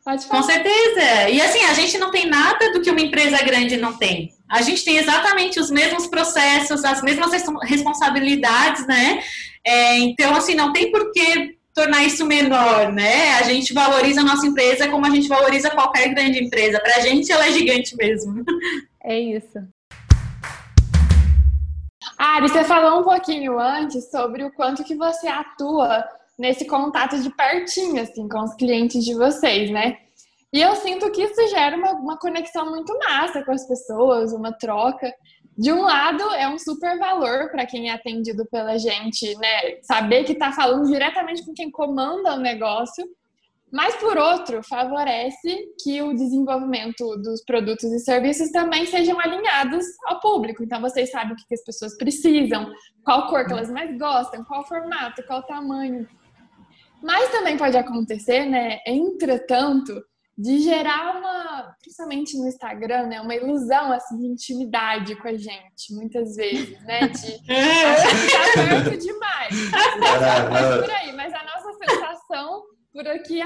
Pode 0.09 0.23
Com 0.25 0.41
falar. 0.41 0.43
certeza. 0.43 1.29
E 1.29 1.39
assim, 1.39 1.63
a 1.65 1.73
gente 1.75 1.95
não 1.99 2.09
tem 2.09 2.25
nada 2.25 2.73
do 2.73 2.81
que 2.81 2.89
uma 2.89 2.99
empresa 2.99 3.37
grande 3.43 3.77
não 3.77 3.95
tem. 3.95 4.33
A 4.49 4.59
gente 4.63 4.83
tem 4.83 4.97
exatamente 4.97 5.59
os 5.59 5.69
mesmos 5.69 6.07
processos, 6.07 6.83
as 6.83 7.03
mesmas 7.03 7.31
res- 7.31 7.43
responsabilidades, 7.65 8.87
né? 8.87 9.21
É, 9.63 9.99
então, 9.99 10.33
assim, 10.35 10.55
não 10.55 10.73
tem 10.73 10.91
por 10.91 11.11
que 11.11 11.59
tornar 11.75 12.03
isso 12.03 12.25
menor, 12.25 12.91
né? 12.91 13.33
A 13.35 13.43
gente 13.43 13.71
valoriza 13.71 14.21
a 14.21 14.23
nossa 14.23 14.47
empresa 14.47 14.87
como 14.89 15.05
a 15.05 15.11
gente 15.11 15.27
valoriza 15.27 15.69
qualquer 15.69 16.07
grande 16.09 16.43
empresa. 16.43 16.79
Pra 16.79 17.01
gente, 17.01 17.31
ela 17.31 17.45
é 17.45 17.51
gigante 17.51 17.95
mesmo. 17.95 18.43
É 19.03 19.19
isso. 19.19 19.59
Ari, 22.17 22.49
você 22.49 22.63
falou 22.63 23.01
um 23.01 23.03
pouquinho 23.03 23.59
antes 23.59 24.09
sobre 24.09 24.43
o 24.43 24.51
quanto 24.51 24.83
que 24.83 24.95
você 24.95 25.27
atua 25.27 26.03
nesse 26.39 26.65
contato 26.65 27.19
de 27.21 27.29
pertinho, 27.29 28.01
assim, 28.01 28.27
com 28.29 28.41
os 28.41 28.55
clientes 28.55 29.03
de 29.03 29.13
vocês, 29.13 29.69
né? 29.69 29.97
E 30.51 30.61
eu 30.61 30.75
sinto 30.77 31.11
que 31.11 31.21
isso 31.21 31.47
gera 31.49 31.75
uma, 31.75 31.91
uma 31.91 32.17
conexão 32.17 32.69
muito 32.69 32.97
massa 32.97 33.43
com 33.43 33.51
as 33.51 33.67
pessoas, 33.67 34.33
uma 34.33 34.51
troca. 34.51 35.13
De 35.55 35.71
um 35.71 35.81
lado, 35.81 36.23
é 36.35 36.47
um 36.47 36.57
super 36.57 36.97
valor 36.97 37.51
para 37.51 37.65
quem 37.65 37.89
é 37.89 37.93
atendido 37.93 38.45
pela 38.49 38.77
gente, 38.77 39.35
né? 39.37 39.81
Saber 39.81 40.23
que 40.23 40.31
está 40.31 40.51
falando 40.53 40.87
diretamente 40.87 41.45
com 41.45 41.53
quem 41.53 41.69
comanda 41.69 42.33
o 42.33 42.39
negócio. 42.39 43.05
Mas, 43.71 43.95
por 43.97 44.17
outro, 44.17 44.63
favorece 44.63 45.75
que 45.83 46.01
o 46.01 46.15
desenvolvimento 46.15 47.05
dos 47.17 47.43
produtos 47.43 47.91
e 47.91 47.99
serviços 47.99 48.49
também 48.49 48.85
sejam 48.87 49.19
alinhados 49.19 49.85
ao 50.05 50.19
público. 50.19 50.63
Então, 50.63 50.81
vocês 50.81 51.11
sabem 51.11 51.33
o 51.33 51.35
que 51.35 51.53
as 51.53 51.63
pessoas 51.63 51.95
precisam, 51.95 52.71
qual 53.03 53.27
cor 53.27 53.45
que 53.45 53.51
elas 53.51 53.69
mais 53.69 53.95
gostam, 53.99 54.43
qual 54.45 54.65
formato, 54.65 55.21
qual 55.27 55.43
tamanho. 55.43 56.07
Mas 57.01 57.29
também 57.31 57.57
pode 57.57 57.77
acontecer, 57.77 58.45
né, 58.45 58.79
entretanto, 58.85 60.01
de 60.37 60.59
gerar 60.59 61.17
uma, 61.17 61.75
principalmente 61.81 62.37
no 62.37 62.47
Instagram, 62.47 63.07
né, 63.07 63.21
uma 63.21 63.35
ilusão 63.35 63.91
assim, 63.91 64.17
de 64.17 64.27
intimidade 64.27 65.15
com 65.17 65.27
a 65.27 65.35
gente, 65.35 65.93
muitas 65.93 66.35
vezes, 66.35 66.81
né, 66.85 67.07
de 67.07 67.43
tá 67.43 68.53
perto 68.55 68.97
demais. 68.97 69.53
Mas 70.49 70.81
por 70.81 70.91
aí, 70.91 71.11
mas 71.13 71.33
a 71.33 71.43
nossa 71.43 71.77
sensação 71.77 72.63
por 72.93 73.07
aqui 73.07 73.41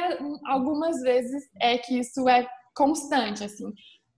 algumas 0.46 1.02
vezes 1.02 1.44
é 1.60 1.78
que 1.78 2.00
isso 2.00 2.30
é 2.30 2.48
constante, 2.76 3.44
assim. 3.44 3.72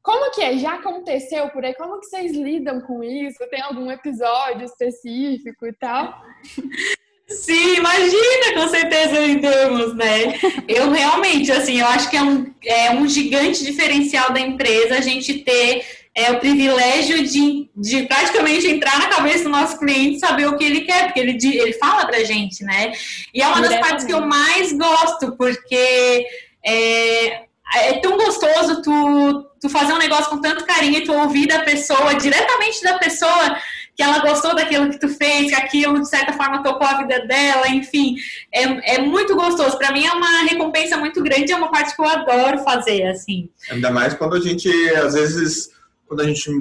Como 0.03 0.31
que 0.31 0.41
é? 0.41 0.57
Já 0.57 0.75
aconteceu 0.75 1.49
por 1.49 1.65
aí? 1.65 1.73
Como 1.73 1.99
que 1.99 2.05
vocês 2.05 2.31
lidam 2.33 2.79
com 2.81 3.03
isso? 3.03 3.39
Tem 3.49 3.61
algum 3.61 3.89
episódio 3.89 4.63
específico 4.65 5.65
e 5.65 5.73
tal? 5.73 6.21
Sim, 7.27 7.77
imagina, 7.77 8.53
com 8.53 8.67
certeza 8.69 9.19
lidamos, 9.19 9.95
né? 9.95 10.39
Eu 10.67 10.91
realmente, 10.91 11.51
assim, 11.51 11.79
eu 11.79 11.87
acho 11.87 12.09
que 12.09 12.15
é 12.15 12.21
um, 12.21 12.53
é 12.63 12.91
um 12.91 13.07
gigante 13.07 13.63
diferencial 13.63 14.31
da 14.31 14.39
empresa 14.39 14.95
a 14.95 15.01
gente 15.01 15.39
ter 15.39 15.83
é, 16.13 16.31
o 16.31 16.39
privilégio 16.39 17.23
de, 17.25 17.69
de 17.75 18.03
praticamente 18.03 18.67
entrar 18.67 18.99
na 18.99 19.07
cabeça 19.07 19.43
do 19.43 19.49
nosso 19.49 19.77
cliente 19.79 20.17
e 20.17 20.19
saber 20.19 20.45
o 20.47 20.55
que 20.55 20.63
ele 20.63 20.81
quer, 20.81 21.05
porque 21.05 21.19
ele, 21.19 21.37
ele 21.43 21.73
fala 21.73 22.05
pra 22.05 22.23
gente, 22.23 22.63
né? 22.63 22.93
E 23.33 23.41
é 23.41 23.47
uma 23.47 23.61
das 23.61 23.79
partes 23.79 24.05
que 24.05 24.13
eu 24.13 24.21
mais 24.21 24.71
gosto, 24.71 25.35
porque 25.35 26.25
é, 26.63 27.45
é 27.75 27.93
tão 28.01 28.17
gostoso 28.17 28.81
tu, 28.81 29.45
tu 29.59 29.69
fazer 29.69 29.93
um 29.93 29.97
negócio 29.97 30.29
com 30.29 30.39
tanto 30.39 30.65
carinho 30.65 30.99
e 30.99 31.03
tu 31.03 31.11
ouvir 31.11 31.47
da 31.47 31.63
pessoa, 31.63 32.15
diretamente 32.15 32.83
da 32.83 32.97
pessoa, 32.99 33.57
que 33.95 34.03
ela 34.03 34.19
gostou 34.19 34.53
daquilo 34.53 34.89
que 34.89 34.99
tu 34.99 35.07
fez, 35.07 35.49
que 35.49 35.55
aquilo 35.55 36.01
de 36.01 36.09
certa 36.09 36.33
forma 36.33 36.61
tocou 36.61 36.85
a 36.85 36.97
vida 36.97 37.25
dela, 37.25 37.69
enfim, 37.69 38.15
é, 38.53 38.95
é 38.95 39.01
muito 39.01 39.35
gostoso. 39.35 39.77
Para 39.77 39.93
mim 39.93 40.05
é 40.05 40.11
uma 40.11 40.43
recompensa 40.43 40.97
muito 40.97 41.23
grande, 41.23 41.51
é 41.51 41.55
uma 41.55 41.71
parte 41.71 41.95
que 41.95 42.01
eu 42.01 42.07
adoro 42.07 42.59
fazer, 42.59 43.03
assim. 43.07 43.49
Ainda 43.71 43.89
mais 43.91 44.13
quando 44.13 44.35
a 44.35 44.39
gente, 44.41 44.69
às 44.95 45.13
vezes, 45.13 45.69
quando 46.07 46.21
a 46.21 46.25
gente 46.25 46.51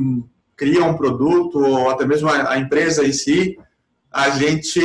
cria 0.57 0.85
um 0.85 0.97
produto, 0.97 1.59
ou 1.59 1.91
até 1.91 2.07
mesmo 2.07 2.29
a, 2.29 2.53
a 2.53 2.59
empresa 2.59 3.05
em 3.05 3.13
si, 3.13 3.59
a 4.13 4.31
gente, 4.31 4.81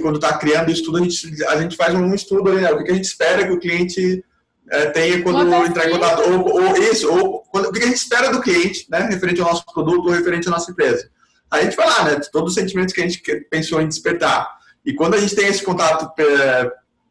quando 0.00 0.16
está 0.16 0.38
criando 0.38 0.70
isso 0.70 0.84
tudo, 0.84 0.96
a 0.96 1.02
gente, 1.02 1.44
a 1.44 1.60
gente 1.60 1.76
faz 1.76 1.94
um 1.94 2.14
estudo 2.14 2.50
ali, 2.50 2.62
né? 2.62 2.72
O 2.72 2.82
que 2.82 2.90
a 2.90 2.94
gente 2.94 3.04
espera 3.04 3.46
que 3.46 3.52
o 3.52 3.60
cliente 3.60 4.24
eh, 4.70 4.86
tenha 4.86 5.22
quando 5.22 5.52
entrar 5.66 5.86
em 5.86 5.90
contato. 5.90 6.22
Ou, 6.22 6.62
ou 6.62 6.76
isso, 6.78 7.12
ou 7.12 7.40
quando, 7.50 7.66
o 7.66 7.72
que 7.72 7.82
a 7.82 7.86
gente 7.86 7.98
espera 7.98 8.32
do 8.32 8.40
cliente, 8.40 8.86
né? 8.90 9.00
Referente 9.00 9.42
ao 9.42 9.48
nosso 9.48 9.66
produto 9.66 10.06
ou 10.06 10.12
referente 10.12 10.48
à 10.48 10.50
nossa 10.50 10.70
empresa. 10.70 11.10
A 11.50 11.62
gente 11.62 11.76
vai 11.76 11.86
lá, 11.88 12.04
né? 12.04 12.20
Todos 12.32 12.50
os 12.50 12.54
sentimentos 12.54 12.92
que 12.94 13.00
a 13.00 13.08
gente 13.08 13.22
pensou 13.50 13.80
em 13.80 13.88
despertar. 13.88 14.58
E 14.84 14.94
quando 14.94 15.14
a 15.14 15.18
gente 15.20 15.34
tem 15.34 15.46
esse 15.48 15.62
contato 15.62 16.12
pe- 16.14 16.24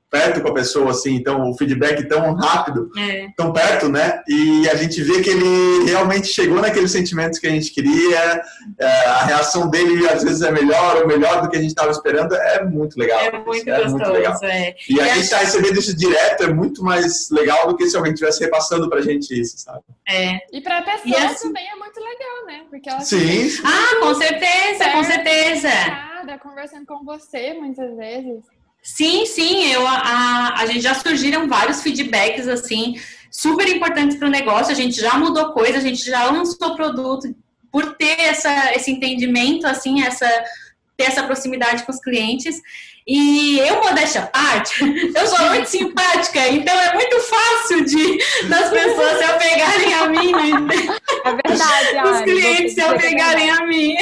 perto 0.10 0.41
com 0.41 0.48
a 0.50 0.54
pessoa, 0.54 0.91
assim, 0.91 1.15
então 1.15 1.50
o 1.50 1.58
feedback 1.58 2.08
tão 2.08 2.34
rápido, 2.34 2.89
É. 2.98 3.28
tão 3.36 3.52
perto, 3.52 3.89
né? 3.89 4.22
E 4.28 4.67
a 4.70 4.76
gente 4.76 5.02
vê 5.04 5.22
que 5.22 5.30
ele 5.30 5.84
realmente 5.86 6.28
chegou 6.28 6.62
naqueles 6.62 6.91
sentimentos 6.91 7.39
que 7.39 7.48
a 7.48 7.50
gente 7.50 7.72
queria, 7.72 8.41
é, 8.80 8.86
a 9.08 9.26
reação 9.26 9.70
dele 9.70 10.08
às 10.08 10.24
vezes 10.24 10.41
é 10.41 10.52
melhor 10.52 11.02
ou 11.02 11.08
melhor 11.08 11.41
do 11.41 11.50
que 11.50 11.58
a 11.58 11.60
gente 11.60 11.70
estava 11.72 11.91
esperando, 11.91 12.34
é 12.36 12.63
muito 12.63 12.98
legal. 12.98 13.20
É 13.20 13.32
muito 13.32 13.70
é 13.70 13.88
muito 13.89 14.10
legal. 14.12 14.32
gostoso, 14.32 14.46
é. 14.52 14.76
E 14.89 15.02
a 15.02 15.06
E 15.08 15.10
gente 15.10 15.17
a- 15.17 15.24
está 15.24 15.38
recebendo 15.39 15.78
isso 15.80 15.96
direto 15.96 16.43
é 16.43 16.54
muito 16.54 16.82
mais 16.84 17.30
legal 17.30 17.67
do 17.67 17.76
que 17.76 17.88
se 17.89 17.98
alguém 17.98 18.13
estivesse 18.13 18.39
repassando 18.41 18.89
pra 18.89 19.02
gente 19.02 19.38
isso, 19.39 19.58
sabe? 19.58 19.82
é. 20.08 20.38
E 20.54 20.62
para 20.62 20.78
a 20.80 20.82
pessoa 20.84 21.02
E 21.06 21.15
assim- 21.26 21.48
também 21.48 21.67
é 21.70 21.76
muito 21.76 22.00
legal, 22.00 22.46
né? 22.48 22.62
Porque 22.70 22.89
ela 22.89 23.02
Sim. 23.02 23.50
Ah, 23.65 24.00
com 24.00 24.15
certeza, 24.15 24.89
com 24.91 25.04
certeza. 25.04 25.70
Nada, 25.70 26.38
conversando 26.39 26.86
com 26.86 27.04
você 27.04 27.54
muitas 27.54 27.96
vezes. 27.98 28.39
Sim, 28.88 29.26
sim, 29.26 29.65
eu, 29.65 29.86
a, 29.86 30.54
a 30.60 30.65
gente 30.65 30.80
já 30.80 30.93
surgiram 30.93 31.45
vários 31.45 31.84
feedbacks, 31.84 32.47
assim, 32.47 32.95
super 33.30 33.67
importantes 33.67 34.15
para 34.15 34.30
o 34.30 34.32
negócio, 34.32 34.71
a 34.71 34.76
gente 34.76 35.00
já 35.00 35.17
mudou 35.17 35.52
coisa, 35.52 35.78
a 35.78 35.82
gente 35.82 36.06
já 36.06 36.32
lançou 36.32 36.73
produto 36.73 37.36
por 37.69 37.97
ter 37.97 38.17
essa, 38.21 38.73
esse 38.73 38.89
entendimento, 38.89 39.67
assim, 39.67 40.02
essa, 40.02 40.26
ter 40.95 41.04
essa 41.04 41.23
proximidade 41.23 41.84
com 41.84 41.91
os 41.91 42.00
clientes. 42.00 42.62
E 43.08 43.60
eu, 43.60 43.82
modéstia 43.82 44.24
à 44.24 44.28
parte, 44.28 44.84
eu 45.15 45.28
sou 45.28 45.39
muito 45.48 45.70
simpática, 45.70 46.46
então 46.50 46.78
é 46.78 46.93
muito 46.93 47.17
fácil 47.22 47.86
de 47.86 48.17
das 48.50 48.70
pessoas 48.70 49.17
se 49.17 49.24
apegarem 49.24 49.93
a 49.93 50.08
mim, 50.10 50.32
né? 50.34 50.98
É 51.24 51.48
verdade, 51.48 52.10
os 52.10 52.22
clientes 52.24 52.74
se 52.74 52.82
apegarem 52.82 53.50
a 53.50 53.65
mim. 53.65 53.96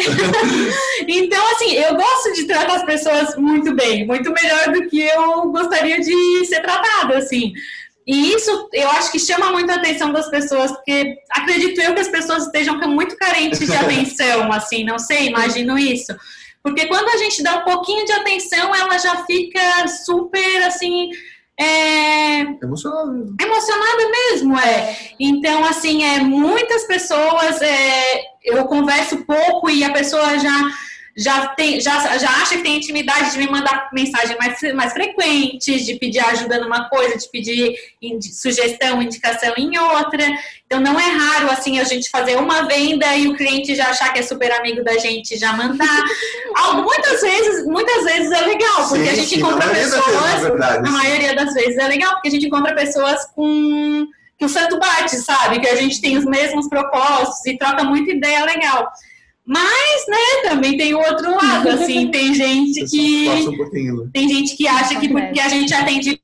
então, 1.07 1.51
assim, 1.51 1.73
eu 1.73 1.93
gosto 1.95 2.33
de 2.33 2.45
tratar 2.45 2.77
as 2.77 2.85
pessoas 2.85 3.35
muito 3.35 3.75
bem, 3.75 4.07
muito 4.07 4.31
melhor 4.31 4.71
do 4.71 4.87
que 4.87 4.99
eu 5.01 5.51
gostaria 5.51 5.99
de 6.01 6.45
ser 6.47 6.61
tratada, 6.61 7.19
assim. 7.19 7.53
E 8.07 8.33
isso 8.33 8.69
eu 8.73 8.89
acho 8.89 9.11
que 9.11 9.19
chama 9.19 9.51
muito 9.51 9.71
a 9.71 9.75
atenção 9.75 10.11
das 10.11 10.29
pessoas, 10.29 10.71
porque 10.71 11.15
acredito 11.29 11.79
eu 11.79 11.93
que 11.93 12.01
as 12.01 12.07
pessoas 12.07 12.45
estejam 12.45 12.79
muito 12.87 13.15
carentes 13.17 13.59
de 13.59 13.75
atenção, 13.75 14.51
assim, 14.51 14.83
não 14.83 14.97
sei, 14.97 15.27
imagino 15.27 15.77
isso. 15.77 16.15
Porque 16.65 16.87
quando 16.87 17.07
a 17.09 17.17
gente 17.17 17.43
dá 17.43 17.57
um 17.57 17.61
pouquinho 17.61 18.03
de 18.05 18.11
atenção, 18.11 18.73
ela 18.73 18.97
já 18.97 19.23
fica 19.23 19.87
super, 19.87 20.63
assim, 20.63 21.11
é, 21.59 22.39
Emocionado. 22.39 23.35
emocionada 23.39 24.09
mesmo, 24.09 24.57
é. 24.57 24.97
Então, 25.19 25.63
assim, 25.63 26.03
é, 26.03 26.21
muitas 26.21 26.85
pessoas, 26.85 27.61
é, 27.61 28.19
eu 28.43 28.65
converso 28.65 29.23
pouco 29.25 29.69
e 29.69 29.83
a 29.83 29.93
pessoa 29.93 30.39
já, 30.39 30.59
já, 31.17 31.47
tem, 31.47 31.79
já, 31.79 32.17
já 32.17 32.29
acha 32.29 32.57
que 32.57 32.63
tem 32.63 32.75
intimidade 32.75 33.31
de 33.31 33.37
me 33.37 33.47
mandar 33.49 33.89
mensagem 33.93 34.35
mais, 34.37 34.59
mais 34.73 34.91
frequentes, 34.91 35.85
de 35.85 35.95
pedir 35.95 36.19
ajuda 36.19 36.59
numa 36.59 36.89
coisa, 36.89 37.17
de 37.17 37.29
pedir 37.29 37.73
indi- 38.01 38.33
sugestão, 38.33 39.01
indicação 39.01 39.53
em 39.57 39.77
outra. 39.79 40.23
Então, 40.65 40.81
não 40.81 40.99
é 40.99 41.05
raro, 41.05 41.51
assim, 41.51 41.79
a 41.79 41.85
gente 41.85 42.09
fazer 42.09 42.35
uma 42.37 42.63
venda 42.67 43.15
e 43.15 43.27
o 43.29 43.35
cliente 43.37 43.73
já 43.75 43.89
achar 43.89 44.11
que 44.11 44.19
é 44.19 44.23
super 44.23 44.51
amigo 44.51 44.83
da 44.83 44.97
gente, 44.97 45.37
já 45.37 45.53
mandar. 45.53 46.03
Muitas 46.83 47.21
vezes, 47.21 47.65
muitas 47.65 48.03
vezes 48.03 48.31
é 48.31 48.41
legal, 48.41 48.87
porque 48.89 49.05
Sim, 49.05 49.09
a 49.09 49.15
gente 49.15 49.27
sim, 49.29 49.37
encontra 49.37 49.69
pessoas... 49.69 50.05
vezes, 50.05 50.41
na 50.43 50.49
verdade, 50.49 50.83
Na 50.83 50.91
maioria 50.91 51.35
das 51.35 51.53
vezes 51.53 51.77
é 51.77 51.87
legal, 51.87 52.13
porque 52.13 52.27
a 52.27 52.31
gente 52.31 52.45
encontra 52.47 52.73
pessoas 52.73 53.25
com 53.35 54.07
que 54.37 54.45
o 54.45 54.49
santo 54.49 54.77
bate, 54.79 55.15
sabe? 55.17 55.59
Que 55.59 55.67
a 55.67 55.75
gente 55.75 56.01
tem 56.01 56.17
os 56.17 56.25
mesmos 56.25 56.67
propósitos 56.67 57.45
e 57.45 57.57
troca 57.57 57.83
muita 57.83 58.11
ideia 58.11 58.43
legal. 58.43 58.91
Mas, 59.45 60.05
né, 60.07 60.49
também 60.49 60.75
tem 60.75 60.95
o 60.95 60.99
outro 60.99 61.35
lado, 61.35 61.69
assim, 61.69 62.09
tem 62.11 62.33
gente 62.33 62.83
que 62.85 63.29
um 63.29 64.03
né? 64.03 64.09
tem 64.11 64.27
gente 64.27 64.57
que 64.57 64.67
acha 64.67 64.99
que 64.99 65.07
porque 65.07 65.39
a 65.39 65.49
gente 65.49 65.71
atende 65.73 66.19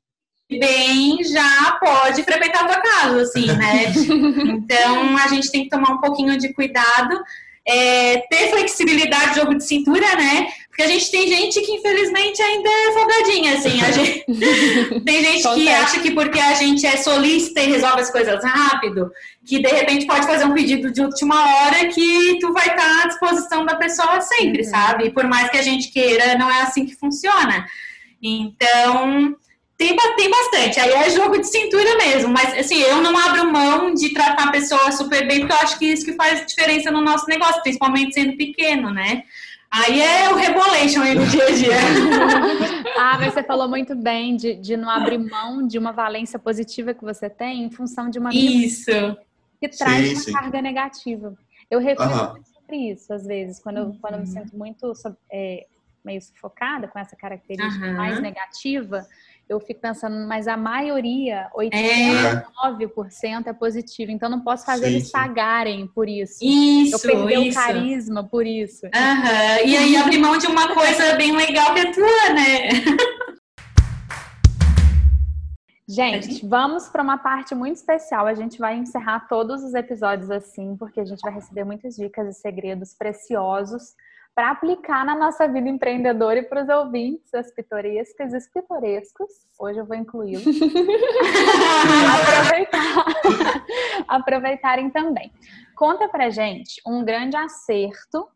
bem 0.50 1.22
já 1.24 1.78
pode 1.80 2.22
frequentar 2.24 2.64
a 2.64 2.68
tua 2.68 2.80
casa, 2.80 3.22
assim, 3.22 3.46
né? 3.46 3.92
Então 4.64 5.16
a 5.16 5.28
gente 5.28 5.50
tem 5.50 5.64
que 5.64 5.70
tomar 5.70 5.92
um 5.92 6.00
pouquinho 6.00 6.36
de 6.36 6.52
cuidado. 6.52 7.22
é, 7.66 8.18
ter 8.28 8.50
flexibilidade, 8.50 9.36
jogo 9.36 9.54
de 9.54 9.64
cintura, 9.64 10.16
né? 10.16 10.48
Porque 10.72 10.84
a 10.84 10.88
gente 10.88 11.10
tem 11.10 11.28
gente 11.28 11.60
que, 11.60 11.70
infelizmente, 11.70 12.40
ainda 12.40 12.66
é 12.66 12.92
folgadinha, 12.92 13.54
assim. 13.54 13.78
Gente... 13.92 14.24
tem 15.04 15.22
gente 15.22 15.54
que 15.54 15.68
acha 15.68 16.00
que 16.00 16.12
porque 16.12 16.40
a 16.40 16.54
gente 16.54 16.86
é 16.86 16.96
solista 16.96 17.60
e 17.60 17.70
resolve 17.70 18.00
as 18.00 18.10
coisas 18.10 18.42
rápido, 18.42 19.12
que 19.44 19.58
de 19.60 19.68
repente 19.68 20.06
pode 20.06 20.26
fazer 20.26 20.46
um 20.46 20.54
pedido 20.54 20.90
de 20.90 21.02
última 21.02 21.34
hora 21.34 21.88
que 21.88 22.38
tu 22.40 22.54
vai 22.54 22.68
estar 22.68 23.04
à 23.04 23.06
disposição 23.06 23.66
da 23.66 23.74
pessoa 23.74 24.22
sempre, 24.22 24.62
uhum. 24.62 24.70
sabe? 24.70 25.04
E 25.04 25.10
por 25.10 25.24
mais 25.24 25.50
que 25.50 25.58
a 25.58 25.62
gente 25.62 25.92
queira, 25.92 26.38
não 26.38 26.50
é 26.50 26.62
assim 26.62 26.86
que 26.86 26.96
funciona. 26.96 27.66
Então, 28.22 29.36
tem, 29.76 29.94
tem 30.16 30.30
bastante. 30.30 30.80
Aí 30.80 30.90
é 30.90 31.10
jogo 31.10 31.38
de 31.38 31.48
cintura 31.48 31.96
mesmo. 31.96 32.32
Mas, 32.32 32.56
assim, 32.56 32.80
eu 32.80 33.02
não 33.02 33.14
abro 33.14 33.52
mão 33.52 33.92
de 33.92 34.14
tratar 34.14 34.44
a 34.44 34.52
pessoa 34.52 34.90
super 34.90 35.28
bem, 35.28 35.40
porque 35.40 35.52
eu 35.52 35.58
acho 35.58 35.78
que 35.78 35.84
isso 35.84 36.06
que 36.06 36.14
faz 36.14 36.46
diferença 36.46 36.90
no 36.90 37.02
nosso 37.02 37.26
negócio, 37.26 37.60
principalmente 37.62 38.14
sendo 38.14 38.38
pequeno, 38.38 38.90
né? 38.90 39.24
Aí 39.72 40.02
é 40.02 40.30
o 40.30 40.36
rebolation 40.36 41.00
aí 41.00 41.14
no 41.14 41.26
dia 41.26 41.44
a 41.44 41.50
dia. 41.50 41.76
ah, 42.98 43.16
mas 43.18 43.32
você 43.32 43.42
falou 43.42 43.66
muito 43.66 43.94
bem 43.96 44.36
de, 44.36 44.54
de 44.54 44.76
não 44.76 44.90
abrir 44.90 45.16
mão 45.16 45.66
de 45.66 45.78
uma 45.78 45.92
valência 45.92 46.38
positiva 46.38 46.92
que 46.92 47.02
você 47.02 47.30
tem 47.30 47.64
em 47.64 47.70
função 47.70 48.10
de 48.10 48.18
uma 48.18 48.28
isso. 48.34 48.90
que 49.58 49.70
traz 49.70 50.08
sim, 50.08 50.14
uma 50.14 50.20
sim. 50.20 50.32
carga 50.32 50.60
negativa. 50.60 51.34
Eu 51.70 51.80
reflito 51.80 52.12
uhum. 52.12 52.44
sobre 52.44 52.76
isso, 52.90 53.14
às 53.14 53.26
vezes, 53.26 53.58
quando 53.60 53.78
eu, 53.78 53.96
quando 53.98 54.14
eu 54.14 54.20
me 54.20 54.26
uhum. 54.26 54.32
sinto 54.32 54.54
muito 54.54 54.92
é, 55.32 55.66
meio 56.04 56.20
sufocada 56.20 56.86
com 56.86 56.98
essa 56.98 57.16
característica 57.16 57.86
uhum. 57.86 57.96
mais 57.96 58.20
negativa, 58.20 59.06
eu 59.52 59.60
fico 59.60 59.80
pensando, 59.80 60.26
mas 60.26 60.48
a 60.48 60.56
maioria, 60.56 61.48
89% 61.56 63.46
é, 63.46 63.50
é 63.50 63.52
positiva, 63.52 64.10
então 64.10 64.28
não 64.28 64.40
posso 64.40 64.64
fazer 64.64 64.86
sim, 64.86 64.92
eles 64.92 65.06
sim. 65.06 65.12
pagarem 65.12 65.86
por 65.86 66.08
isso. 66.08 66.38
Isso, 66.42 66.96
Eu 66.96 67.00
perder 67.00 67.40
isso. 67.40 67.58
o 67.58 67.62
carisma 67.62 68.24
por 68.24 68.46
isso. 68.46 68.86
Uhum. 68.86 69.68
E 69.68 69.76
aí 69.76 69.96
abrir 69.96 70.18
mão 70.18 70.36
de 70.38 70.46
uma 70.46 70.74
coisa 70.74 71.14
bem 71.16 71.36
legal 71.36 71.74
que 71.74 71.80
é 71.80 71.92
tua, 71.92 72.34
né? 72.34 72.68
Gente, 75.88 76.46
vamos 76.46 76.88
para 76.88 77.02
uma 77.02 77.18
parte 77.18 77.54
muito 77.54 77.76
especial. 77.76 78.26
A 78.26 78.34
gente 78.34 78.58
vai 78.58 78.78
encerrar 78.78 79.26
todos 79.28 79.62
os 79.62 79.74
episódios 79.74 80.30
assim, 80.30 80.74
porque 80.76 81.00
a 81.00 81.04
gente 81.04 81.20
vai 81.20 81.34
receber 81.34 81.64
muitas 81.64 81.96
dicas 81.96 82.34
e 82.34 82.40
segredos 82.40 82.94
preciosos 82.94 83.94
para 84.34 84.50
aplicar 84.50 85.04
na 85.04 85.14
nossa 85.14 85.46
vida 85.46 85.68
empreendedora 85.68 86.38
e 86.38 86.42
para 86.42 86.62
os 86.62 86.68
ouvintes, 86.68 87.32
as 87.34 87.52
pitorescas 87.52 88.32
e 88.32 88.36
os 88.36 88.48
pitorescos. 88.48 89.30
Hoje 89.58 89.78
eu 89.78 89.84
vou 89.84 89.96
incluí-los. 89.96 90.44
Aproveitar, 92.14 93.04
aproveitarem 94.08 94.90
também. 94.90 95.30
Conta 95.76 96.08
para 96.08 96.30
gente 96.30 96.80
um 96.86 97.04
grande 97.04 97.36
acerto 97.36 98.26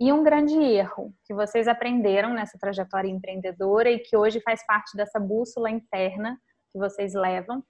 e 0.00 0.12
um 0.12 0.24
grande 0.24 0.56
erro 0.56 1.14
que 1.24 1.32
vocês 1.32 1.68
aprenderam 1.68 2.34
nessa 2.34 2.58
trajetória 2.58 3.08
empreendedora 3.08 3.90
e 3.90 4.00
que 4.00 4.16
hoje 4.16 4.40
faz 4.40 4.64
parte 4.66 4.96
dessa 4.96 5.20
bússola 5.20 5.70
interna 5.70 6.36
que 6.72 6.78
vocês 6.78 7.14
levam. 7.14 7.62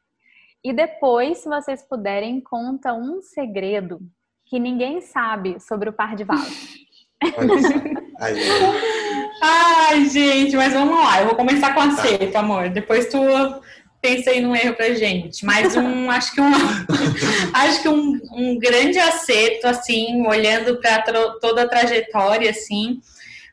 E 0.65 0.73
depois, 0.73 1.39
se 1.39 1.49
vocês 1.49 1.87
puderem, 1.87 2.41
conta 2.41 2.95
um 2.95 3.21
segredo 3.21 4.01
que 4.47 4.59
ninguém 4.59 5.03
sabe 5.03 5.61
sobre 5.61 5.91
o 5.91 5.93
par 5.93 6.17
de 6.17 6.25
vasos. 6.25 6.84
Ai, 8.21 8.35
Ai, 9.43 10.05
gente, 10.09 10.57
mas 10.57 10.73
vamos 10.73 10.97
lá. 10.97 11.21
Eu 11.21 11.27
vou 11.27 11.37
começar 11.37 11.75
com 11.75 11.81
a 11.81 11.89
tá. 11.95 12.39
amor. 12.39 12.71
Depois 12.71 13.07
tu 13.07 13.19
pensa 14.01 14.31
aí 14.31 14.41
num 14.41 14.55
erro 14.55 14.75
pra 14.75 14.95
gente. 14.95 15.45
Mas 15.45 15.77
um, 15.77 16.09
acho 16.13 16.35
que 16.35 16.41
um, 16.41 16.53
acho 17.55 17.83
que 17.83 17.89
um, 17.89 18.21
um 18.33 18.59
grande 18.59 18.99
acerto, 18.99 19.67
assim, 19.67 20.27
olhando 20.27 20.81
para 20.81 21.03
toda 21.41 21.63
a 21.63 21.69
trajetória, 21.69 22.51
assim, 22.51 23.01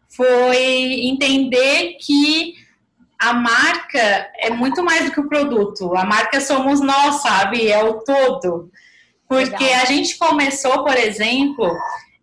foi 0.09 1.07
entender 1.07 1.97
que 1.99 2.55
a 3.17 3.33
marca 3.33 4.29
é 4.39 4.49
muito 4.49 4.83
mais 4.83 5.05
do 5.05 5.11
que 5.11 5.19
o 5.19 5.29
produto. 5.29 5.95
A 5.95 6.03
marca 6.03 6.41
somos 6.41 6.81
nós, 6.81 7.21
sabe? 7.21 7.67
É 7.67 7.83
o 7.83 7.99
todo. 7.99 8.69
Porque 9.27 9.63
Legal. 9.63 9.81
a 9.81 9.85
gente 9.85 10.17
começou, 10.17 10.83
por 10.83 10.97
exemplo, 10.97 11.71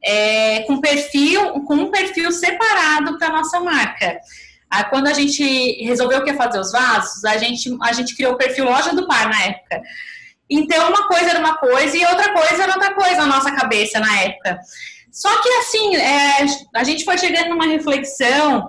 é, 0.03 0.61
com 0.61 0.81
perfil, 0.81 1.65
com 1.65 1.75
um 1.75 1.91
perfil 1.91 2.31
separado 2.33 3.19
para 3.19 3.33
nossa 3.33 3.61
marca. 3.61 4.19
Ah, 4.71 4.85
quando 4.85 5.07
a 5.07 5.13
gente 5.13 5.43
resolveu 5.83 6.23
que 6.23 6.31
ia 6.31 6.37
fazer 6.37 6.59
os 6.59 6.73
vasos, 6.73 7.25
a 7.25 7.39
gente, 7.39 7.75
a 7.83 7.93
gente 7.93 8.15
criou 8.15 8.35
o 8.35 8.37
perfil 8.37 8.67
Loja 8.67 8.95
do 8.95 9.07
Par 9.07 9.29
na 9.29 9.43
época. 9.45 9.81
Então, 10.51 10.89
uma 10.89 11.09
coisa 11.09 11.31
era 11.31 11.39
uma 11.39 11.57
coisa 11.57 11.97
e 11.97 12.05
outra 12.05 12.33
coisa 12.33 12.63
era 12.63 12.75
outra 12.75 12.95
coisa 12.95 13.17
na 13.17 13.27
nossa 13.27 13.51
cabeça 13.53 13.99
na 13.99 14.21
época. 14.21 14.59
Só 15.11 15.43
que, 15.43 15.49
assim, 15.49 15.97
é, 15.97 16.47
a 16.75 16.85
gente 16.85 17.05
foi 17.05 17.19
chegando 17.19 17.51
numa 17.51 17.67
reflexão 17.67 18.69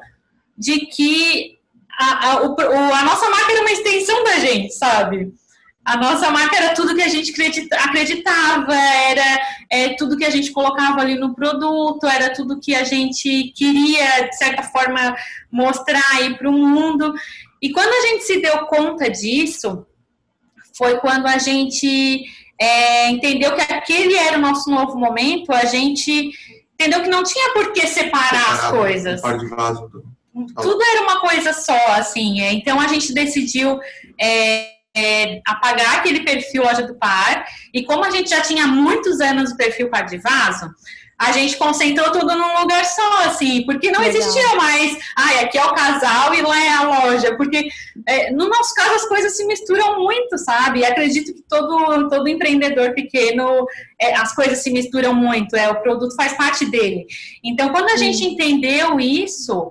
de 0.57 0.87
que 0.87 1.57
a, 1.99 2.29
a, 2.29 2.41
o, 2.43 2.55
a 2.93 3.03
nossa 3.03 3.29
marca 3.29 3.51
era 3.51 3.61
uma 3.61 3.71
extensão 3.71 4.23
da 4.23 4.39
gente, 4.39 4.73
sabe? 4.73 5.33
A 5.85 5.97
nossa 5.97 6.29
marca 6.29 6.55
era 6.55 6.73
tudo 6.75 6.95
que 6.95 7.01
a 7.01 7.07
gente 7.07 7.33
acreditava, 7.73 8.75
era 8.75 9.39
é, 9.71 9.89
tudo 9.95 10.17
que 10.17 10.25
a 10.25 10.29
gente 10.29 10.51
colocava 10.51 11.01
ali 11.01 11.15
no 11.15 11.33
produto, 11.33 12.05
era 12.05 12.33
tudo 12.33 12.59
que 12.59 12.75
a 12.75 12.83
gente 12.83 13.51
queria, 13.55 14.27
de 14.27 14.37
certa 14.37 14.63
forma, 14.63 15.15
mostrar 15.51 16.03
aí 16.13 16.35
para 16.37 16.49
o 16.49 16.53
mundo. 16.53 17.13
E 17.61 17.71
quando 17.71 17.89
a 17.89 18.07
gente 18.07 18.23
se 18.25 18.41
deu 18.41 18.65
conta 18.67 19.09
disso, 19.09 19.85
foi 20.77 20.97
quando 20.99 21.27
a 21.27 21.37
gente 21.37 22.23
é, 22.59 23.09
entendeu 23.09 23.55
que 23.55 23.61
aquele 23.61 24.15
era 24.15 24.37
o 24.37 24.41
nosso 24.41 24.69
novo 24.69 24.97
momento, 24.97 25.51
a 25.51 25.65
gente 25.65 26.29
entendeu 26.73 27.01
que 27.01 27.09
não 27.09 27.23
tinha 27.23 27.53
por 27.53 27.73
que 27.73 27.87
separar 27.87 28.53
as 28.53 28.69
coisas. 28.69 29.21
Tudo 30.61 30.83
era 30.83 31.01
uma 31.01 31.19
coisa 31.19 31.51
só, 31.51 31.77
assim. 31.93 32.41
É, 32.41 32.53
então 32.53 32.79
a 32.79 32.87
gente 32.87 33.13
decidiu. 33.13 33.79
É, 34.19 34.78
é, 34.95 35.41
apagar 35.45 35.97
aquele 35.97 36.21
perfil 36.21 36.63
Loja 36.63 36.83
do 36.83 36.95
Par. 36.95 37.45
E 37.73 37.83
como 37.83 38.03
a 38.03 38.09
gente 38.09 38.29
já 38.29 38.41
tinha 38.41 38.67
muitos 38.67 39.19
anos 39.19 39.51
o 39.51 39.57
perfil 39.57 39.89
Par 39.89 40.05
de 40.05 40.17
Vaso, 40.17 40.69
a 41.19 41.33
gente 41.33 41.57
concentrou 41.57 42.13
tudo 42.13 42.33
num 42.33 42.61
lugar 42.61 42.85
só, 42.85 43.25
assim, 43.25 43.65
porque 43.65 43.91
não 43.91 43.99
Legal. 43.99 44.15
existia 44.15 44.55
mais, 44.55 44.97
ah, 45.17 45.41
aqui 45.41 45.57
é 45.57 45.65
o 45.65 45.73
casal 45.73 46.33
e 46.33 46.41
lá 46.41 46.63
é 46.63 46.69
a 46.69 46.83
loja, 46.83 47.35
porque 47.35 47.67
é, 48.07 48.31
no 48.31 48.47
nosso 48.47 48.73
caso 48.73 48.95
as 48.95 49.05
coisas 49.05 49.35
se 49.35 49.45
misturam 49.45 49.99
muito, 49.99 50.37
sabe? 50.37 50.79
E 50.79 50.85
acredito 50.85 51.33
que 51.33 51.41
todo, 51.41 52.07
todo 52.07 52.29
empreendedor 52.29 52.93
pequeno, 52.93 53.67
é, 53.99 54.15
as 54.15 54.33
coisas 54.33 54.59
se 54.59 54.71
misturam 54.71 55.13
muito, 55.13 55.57
é, 55.57 55.69
o 55.69 55.81
produto 55.81 56.15
faz 56.15 56.31
parte 56.37 56.65
dele. 56.65 57.05
Então, 57.43 57.67
quando 57.67 57.89
a 57.89 57.97
Sim. 57.97 58.13
gente 58.13 58.23
entendeu 58.23 58.97
isso, 58.97 59.69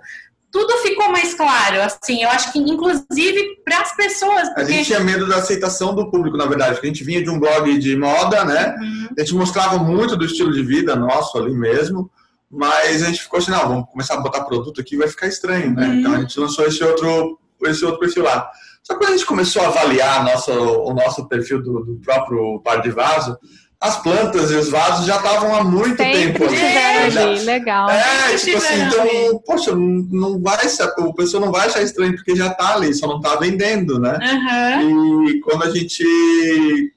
tudo 0.59 0.79
ficou 0.79 1.09
mais 1.13 1.35
claro, 1.35 1.83
assim, 1.83 2.25
eu 2.25 2.29
acho 2.31 2.53
que 2.53 2.59
inclusive 2.59 3.61
para 3.65 3.81
as 3.81 3.95
pessoas. 3.95 4.49
Porque... 4.49 4.61
A 4.61 4.65
gente 4.65 4.87
tinha 4.87 4.99
medo 4.99 5.29
da 5.29 5.37
aceitação 5.37 5.95
do 5.95 6.11
público, 6.11 6.37
na 6.37 6.47
verdade, 6.47 6.73
porque 6.73 6.89
a 6.89 6.91
gente 6.91 7.05
vinha 7.05 7.23
de 7.23 7.31
um 7.31 7.39
blog 7.39 7.79
de 7.79 7.97
moda, 7.97 8.45
né? 8.45 8.75
Uhum. 8.81 9.09
A 9.17 9.21
gente 9.21 9.35
mostrava 9.37 9.79
muito 9.79 10.17
do 10.17 10.25
estilo 10.25 10.53
de 10.53 10.63
vida 10.65 10.97
nosso 10.97 11.39
ali 11.39 11.55
mesmo, 11.55 12.11
mas 12.51 13.05
a 13.05 13.07
gente 13.07 13.23
ficou 13.23 13.39
assim, 13.39 13.53
não, 13.53 13.69
vamos 13.69 13.89
começar 13.89 14.15
a 14.15 14.21
botar 14.21 14.45
produto 14.45 14.81
aqui, 14.81 14.97
vai 14.97 15.07
ficar 15.07 15.29
estranho, 15.29 15.73
né? 15.73 15.87
Uhum. 15.87 15.95
Então 15.95 16.15
a 16.15 16.19
gente 16.19 16.41
lançou 16.41 16.67
esse 16.67 16.83
outro, 16.83 17.39
esse 17.63 17.85
outro 17.85 18.01
perfil 18.01 18.25
lá. 18.25 18.51
Só 18.83 18.95
que 18.95 18.99
quando 18.99 19.11
a 19.11 19.17
gente 19.17 19.27
começou 19.27 19.63
a 19.63 19.69
avaliar 19.69 20.25
nosso, 20.25 20.51
o 20.51 20.93
nosso 20.93 21.29
perfil 21.29 21.63
do, 21.63 21.85
do 21.85 22.01
próprio 22.01 22.61
par 22.65 22.83
de 22.83 22.91
vaso, 22.91 23.39
as 23.81 24.03
plantas 24.03 24.51
e 24.51 24.57
os 24.57 24.69
vasos 24.69 25.07
já 25.07 25.17
estavam 25.17 25.55
há 25.55 25.63
muito 25.63 25.97
Sempre 25.97 26.13
tempo. 26.13 26.45
Estiveram 26.45 27.11
já, 27.11 27.23
ali, 27.23 27.41
legal. 27.45 27.89
É, 27.91 28.37
tipo 28.37 28.59
assim, 28.59 28.81
então, 28.83 29.39
poxa, 29.47 29.75
não 29.75 30.41
vai 30.41 30.67
o 30.99 31.15
pessoal 31.15 31.45
não 31.45 31.53
vai 31.53 31.67
achar 31.67 31.83
estranho 31.83 32.15
porque 32.17 32.35
já 32.35 32.49
está 32.49 32.75
ali, 32.75 32.93
só 32.93 33.07
não 33.07 33.19
está 33.19 33.37
vendendo, 33.37 34.01
né? 34.01 34.19
Uhum. 34.21 35.29
E 35.29 35.41
quando 35.41 35.63
a 35.63 35.71
gente 35.71 36.05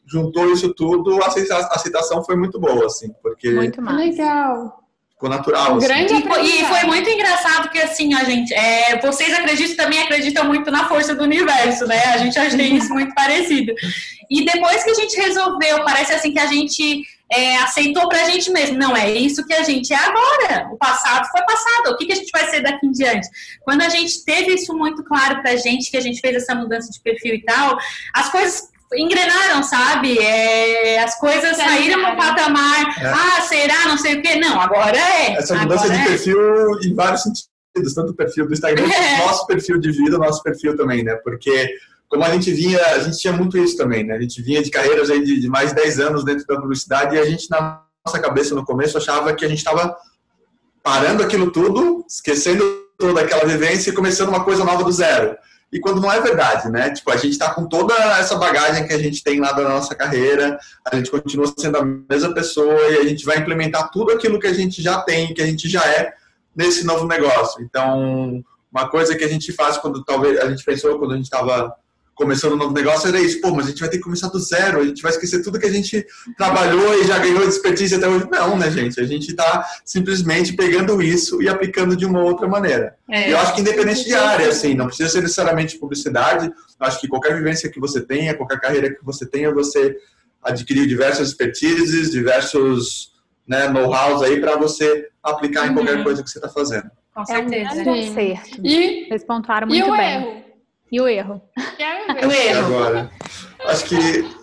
juntou 0.07 0.51
isso 0.51 0.73
tudo, 0.73 1.21
a 1.21 1.27
aceitação 1.27 2.23
foi 2.23 2.35
muito 2.35 2.59
boa, 2.59 2.87
assim, 2.87 3.11
porque. 3.21 3.51
Muito 3.51 3.81
mais. 3.81 3.97
Legal 3.97 4.80
ficou 5.21 5.29
natural. 5.29 5.73
Um 5.73 5.77
assim. 5.77 5.87
grande 5.87 6.13
e, 6.15 6.21
foi, 6.23 6.45
e 6.45 6.65
foi 6.65 6.83
muito 6.83 7.07
engraçado 7.07 7.69
que 7.69 7.79
assim, 7.79 8.13
a 8.15 8.23
gente, 8.23 8.51
é, 8.53 8.99
vocês 8.99 9.31
acreditam 9.33 9.85
também 9.85 10.01
acreditam 10.01 10.45
muito 10.45 10.71
na 10.71 10.87
força 10.87 11.13
do 11.13 11.23
universo, 11.23 11.85
né? 11.85 12.03
A 12.05 12.17
gente 12.17 12.33
tem 12.57 12.75
isso 12.75 12.89
muito 12.93 13.13
parecido. 13.13 13.73
E 14.29 14.45
depois 14.45 14.83
que 14.83 14.89
a 14.89 14.93
gente 14.93 15.15
resolveu, 15.15 15.83
parece 15.83 16.13
assim 16.13 16.31
que 16.31 16.39
a 16.39 16.47
gente 16.47 17.03
é, 17.31 17.57
aceitou 17.57 18.07
pra 18.09 18.29
gente 18.29 18.49
mesmo. 18.51 18.77
Não, 18.77 18.95
é 18.95 19.11
isso 19.11 19.45
que 19.45 19.53
a 19.53 19.63
gente 19.63 19.93
é 19.93 19.97
agora. 19.97 20.69
O 20.71 20.77
passado 20.77 21.27
foi 21.29 21.41
passado. 21.43 21.91
O 21.91 21.97
que, 21.97 22.05
que 22.05 22.13
a 22.13 22.15
gente 22.15 22.31
vai 22.31 22.49
ser 22.49 22.61
daqui 22.61 22.87
em 22.87 22.91
diante? 22.91 23.27
Quando 23.61 23.81
a 23.81 23.89
gente 23.89 24.23
teve 24.25 24.55
isso 24.55 24.73
muito 24.73 25.03
claro 25.03 25.41
pra 25.41 25.55
gente, 25.55 25.91
que 25.91 25.97
a 25.97 26.01
gente 26.01 26.19
fez 26.19 26.35
essa 26.35 26.55
mudança 26.55 26.89
de 26.91 26.99
perfil 27.01 27.35
e 27.35 27.43
tal, 27.43 27.77
as 28.13 28.29
coisas 28.29 28.70
engrenaram, 28.95 29.63
sabe? 29.63 30.17
É, 30.19 31.03
as 31.03 31.19
coisas 31.19 31.55
saíram 31.57 32.01
no 32.01 32.17
patamar. 32.17 32.99
É. 32.99 33.07
Ah, 33.07 33.41
será? 33.41 33.87
Não 33.87 33.97
sei 33.97 34.15
o 34.15 34.21
quê. 34.21 34.35
Não, 34.35 34.59
agora 34.59 34.97
é. 34.97 35.33
Essa 35.33 35.55
mudança 35.55 35.85
agora 35.85 35.97
de 35.97 36.03
é. 36.03 36.07
perfil 36.07 36.79
em 36.83 36.93
vários 36.93 37.23
sentidos, 37.23 37.93
tanto 37.95 38.11
o 38.11 38.15
perfil 38.15 38.47
do 38.47 38.53
Instagram 38.53 38.83
quanto 38.83 38.95
o 39.23 39.27
nosso 39.27 39.47
perfil 39.47 39.79
de 39.79 39.91
vida, 39.91 40.17
nosso 40.17 40.43
perfil 40.43 40.75
também, 40.75 41.03
né? 41.03 41.15
Porque 41.23 41.69
como 42.09 42.25
a 42.25 42.29
gente 42.29 42.51
vinha, 42.51 42.77
a 42.87 42.99
gente 42.99 43.17
tinha 43.17 43.31
muito 43.31 43.57
isso 43.57 43.77
também, 43.77 44.03
né? 44.03 44.15
A 44.15 44.21
gente 44.21 44.41
vinha 44.41 44.61
de 44.61 44.69
carreiras 44.69 45.09
aí 45.09 45.23
de, 45.23 45.39
de 45.39 45.47
mais 45.47 45.69
de 45.69 45.75
10 45.75 45.99
anos 46.01 46.25
dentro 46.25 46.45
da 46.45 46.59
publicidade 46.59 47.15
e 47.15 47.19
a 47.19 47.25
gente, 47.25 47.49
na 47.49 47.81
nossa 48.05 48.19
cabeça, 48.19 48.53
no 48.53 48.65
começo, 48.65 48.97
achava 48.97 49.33
que 49.33 49.45
a 49.45 49.47
gente 49.47 49.59
estava 49.59 49.95
parando 50.83 51.23
aquilo 51.23 51.51
tudo, 51.51 52.03
esquecendo 52.07 52.81
toda 52.97 53.21
aquela 53.21 53.45
vivência 53.45 53.89
e 53.89 53.93
começando 53.93 54.29
uma 54.29 54.43
coisa 54.43 54.65
nova 54.65 54.83
do 54.83 54.91
zero. 54.91 55.37
E 55.71 55.79
quando 55.79 56.01
não 56.01 56.11
é 56.11 56.19
verdade, 56.19 56.69
né? 56.69 56.89
Tipo, 56.89 57.11
a 57.11 57.15
gente 57.15 57.31
está 57.31 57.53
com 57.53 57.65
toda 57.65 57.93
essa 58.19 58.35
bagagem 58.35 58.85
que 58.85 58.93
a 58.93 58.97
gente 58.97 59.23
tem 59.23 59.39
lá 59.39 59.53
da 59.53 59.63
nossa 59.63 59.95
carreira, 59.95 60.59
a 60.85 60.95
gente 60.95 61.09
continua 61.09 61.51
sendo 61.57 61.77
a 61.77 61.85
mesma 61.85 62.33
pessoa 62.33 62.81
e 62.89 62.97
a 62.97 63.03
gente 63.05 63.23
vai 63.23 63.37
implementar 63.37 63.89
tudo 63.89 64.11
aquilo 64.11 64.39
que 64.39 64.47
a 64.47 64.53
gente 64.53 64.81
já 64.81 65.01
tem, 65.01 65.33
que 65.33 65.41
a 65.41 65.45
gente 65.45 65.69
já 65.69 65.85
é 65.85 66.13
nesse 66.53 66.85
novo 66.85 67.07
negócio. 67.07 67.63
Então, 67.63 68.43
uma 68.71 68.89
coisa 68.89 69.15
que 69.15 69.23
a 69.23 69.27
gente 69.29 69.53
faz 69.53 69.77
quando 69.77 70.03
talvez 70.03 70.39
a 70.39 70.49
gente 70.49 70.63
pensou 70.63 70.99
quando 70.99 71.13
a 71.13 71.15
gente 71.15 71.25
estava 71.25 71.73
começando 72.21 72.53
um 72.53 72.57
novo 72.57 72.73
negócio 72.73 73.09
era 73.09 73.19
isso, 73.19 73.41
pô, 73.41 73.49
mas 73.49 73.65
a 73.65 73.69
gente 73.69 73.79
vai 73.79 73.89
ter 73.89 73.97
que 73.97 74.03
começar 74.03 74.27
do 74.27 74.39
zero, 74.39 74.79
a 74.79 74.85
gente 74.85 75.01
vai 75.01 75.11
esquecer 75.11 75.41
tudo 75.41 75.59
que 75.59 75.65
a 75.65 75.71
gente 75.71 76.05
trabalhou 76.37 77.01
e 77.01 77.07
já 77.07 77.17
ganhou 77.17 77.41
de 77.41 77.47
expertise 77.47 77.95
até 77.95 78.07
hoje. 78.07 78.27
Não, 78.31 78.55
né, 78.55 78.69
gente? 78.69 78.99
A 79.01 79.05
gente 79.05 79.31
está 79.31 79.65
simplesmente 79.83 80.53
pegando 80.53 81.01
isso 81.01 81.41
e 81.41 81.49
aplicando 81.49 81.95
de 81.95 82.05
uma 82.05 82.21
outra 82.21 82.47
maneira. 82.47 82.95
É, 83.09 83.33
eu 83.33 83.39
acho 83.39 83.55
que 83.55 83.61
independente 83.61 84.03
de 84.05 84.13
área, 84.13 84.49
assim, 84.49 84.75
não 84.75 84.85
precisa 84.85 85.09
ser 85.09 85.21
necessariamente 85.21 85.79
publicidade, 85.79 86.45
eu 86.45 86.87
acho 86.87 87.01
que 87.01 87.07
qualquer 87.07 87.35
vivência 87.35 87.71
que 87.71 87.79
você 87.79 87.99
tenha, 87.99 88.35
qualquer 88.35 88.59
carreira 88.59 88.93
que 88.93 89.03
você 89.03 89.25
tenha, 89.25 89.51
você 89.51 89.97
adquiriu 90.43 90.85
diversas 90.85 91.29
expertises, 91.29 92.11
diversos 92.11 93.13
né, 93.47 93.67
know-hows 93.67 94.21
aí 94.21 94.39
para 94.39 94.57
você 94.57 95.09
aplicar 95.23 95.67
em 95.67 95.73
qualquer 95.73 95.97
uhum. 95.97 96.03
coisa 96.03 96.21
que 96.21 96.29
você 96.29 96.37
está 96.37 96.49
fazendo. 96.49 96.89
Com 97.13 97.25
certeza. 97.25 97.81
É 97.81 97.89
um 97.89 98.13
certo. 98.13 98.61
E, 98.63 99.07
Vocês 99.07 99.23
pontuaram 99.23 99.67
muito 99.67 99.85
e 99.85 99.89
o 99.89 99.97
bem. 99.97 100.15
Erro? 100.15 100.50
E 100.91 100.99
o 100.99 101.07
erro? 101.07 101.41
É 101.79 102.27
o 102.27 102.31
erro. 102.31 102.65
Agora, 102.65 103.11
acho 103.67 103.85
que 103.85 104.41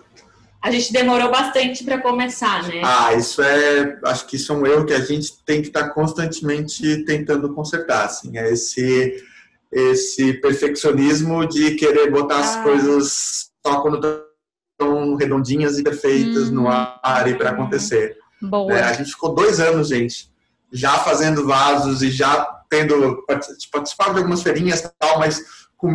a 0.61 0.71
gente 0.71 0.91
demorou 0.91 1.29
bastante 1.29 1.83
para 1.83 2.01
começar, 2.01 2.63
né? 2.63 2.81
Ah, 2.83 3.13
isso 3.13 3.41
é, 3.41 3.99
acho 4.05 4.25
que 4.25 4.35
isso 4.35 4.51
é 4.51 4.55
um 4.55 4.65
erro 4.65 4.85
que 4.85 4.93
a 4.93 4.99
gente 4.99 5.43
tem 5.45 5.61
que 5.61 5.67
estar 5.67 5.83
tá 5.83 5.89
constantemente 5.93 7.05
tentando 7.05 7.53
consertar, 7.53 8.05
assim, 8.05 8.37
é 8.37 8.51
esse 8.51 9.23
esse 9.71 10.33
perfeccionismo 10.33 11.47
de 11.47 11.75
querer 11.75 12.09
botar 12.09 12.37
ah. 12.37 12.39
as 12.39 12.55
coisas 12.63 13.51
só 13.63 13.81
quando 13.81 14.25
estão 14.71 15.15
redondinhas 15.15 15.77
e 15.77 15.83
perfeitas 15.83 16.49
hum. 16.49 16.53
no 16.53 16.67
ar 16.67 17.27
e 17.27 17.35
para 17.35 17.51
acontecer. 17.51 18.17
Boa. 18.41 18.73
É, 18.73 18.83
a 18.83 18.93
gente 18.93 19.11
ficou 19.11 19.35
dois 19.35 19.59
anos, 19.59 19.89
gente, 19.89 20.31
já 20.71 20.97
fazendo 20.99 21.45
vasos 21.45 22.01
e 22.01 22.09
já 22.09 22.45
tendo 22.67 23.23
participado 23.71 24.13
de 24.13 24.17
algumas 24.17 24.41
feirinhas 24.41 24.81
e 24.81 24.89
tal, 24.97 25.19
mas 25.19 25.43
com 25.77 25.91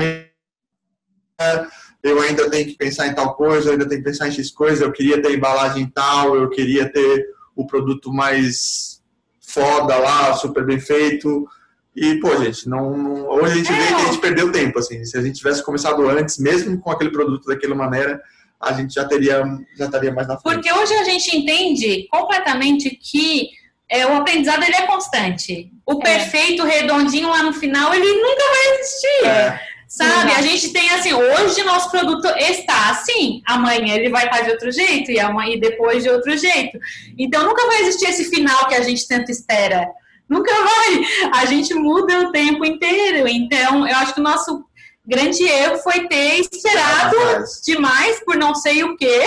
eu 2.03 2.21
ainda 2.21 2.51
tenho 2.51 2.67
que 2.67 2.77
pensar 2.77 3.07
em 3.07 3.15
tal 3.15 3.35
coisa, 3.35 3.69
eu 3.69 3.73
ainda 3.73 3.89
tenho 3.89 4.03
que 4.03 4.11
pensar 4.11 4.29
em 4.29 4.33
X 4.33 4.51
coisa, 4.51 4.85
eu 4.85 4.93
queria 4.93 5.21
ter 5.21 5.35
embalagem 5.35 5.87
tal, 5.87 6.37
eu 6.37 6.49
queria 6.51 6.91
ter 6.91 7.27
o 7.57 7.67
produto 7.67 8.13
mais 8.13 9.03
foda 9.41 9.97
lá, 9.97 10.35
super 10.35 10.65
bem 10.65 10.81
feito. 10.81 11.47
E, 11.97 12.17
pô, 12.17 12.37
gente, 12.43 12.69
não, 12.69 12.97
não 12.97 13.29
hoje 13.29 13.53
a 13.53 13.57
gente 13.57 13.73
é. 13.73 13.77
vê 13.77 13.87
que 13.87 13.95
a 13.95 14.05
gente 14.07 14.19
perdeu 14.19 14.53
tempo, 14.53 14.79
assim. 14.79 15.05
Se 15.05 15.17
a 15.17 15.23
gente 15.23 15.39
tivesse 15.39 15.65
começado 15.65 16.07
antes, 16.09 16.39
mesmo 16.39 16.79
com 16.81 16.91
aquele 16.91 17.11
produto 17.11 17.47
daquela 17.47 17.75
maneira, 17.75 18.21
a 18.61 18.73
gente 18.73 18.95
já 18.95 19.05
teria, 19.05 19.43
já 19.77 19.87
estaria 19.87 20.13
mais 20.13 20.27
na 20.27 20.39
frente. 20.39 20.55
Porque 20.55 20.73
hoje 20.73 20.93
a 20.95 21.05
gente 21.05 21.37
entende 21.37 22.09
completamente 22.11 22.91
que 22.91 23.49
é, 23.89 24.07
o 24.07 24.17
aprendizado 24.17 24.63
ele 24.65 24.75
é 24.75 24.87
constante. 24.87 25.71
O 25.87 26.01
é. 26.01 26.03
perfeito, 26.03 26.65
redondinho 26.65 27.29
lá 27.29 27.43
no 27.43 27.53
final, 27.53 27.95
ele 27.95 28.13
nunca 28.13 28.43
vai 28.43 28.81
existir. 28.81 29.27
É. 29.27 29.74
Sabe? 29.95 30.33
Exato. 30.33 30.39
A 30.39 30.43
gente 30.43 30.73
tem 30.73 30.91
assim, 30.91 31.13
hoje 31.15 31.63
nosso 31.63 31.89
produto 31.89 32.27
está 32.37 32.91
assim, 32.91 33.41
amanhã 33.47 33.95
ele 33.95 34.11
vai 34.11 34.25
estar 34.25 34.41
de 34.41 34.51
outro 34.51 34.73
jeito 34.73 35.13
e 35.13 35.21
amanhã 35.21 35.55
e 35.55 35.61
depois 35.61 36.03
de 36.03 36.11
outro 36.11 36.37
jeito. 36.37 36.77
Então 37.17 37.45
nunca 37.45 37.65
vai 37.69 37.83
existir 37.83 38.07
esse 38.07 38.25
final 38.25 38.67
que 38.67 38.75
a 38.75 38.83
gente 38.83 39.07
tanto 39.07 39.31
espera. 39.31 39.87
Nunca 40.29 40.51
vai. 40.53 41.41
A 41.41 41.45
gente 41.45 41.73
muda 41.75 42.23
o 42.23 42.33
tempo 42.33 42.65
inteiro. 42.65 43.29
Então, 43.29 43.87
eu 43.87 43.95
acho 43.97 44.15
que 44.15 44.21
o 44.21 44.25
nosso 44.25 44.65
grande 45.07 45.45
erro 45.45 45.79
foi 45.79 46.09
ter 46.09 46.41
esperado 46.41 47.17
demais 47.65 48.19
por 48.25 48.37
não 48.37 48.53
sei 48.53 48.83
o 48.83 48.97
quê. 48.97 49.21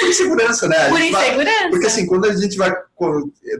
Por 0.00 0.08
insegurança, 0.08 0.68
né? 0.68 0.88
Por 0.90 1.00
insegurança. 1.00 1.60
Vai, 1.60 1.70
porque 1.70 1.86
assim, 1.86 2.06
quando 2.06 2.26
a 2.26 2.34
gente 2.34 2.56
vai 2.58 2.70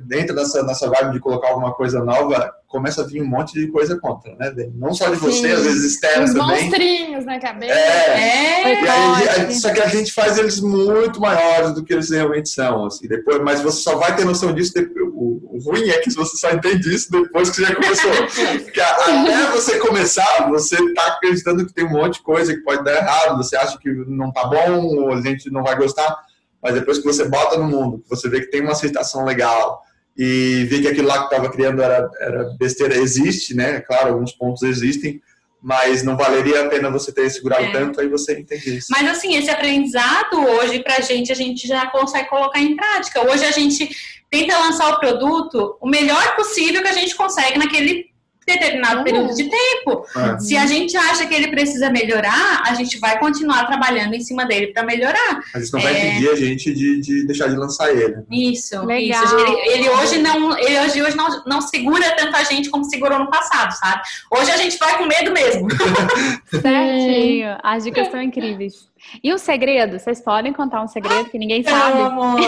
dentro 0.03 0.35
dessa, 0.35 0.63
nessa 0.65 0.87
vibe 0.91 1.13
de 1.13 1.21
colocar 1.21 1.49
alguma 1.49 1.73
coisa 1.73 2.05
nova, 2.05 2.53
começa 2.69 3.01
a 3.01 3.07
vir 3.07 3.23
um 3.23 3.27
monte 3.27 3.55
de 3.55 3.67
coisa 3.69 3.99
contra, 3.99 4.37
né? 4.37 4.53
Não 4.75 4.93
só 4.93 5.09
de 5.09 5.17
você, 5.17 5.49
Sim. 5.49 5.53
às 5.53 5.65
vezes 5.65 5.95
externas 5.95 6.35
também. 6.35 6.65
monstrinhos 6.65 7.25
na 7.25 7.41
cabeça. 7.41 7.73
É. 7.73 8.73
é. 8.73 8.89
Aí, 8.91 9.55
só 9.55 9.73
que 9.73 9.81
a 9.81 9.89
gente 9.89 10.13
faz 10.13 10.37
eles 10.37 10.61
muito 10.61 11.19
maiores 11.19 11.73
do 11.73 11.83
que 11.83 11.95
eles 11.95 12.11
realmente 12.11 12.51
são, 12.51 12.85
assim. 12.85 13.09
Depois, 13.09 13.41
mas 13.43 13.63
você 13.63 13.81
só 13.81 13.97
vai 13.97 14.15
ter 14.15 14.27
noção 14.27 14.53
disso. 14.53 14.75
O, 15.15 15.57
o 15.57 15.59
ruim 15.65 15.89
é 15.89 15.99
que 15.99 16.13
você 16.13 16.37
só 16.37 16.51
entende 16.51 16.95
isso 16.95 17.11
depois 17.11 17.49
que 17.49 17.63
já 17.63 17.75
começou. 17.75 18.11
Porque 18.63 18.81
até 18.81 19.51
você 19.51 19.79
começar, 19.79 20.49
você 20.51 20.77
tá 20.93 21.07
acreditando 21.07 21.67
que 21.67 21.73
tem 21.73 21.87
um 21.87 21.93
monte 21.93 22.15
de 22.15 22.23
coisa 22.23 22.55
que 22.55 22.61
pode 22.61 22.85
dar 22.85 22.97
errado. 22.97 23.39
Você 23.39 23.57
acha 23.57 23.79
que 23.79 23.91
não 24.07 24.31
tá 24.31 24.47
bom, 24.47 24.85
ou 24.85 25.13
a 25.15 25.23
gente 25.23 25.51
não 25.51 25.63
vai 25.63 25.75
gostar. 25.75 26.15
Mas 26.63 26.75
depois 26.75 26.99
que 26.99 27.05
você 27.05 27.25
bota 27.25 27.57
no 27.57 27.65
mundo, 27.65 28.01
que 28.01 28.11
você 28.11 28.29
vê 28.29 28.41
que 28.41 28.51
tem 28.51 28.61
uma 28.61 28.73
aceitação 28.73 29.25
legal, 29.25 29.83
e 30.19 30.67
vi 30.69 30.83
que 30.83 30.89
aquilo 30.89 31.07
lá 31.07 31.19
que 31.19 31.33
estava 31.33 31.49
criando 31.49 31.81
era, 31.81 32.11
era 32.21 32.45
besteira. 32.59 32.97
Existe, 32.97 33.55
né? 33.55 33.81
Claro, 33.81 34.15
alguns 34.15 34.33
pontos 34.33 34.65
existem, 34.65 35.21
mas 35.63 36.03
não 36.03 36.17
valeria 36.17 36.63
a 36.63 36.69
pena 36.69 36.91
você 36.91 37.13
ter 37.13 37.31
segurado 37.31 37.67
é. 37.67 37.71
tanto, 37.71 38.01
aí 38.01 38.09
você 38.09 38.37
entende 38.37 38.79
isso. 38.79 38.89
Mas 38.91 39.09
assim, 39.09 39.37
esse 39.37 39.49
aprendizado 39.49 40.37
hoje 40.41 40.83
pra 40.83 41.01
gente, 41.01 41.31
a 41.31 41.37
gente 41.37 41.69
já 41.69 41.87
consegue 41.87 42.29
colocar 42.29 42.61
em 42.61 42.75
prática. 42.75 43.31
Hoje 43.31 43.45
a 43.45 43.53
gente 43.53 43.89
tenta 44.29 44.59
lançar 44.59 44.93
o 44.93 44.99
produto 44.99 45.77
o 45.81 45.89
melhor 45.89 46.35
possível 46.35 46.83
que 46.83 46.89
a 46.89 46.93
gente 46.93 47.15
consegue 47.15 47.57
naquele 47.57 48.08
determinado 48.49 49.05
período 49.05 49.35
de 49.35 49.45
tempo. 49.45 50.05
É. 50.17 50.39
Se 50.39 50.57
a 50.57 50.67
gente 50.67 50.97
acha 50.97 51.27
que 51.27 51.35
ele 51.35 51.49
precisa 51.49 51.91
melhorar, 51.91 52.63
a 52.67 52.75
gente 52.75 52.99
vai 52.99 53.19
continuar 53.19 53.67
trabalhando 53.67 54.15
em 54.15 54.21
cima 54.21 54.45
dele 54.45 54.69
para 54.69 54.83
melhorar. 54.85 55.41
A 55.55 55.61
gente 55.61 55.73
não 55.73 55.81
é... 55.81 55.83
vai 55.83 56.09
impedir 56.09 56.29
a 56.31 56.35
gente 56.35 56.75
de, 56.75 57.01
de, 57.01 57.27
deixar 57.27 57.49
de 57.49 57.57
lançar 57.57 57.91
ele. 57.91 58.17
Isso, 58.31 58.85
Legal. 58.85 59.25
isso. 59.25 59.37
Ele, 59.37 59.73
ele, 59.73 59.91
hoje 59.91 60.19
não, 60.19 60.59
ele 60.59 60.81
hoje, 60.81 61.03
hoje 61.03 61.17
não, 61.17 61.45
não 61.47 61.61
segura 61.61 62.11
tanto 62.17 62.37
a 62.37 62.43
gente 62.43 62.71
como 62.71 62.85
segurou 62.85 63.19
no 63.19 63.31
passado, 63.31 63.73
sabe? 63.73 64.03
Hoje 64.31 64.51
a 64.51 64.57
gente 64.57 64.79
vai 64.79 64.97
com 64.99 65.07
medo 65.07 65.31
mesmo. 65.33 65.69
Certinho. 66.51 67.57
As 67.63 67.85
dicas 67.85 68.11
são 68.11 68.21
incríveis. 68.21 68.89
E 69.23 69.33
um 69.33 69.39
segredo? 69.39 69.99
Vocês 69.99 70.21
podem 70.21 70.53
contar 70.53 70.83
um 70.83 70.89
segredo 70.89 71.31
que 71.31 71.39
ninguém 71.39 71.63
sabe? 71.63 72.01
amor. 72.01 72.41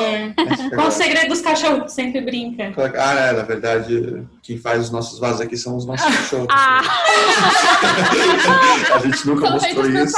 Qual 0.74 0.88
o 0.88 0.90
segredo 0.90 1.28
dos 1.28 1.40
cachorros 1.40 1.84
que 1.84 1.92
sempre 1.92 2.20
brinca? 2.20 2.72
Ah, 2.96 3.14
é, 3.14 3.32
na 3.32 3.42
verdade, 3.42 4.22
quem 4.42 4.58
faz 4.58 4.84
os 4.84 4.90
nossos 4.90 5.18
vasos 5.18 5.40
aqui 5.40 5.56
são 5.56 5.76
os 5.76 5.86
nossos 5.86 6.04
cachorros. 6.04 6.48
Ah. 6.50 6.80
a 8.94 8.98
gente 8.98 9.26
nunca 9.26 9.50
mostrou 9.50 9.88
isso. 9.88 10.16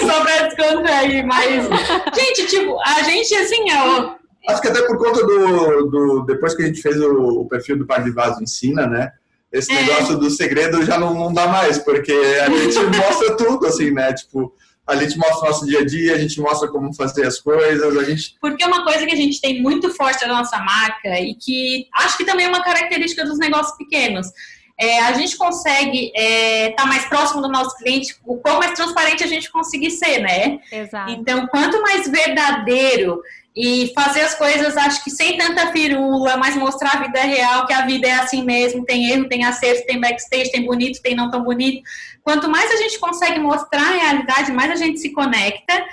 Só 0.00 0.20
pra 0.22 0.48
descontrair, 0.48 1.26
mas. 1.26 1.68
Gente, 2.14 2.46
tipo, 2.46 2.78
a 2.80 3.02
gente 3.02 3.34
assim, 3.34 3.64
ó. 3.72 4.14
Acho 4.48 4.62
que 4.62 4.68
até 4.68 4.82
por 4.82 4.98
conta 4.98 5.26
do. 5.26 5.90
do 5.90 6.24
depois 6.24 6.54
que 6.54 6.62
a 6.62 6.66
gente 6.66 6.80
fez 6.80 6.98
o, 7.00 7.40
o 7.40 7.48
perfil 7.48 7.78
do 7.78 7.86
Pai 7.86 8.02
de 8.02 8.10
Vaso 8.10 8.42
Ensina, 8.42 8.86
né? 8.86 9.12
Esse 9.52 9.72
é. 9.72 9.82
negócio 9.82 10.18
do 10.18 10.30
segredo 10.30 10.84
já 10.84 10.98
não, 10.98 11.14
não 11.14 11.32
dá 11.32 11.46
mais, 11.46 11.78
porque 11.78 12.12
a 12.12 12.50
gente 12.50 12.78
mostra 12.96 13.36
tudo, 13.36 13.66
assim, 13.66 13.90
né? 13.90 14.12
Tipo, 14.12 14.52
a 14.86 14.96
gente 14.96 15.18
mostra 15.18 15.38
o 15.38 15.50
nosso 15.50 15.66
dia 15.66 15.80
a 15.80 15.84
dia, 15.84 16.14
a 16.14 16.18
gente 16.18 16.40
mostra 16.40 16.68
como 16.68 16.94
fazer 16.94 17.26
as 17.26 17.38
coisas, 17.38 17.96
a 17.96 18.04
gente... 18.04 18.36
Porque 18.40 18.64
é 18.64 18.66
uma 18.66 18.84
coisa 18.84 19.06
que 19.06 19.12
a 19.12 19.16
gente 19.16 19.40
tem 19.40 19.60
muito 19.62 19.92
forte 19.94 20.26
na 20.26 20.38
nossa 20.38 20.58
marca 20.58 21.20
e 21.20 21.34
que 21.34 21.86
acho 21.94 22.16
que 22.16 22.24
também 22.24 22.46
é 22.46 22.48
uma 22.48 22.62
característica 22.62 23.24
dos 23.24 23.38
negócios 23.38 23.76
pequenos. 23.76 24.26
É, 24.80 25.00
a 25.00 25.12
gente 25.12 25.36
consegue 25.36 26.06
estar 26.06 26.22
é, 26.22 26.70
tá 26.70 26.86
mais 26.86 27.04
próximo 27.06 27.42
do 27.42 27.48
nosso 27.48 27.76
cliente, 27.78 28.14
o 28.24 28.36
quão 28.36 28.58
mais 28.60 28.72
transparente 28.72 29.24
a 29.24 29.26
gente 29.26 29.50
conseguir 29.50 29.90
ser, 29.90 30.20
né? 30.20 30.60
Exato. 30.70 31.10
Então, 31.10 31.46
quanto 31.48 31.82
mais 31.82 32.08
verdadeiro 32.08 33.20
e 33.60 33.92
fazer 33.92 34.20
as 34.20 34.36
coisas, 34.36 34.76
acho 34.76 35.02
que 35.02 35.10
sem 35.10 35.36
tanta 35.36 35.72
firula, 35.72 36.36
mas 36.36 36.54
mostrar 36.54 36.94
a 36.94 37.02
vida 37.02 37.20
real, 37.22 37.66
que 37.66 37.72
a 37.72 37.84
vida 37.84 38.06
é 38.06 38.12
assim 38.12 38.44
mesmo, 38.44 38.84
tem 38.84 39.10
erro, 39.10 39.28
tem 39.28 39.44
acerto, 39.44 39.84
tem 39.84 40.00
backstage, 40.00 40.52
tem 40.52 40.64
bonito, 40.64 41.02
tem 41.02 41.16
não 41.16 41.28
tão 41.28 41.42
bonito. 41.42 41.82
Quanto 42.22 42.48
mais 42.48 42.70
a 42.70 42.76
gente 42.76 43.00
consegue 43.00 43.40
mostrar 43.40 43.82
a 43.82 43.96
realidade, 43.96 44.52
mais 44.52 44.70
a 44.70 44.76
gente 44.76 45.00
se 45.00 45.10
conecta. 45.10 45.84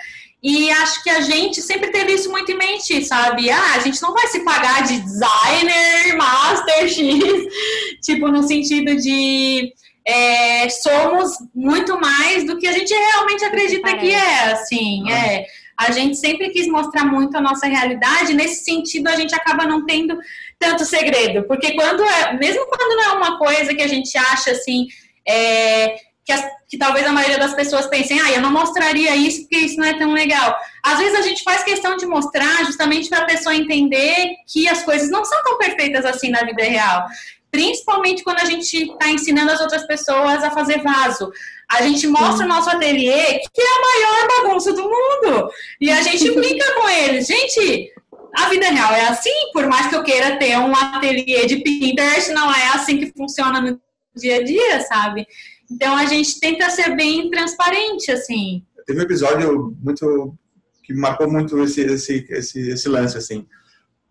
E 0.44 0.70
acho 0.70 1.02
que 1.02 1.10
a 1.10 1.22
gente 1.22 1.60
sempre 1.60 1.90
teve 1.90 2.14
isso 2.14 2.30
muito 2.30 2.52
em 2.52 2.58
mente, 2.58 3.04
sabe? 3.04 3.50
Ah, 3.50 3.74
a 3.74 3.80
gente 3.80 4.00
não 4.00 4.14
vai 4.14 4.28
se 4.28 4.46
pagar 4.46 4.84
de 4.84 5.00
designer, 5.00 6.16
master 6.16 6.88
X, 6.88 6.94
tipo, 8.06 8.28
no 8.28 8.44
sentido 8.44 8.96
de 8.96 9.74
é, 10.08 10.70
somos 10.70 11.32
muito 11.56 12.00
mais 12.00 12.46
do 12.46 12.60
que 12.60 12.68
a 12.68 12.74
gente 12.74 12.94
realmente 12.94 13.44
acredita 13.44 13.98
que 13.98 14.12
é, 14.12 14.52
assim, 14.52 15.12
é 15.12 15.48
a 15.78 15.92
gente 15.92 16.18
sempre 16.18 16.50
quis 16.50 16.68
mostrar 16.68 17.06
muito 17.06 17.36
a 17.38 17.42
nossa 17.42 17.68
realidade, 17.68 18.34
nesse 18.34 18.64
sentido 18.64 19.08
a 19.08 19.16
gente 19.16 19.36
acaba 19.36 19.66
não 19.66 19.86
tendo 19.86 20.18
tanto 20.58 20.86
segredo, 20.86 21.44
porque 21.48 21.74
quando 21.74 22.04
é, 22.04 22.34
mesmo 22.38 22.66
quando 22.68 22.96
não 22.96 23.04
é 23.04 23.12
uma 23.14 23.38
coisa 23.38 23.74
que 23.74 23.82
a 23.82 23.88
gente 23.88 24.18
acha 24.18 24.52
assim, 24.52 24.88
é, 25.28 25.96
que, 26.26 26.32
as, 26.32 26.44
que 26.68 26.78
talvez 26.78 27.06
a 27.06 27.12
maioria 27.12 27.38
das 27.38 27.54
pessoas 27.54 27.88
pensem, 27.88 28.20
ah, 28.20 28.32
eu 28.32 28.42
não 28.42 28.52
mostraria 28.52 29.16
isso 29.16 29.42
porque 29.42 29.58
isso 29.58 29.78
não 29.78 29.86
é 29.86 29.98
tão 29.98 30.12
legal. 30.12 30.58
Às 30.84 30.98
vezes 30.98 31.20
a 31.20 31.22
gente 31.22 31.44
faz 31.44 31.64
questão 31.64 31.96
de 31.98 32.06
mostrar 32.08 32.66
justamente 32.66 33.10
para 33.10 33.20
a 33.20 33.26
pessoa 33.26 33.56
entender 33.56 34.36
que 34.52 34.68
as 34.68 34.84
coisas 34.84 35.10
não 35.10 35.24
são 35.24 35.44
tão 35.44 35.58
perfeitas 35.58 36.04
assim 36.04 36.30
na 36.30 36.44
vida 36.44 36.64
real. 36.64 37.06
Principalmente 37.52 38.24
quando 38.24 38.40
a 38.40 38.46
gente 38.46 38.76
está 38.76 39.10
ensinando 39.10 39.52
as 39.52 39.62
outras 39.62 39.86
pessoas 39.88 40.44
a 40.44 40.52
fazer 40.52 40.82
vaso. 40.82 41.32
A 41.72 41.82
gente 41.82 42.08
mostra 42.08 42.46
o 42.46 42.50
nosso 42.50 42.70
ateliê, 42.70 43.40
que 43.40 43.62
é 43.62 43.66
a 43.66 43.82
maior 43.82 44.44
bagunça 44.44 44.74
do 44.74 44.84
mundo. 44.84 45.50
E 45.80 45.90
a 45.90 46.02
gente 46.02 46.32
brinca 46.32 46.74
com 46.74 46.90
eles. 46.90 47.28
Gente, 47.28 47.92
a 48.36 48.50
vida 48.50 48.68
real 48.70 48.94
é 48.94 49.08
assim, 49.08 49.32
por 49.54 49.68
mais 49.68 49.88
que 49.88 49.96
eu 49.96 50.04
queira 50.04 50.38
ter 50.38 50.58
um 50.58 50.76
ateliê 50.76 51.46
de 51.46 51.58
Pinterest, 51.58 52.32
não 52.32 52.54
é 52.54 52.68
assim 52.70 52.98
que 52.98 53.14
funciona 53.18 53.62
no 53.62 53.80
dia 54.16 54.38
a 54.38 54.44
dia, 54.44 54.82
sabe? 54.82 55.26
Então 55.72 55.96
a 55.96 56.06
gente 56.06 56.40
tenta 56.40 56.70
ser 56.70 56.96
bem 56.96 57.30
transparente, 57.30 58.12
assim. 58.12 58.64
Teve 58.86 59.00
um 59.00 59.04
episódio 59.04 59.76
muito 59.82 60.36
que 60.84 60.94
marcou 60.94 61.32
muito 61.32 61.62
esse, 61.64 61.82
esse, 61.82 62.28
esse, 62.30 62.70
esse 62.70 62.90
lance, 62.90 63.18
assim. 63.18 63.48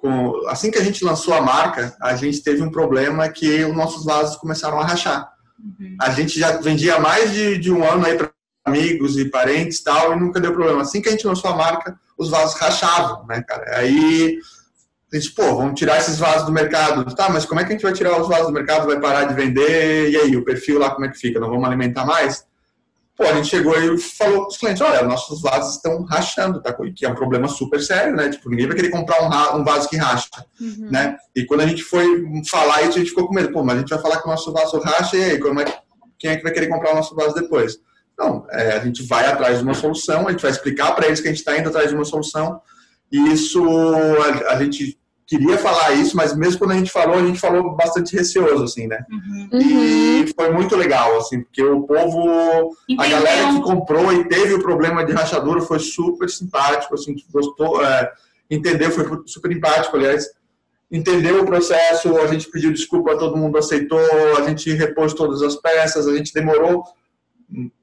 Com, 0.04 0.46
assim 0.48 0.70
que 0.70 0.76
a 0.76 0.84
gente 0.84 1.02
lançou 1.02 1.32
a 1.32 1.40
marca, 1.40 1.96
a 1.98 2.14
gente 2.14 2.42
teve 2.42 2.60
um 2.60 2.70
problema 2.70 3.26
que 3.30 3.64
os 3.64 3.74
nossos 3.74 4.04
vasos 4.04 4.36
começaram 4.36 4.78
a 4.78 4.84
rachar. 4.84 5.32
Uhum. 5.58 5.96
A 5.98 6.10
gente 6.10 6.38
já 6.38 6.58
vendia 6.58 6.98
mais 6.98 7.32
de, 7.32 7.56
de 7.56 7.72
um 7.72 7.82
ano 7.82 8.04
aí 8.04 8.14
para 8.14 8.30
amigos 8.66 9.16
e 9.16 9.24
parentes 9.30 9.82
tal, 9.82 10.12
e 10.12 10.20
nunca 10.20 10.38
deu 10.38 10.52
problema. 10.52 10.82
Assim 10.82 11.00
que 11.00 11.08
a 11.08 11.12
gente 11.12 11.26
lançou 11.26 11.50
a 11.50 11.56
marca, 11.56 11.98
os 12.18 12.28
vasos 12.28 12.60
rachavam, 12.60 13.24
né, 13.26 13.42
cara? 13.48 13.78
Aí 13.78 14.38
a 15.10 15.16
gente, 15.16 15.32
pô, 15.32 15.56
vamos 15.56 15.80
tirar 15.80 15.96
esses 15.96 16.18
vasos 16.18 16.44
do 16.44 16.52
mercado. 16.52 17.14
Tá, 17.14 17.30
mas 17.30 17.46
como 17.46 17.62
é 17.62 17.64
que 17.64 17.70
a 17.70 17.72
gente 17.72 17.82
vai 17.82 17.94
tirar 17.94 18.20
os 18.20 18.28
vasos 18.28 18.48
do 18.48 18.52
mercado? 18.52 18.86
Vai 18.86 19.00
parar 19.00 19.24
de 19.24 19.32
vender? 19.32 20.10
E 20.10 20.16
aí, 20.18 20.36
o 20.36 20.44
perfil 20.44 20.78
lá, 20.78 20.90
como 20.90 21.06
é 21.06 21.08
que 21.08 21.18
fica? 21.18 21.40
Não 21.40 21.48
vamos 21.48 21.64
alimentar 21.64 22.04
mais? 22.04 22.44
Pô, 23.16 23.22
a 23.22 23.32
gente 23.34 23.48
chegou 23.48 23.78
e 23.78 23.96
falou 23.98 24.40
para 24.40 24.48
os 24.48 24.56
clientes, 24.56 24.82
olha, 24.82 25.02
nossos 25.04 25.40
vasos 25.40 25.76
estão 25.76 26.02
rachando, 26.04 26.60
tá? 26.60 26.74
Que 26.94 27.06
é 27.06 27.08
um 27.08 27.14
problema 27.14 27.46
super 27.46 27.80
sério, 27.80 28.14
né? 28.14 28.28
Tipo, 28.28 28.50
ninguém 28.50 28.66
vai 28.66 28.74
querer 28.74 28.90
comprar 28.90 29.22
um, 29.22 29.60
um 29.60 29.64
vaso 29.64 29.88
que 29.88 29.96
racha, 29.96 30.28
uhum. 30.60 30.88
né? 30.90 31.16
E 31.34 31.44
quando 31.44 31.60
a 31.60 31.66
gente 31.66 31.84
foi 31.84 32.04
falar 32.50 32.82
isso, 32.82 32.96
a 32.96 32.98
gente 32.98 33.10
ficou 33.10 33.28
com 33.28 33.34
medo. 33.34 33.52
Pô, 33.52 33.62
mas 33.62 33.76
a 33.76 33.78
gente 33.80 33.90
vai 33.90 34.00
falar 34.00 34.20
que 34.20 34.26
o 34.26 34.30
nosso 34.30 34.52
vaso 34.52 34.80
racha 34.80 35.16
e 35.16 35.24
aí, 35.24 35.38
como 35.38 35.60
é, 35.60 35.64
quem 36.18 36.30
é 36.30 36.36
que 36.36 36.42
vai 36.42 36.52
querer 36.52 36.66
comprar 36.66 36.92
o 36.92 36.96
nosso 36.96 37.14
vaso 37.14 37.34
depois? 37.34 37.78
Não, 38.18 38.46
é, 38.50 38.72
a 38.72 38.84
gente 38.84 39.02
vai 39.04 39.26
atrás 39.26 39.58
de 39.58 39.64
uma 39.64 39.74
solução, 39.74 40.26
a 40.26 40.30
gente 40.32 40.42
vai 40.42 40.50
explicar 40.50 40.92
para 40.92 41.06
eles 41.06 41.20
que 41.20 41.28
a 41.28 41.30
gente 41.30 41.38
está 41.38 41.56
indo 41.56 41.68
atrás 41.68 41.88
de 41.88 41.94
uma 41.94 42.04
solução 42.04 42.60
e 43.10 43.32
isso 43.32 43.64
a, 43.68 44.54
a 44.54 44.62
gente 44.62 44.98
queria 45.26 45.56
falar 45.56 45.92
isso, 45.92 46.16
mas 46.16 46.36
mesmo 46.36 46.58
quando 46.58 46.72
a 46.72 46.76
gente 46.76 46.90
falou, 46.90 47.16
a 47.16 47.26
gente 47.26 47.40
falou 47.40 47.74
bastante 47.74 48.14
receoso, 48.14 48.64
assim, 48.64 48.86
né? 48.86 49.04
Uhum. 49.10 49.58
E 49.58 50.32
foi 50.34 50.50
muito 50.50 50.76
legal, 50.76 51.16
assim, 51.18 51.42
porque 51.42 51.62
o 51.62 51.82
povo, 51.82 52.74
Entendeu. 52.88 53.04
a 53.04 53.08
galera 53.08 53.52
que 53.54 53.62
comprou 53.62 54.12
e 54.12 54.28
teve 54.28 54.54
o 54.54 54.62
problema 54.62 55.04
de 55.04 55.12
rachadura 55.12 55.60
foi 55.62 55.78
super 55.78 56.28
simpático, 56.28 56.94
assim, 56.94 57.14
gostou, 57.32 57.84
é, 57.84 58.12
entendeu, 58.50 58.90
foi 58.90 59.04
super 59.26 59.50
empático, 59.50 59.96
aliás, 59.96 60.28
entendeu 60.90 61.42
o 61.42 61.46
processo, 61.46 62.16
a 62.18 62.26
gente 62.26 62.50
pediu 62.50 62.72
desculpa, 62.72 63.18
todo 63.18 63.36
mundo 63.36 63.56
aceitou, 63.56 63.98
a 64.38 64.42
gente 64.42 64.70
repôs 64.72 65.14
todas 65.14 65.42
as 65.42 65.56
peças, 65.56 66.06
a 66.06 66.14
gente 66.14 66.34
demorou 66.34 66.84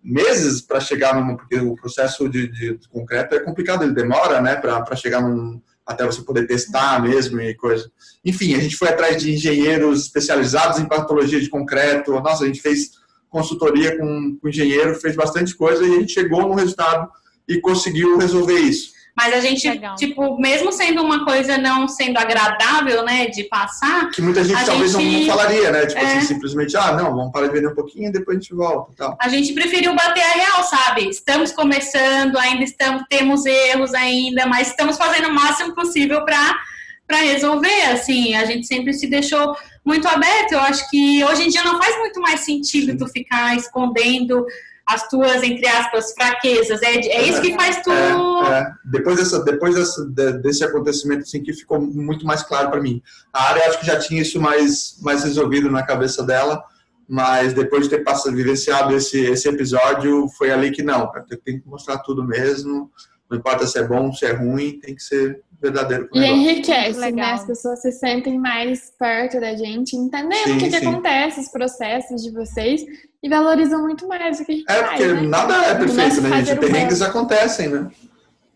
meses 0.03 0.61
para 0.61 0.79
chegar 0.79 1.15
num, 1.15 1.35
porque 1.35 1.57
o 1.57 1.75
processo 1.75 2.27
de, 2.29 2.47
de, 2.47 2.79
concreto 2.89 3.35
é 3.35 3.39
complicado, 3.39 3.83
ele 3.83 3.93
demora, 3.93 4.41
né, 4.41 4.55
para 4.55 4.95
chegar 4.95 5.21
num, 5.21 5.61
até 5.85 6.05
você 6.05 6.21
poder 6.21 6.47
testar 6.47 7.01
mesmo 7.01 7.39
e 7.41 7.55
coisa. 7.55 7.91
Enfim, 8.23 8.53
a 8.55 8.59
gente 8.59 8.75
foi 8.75 8.89
atrás 8.89 9.21
de 9.21 9.33
engenheiros 9.33 10.03
especializados 10.03 10.79
em 10.79 10.87
patologia 10.87 11.39
de 11.39 11.49
concreto. 11.49 12.11
Nossa, 12.11 12.43
a 12.43 12.47
gente 12.47 12.61
fez 12.61 12.91
consultoria 13.29 13.97
com, 13.97 14.37
com 14.41 14.49
engenheiro, 14.49 14.95
fez 14.95 15.15
bastante 15.15 15.55
coisa 15.55 15.83
e 15.83 15.95
a 15.95 15.99
gente 15.99 16.13
chegou 16.13 16.47
no 16.47 16.55
resultado 16.55 17.09
e 17.47 17.59
conseguiu 17.59 18.17
resolver 18.17 18.59
isso. 18.59 18.91
Mas 19.15 19.33
a 19.33 19.39
gente, 19.41 19.69
Legal. 19.69 19.95
tipo, 19.95 20.39
mesmo 20.39 20.71
sendo 20.71 21.03
uma 21.03 21.25
coisa 21.25 21.57
não 21.57 21.87
sendo 21.87 22.17
agradável, 22.17 23.03
né, 23.03 23.27
de 23.27 23.43
passar. 23.43 24.09
Que 24.09 24.21
muita 24.21 24.43
gente 24.43 24.65
talvez 24.65 24.93
gente, 24.93 25.27
não, 25.27 25.35
falaria, 25.35 25.71
né? 25.71 25.85
Tipo 25.85 25.99
assim, 25.99 26.07
é... 26.07 26.17
assim, 26.17 26.27
simplesmente, 26.27 26.77
ah, 26.77 26.93
não, 26.93 27.15
vamos 27.15 27.31
parar 27.31 27.47
de 27.47 27.53
vender 27.53 27.67
um 27.67 27.75
pouquinho 27.75 28.09
e 28.09 28.11
depois 28.11 28.37
a 28.37 28.39
gente 28.39 28.53
volta. 28.53 28.93
Tal. 28.97 29.17
A 29.19 29.27
gente 29.27 29.53
preferiu 29.53 29.93
bater 29.93 30.23
a 30.23 30.33
real, 30.33 30.63
sabe? 30.63 31.09
Estamos 31.09 31.51
começando, 31.51 32.37
ainda 32.37 32.63
estamos, 32.63 33.03
temos 33.09 33.45
erros 33.45 33.93
ainda, 33.93 34.45
mas 34.45 34.69
estamos 34.69 34.97
fazendo 34.97 35.27
o 35.27 35.33
máximo 35.33 35.75
possível 35.75 36.23
para 36.23 36.59
para 37.07 37.17
resolver, 37.23 37.81
assim, 37.91 38.35
a 38.35 38.45
gente 38.45 38.65
sempre 38.65 38.93
se 38.93 39.05
deixou 39.05 39.53
muito 39.85 40.07
aberto. 40.07 40.53
Eu 40.53 40.61
acho 40.61 40.89
que 40.89 41.21
hoje 41.25 41.43
em 41.43 41.49
dia 41.49 41.61
não 41.61 41.77
faz 41.77 41.97
muito 41.97 42.21
mais 42.21 42.39
sentido 42.39 42.97
tu 42.97 43.05
ficar 43.11 43.53
escondendo 43.57 44.45
as 44.87 45.07
tuas, 45.07 45.43
entre 45.43 45.67
aspas, 45.67 46.13
fraquezas. 46.13 46.81
É, 46.81 46.95
é 46.95 47.27
isso 47.27 47.41
que 47.41 47.53
faz 47.55 47.81
tu. 47.81 47.91
É, 47.91 48.59
é. 48.59 48.71
Depois, 48.85 49.17
dessa, 49.17 49.43
depois 49.43 49.75
dessa, 49.75 50.05
desse 50.41 50.63
acontecimento, 50.63 51.21
assim, 51.21 51.41
que 51.41 51.53
ficou 51.53 51.79
muito 51.79 52.25
mais 52.25 52.43
claro 52.43 52.69
para 52.69 52.81
mim. 52.81 53.01
A 53.31 53.49
área 53.49 53.67
acho 53.67 53.79
que 53.79 53.85
já 53.85 53.97
tinha 53.97 54.21
isso 54.21 54.39
mais, 54.39 54.97
mais 55.01 55.23
resolvido 55.23 55.69
na 55.69 55.83
cabeça 55.83 56.23
dela, 56.23 56.63
mas 57.07 57.53
depois 57.53 57.83
de 57.83 57.89
ter 57.89 58.03
passado, 58.03 58.35
vivenciado 58.35 58.95
esse, 58.95 59.19
esse 59.19 59.47
episódio, 59.47 60.27
foi 60.37 60.51
ali 60.51 60.71
que 60.71 60.83
não, 60.83 61.11
tem 61.43 61.59
que 61.59 61.67
mostrar 61.67 61.99
tudo 61.99 62.23
mesmo. 62.23 62.91
Não 63.29 63.37
importa 63.37 63.65
se 63.65 63.79
é 63.79 63.83
bom, 63.83 64.11
se 64.11 64.25
é 64.25 64.33
ruim, 64.33 64.79
tem 64.79 64.95
que 64.95 65.03
ser 65.03 65.41
verdadeiro. 65.61 66.09
E 66.11 66.25
enriquece, 66.25 67.11
né? 67.11 67.31
As 67.31 67.45
pessoas 67.45 67.81
se 67.81 67.91
sentem 67.91 68.39
mais 68.39 68.91
perto 68.97 69.39
da 69.39 69.55
gente, 69.55 69.95
entendendo 69.95 70.43
sim, 70.43 70.55
o 70.55 70.57
que, 70.57 70.69
que 70.69 70.75
acontece, 70.75 71.39
os 71.39 71.49
processos 71.49 72.23
de 72.23 72.31
vocês, 72.31 72.83
e 73.23 73.29
valorizam 73.29 73.81
muito 73.81 74.07
mais 74.07 74.39
o 74.39 74.45
que 74.45 74.51
a 74.51 74.55
gente 74.55 74.71
É, 74.71 74.73
faz, 74.75 74.89
porque 75.01 75.13
né? 75.13 75.21
nada 75.21 75.53
é 75.65 75.75
perfeito, 75.75 76.21
né, 76.21 76.43
gente? 76.45 76.59
Perrengues 76.59 77.01
acontecem, 77.01 77.69
né? 77.69 77.91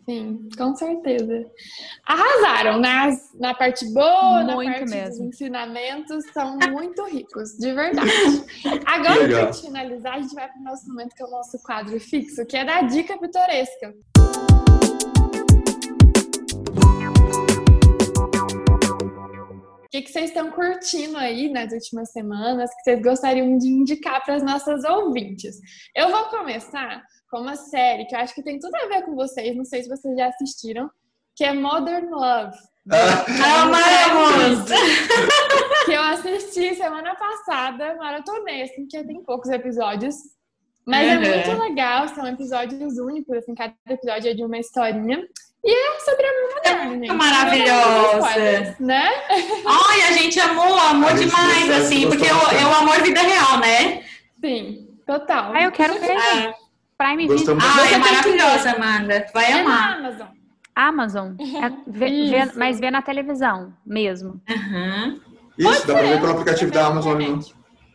Sim, 0.08 0.50
com 0.56 0.76
certeza. 0.76 1.46
Arrasaram 2.06 2.80
nas, 2.80 3.32
na 3.40 3.56
parte 3.56 3.86
boa, 3.92 4.44
muito 4.44 4.48
na 4.48 4.74
parte 4.78 4.90
mesmo. 4.92 5.10
dos 5.10 5.20
ensinamentos, 5.34 6.24
são 6.32 6.58
muito 6.72 7.04
ricos, 7.06 7.58
de 7.58 7.74
verdade. 7.74 8.44
Agora, 8.86 9.28
para 9.28 9.54
finalizar, 9.54 10.14
a 10.14 10.22
gente 10.22 10.36
vai 10.36 10.48
para 10.48 10.60
o 10.62 10.64
nosso 10.64 10.88
momento, 10.88 11.16
que 11.16 11.24
é 11.24 11.26
o 11.26 11.32
nosso 11.32 11.58
quadro 11.64 12.00
fixo, 12.00 12.46
que 12.46 12.56
é 12.56 12.64
da 12.64 12.82
dica 12.82 13.18
pitoresca. 13.18 13.96
Que, 19.96 20.02
que 20.02 20.12
vocês 20.12 20.26
estão 20.26 20.52
curtindo 20.52 21.18
aí 21.18 21.50
nas 21.50 21.72
últimas 21.72 22.12
semanas, 22.12 22.70
que 22.76 22.84
vocês 22.84 23.02
gostariam 23.02 23.58
de 23.58 23.68
indicar 23.68 24.24
para 24.24 24.36
as 24.36 24.44
nossas 24.44 24.84
ouvintes. 24.84 25.58
Eu 25.96 26.10
vou 26.10 26.26
começar 26.26 27.02
com 27.30 27.40
uma 27.40 27.56
série 27.56 28.06
que 28.06 28.16
eu 28.16 28.20
acho 28.20 28.34
que 28.34 28.44
tem 28.44 28.60
tudo 28.60 28.76
a 28.76 28.88
ver 28.88 29.04
com 29.04 29.16
vocês, 29.16 29.56
não 29.56 29.66
sei 29.66 29.84
se 29.84 29.90
vocês 29.90 30.16
já 30.18 30.28
assistiram, 30.28 30.90
que 31.36 31.44
é 31.44 31.54
Modern 31.54 32.10
Love. 32.10 32.58
Amamos! 33.62 34.70
que 35.86 35.94
eu 35.94 36.02
assisti 36.02 36.76
semana 36.76 37.16
passada, 37.16 37.96
maratonei, 37.96 38.64
assim, 38.64 38.86
que 38.88 39.04
tem 39.04 39.24
poucos 39.24 39.50
episódios. 39.50 40.16
Mas 40.86 41.08
uhum. 41.08 41.24
é 41.24 41.46
muito 41.48 41.62
legal, 41.62 42.08
são 42.10 42.28
episódios 42.28 43.00
únicos, 43.00 43.38
assim, 43.38 43.56
cada 43.56 43.74
episódio 43.90 44.30
é 44.30 44.34
de 44.34 44.44
uma 44.44 44.58
historinha. 44.58 45.26
E 45.66 45.72
é 45.72 46.00
sobre 46.00 46.28
amor 46.28 46.54
moderno, 46.54 46.92
gente. 46.94 47.14
Maravilhosa. 47.14 48.76
né? 48.80 49.10
Ai, 49.66 50.02
a 50.04 50.12
gente 50.12 50.40
amou, 50.40 50.80
amou 50.80 51.12
demais, 51.16 51.70
assim, 51.72 52.08
porque 52.08 52.28
é 52.28 52.34
o, 52.34 52.52
é 52.52 52.62
amor 52.78 53.02
vida 53.02 53.20
real, 53.20 53.58
né? 53.60 54.04
Sim, 54.40 54.88
total. 55.08 55.52
Ah, 55.56 55.64
eu 55.64 55.72
quero 55.72 56.00
ver. 56.00 56.16
Ah. 56.16 56.54
Prime 56.98 57.28
Video. 57.28 57.58
Ah, 57.60 57.92
é 57.92 57.98
maravilhosa, 57.98 58.72
Amanda. 58.74 59.26
Vai 59.34 59.52
é 59.52 59.54
amar. 59.60 59.98
Amazon. 59.98 60.28
Amazon. 60.76 61.34
É, 61.40 61.70
vê, 61.88 62.10
vê, 62.30 62.52
mas 62.56 62.80
vê 62.80 62.92
na 62.92 63.02
televisão 63.02 63.74
mesmo. 63.86 64.40
Uhum. 64.48 65.20
Isso, 65.58 65.88
dá 65.88 65.94
pra 65.94 66.04
ver 66.04 66.20
pelo 66.20 66.32
aplicativo 66.34 66.72
da 66.72 66.86
Amazon. 66.88 67.18
Né? 67.18 67.40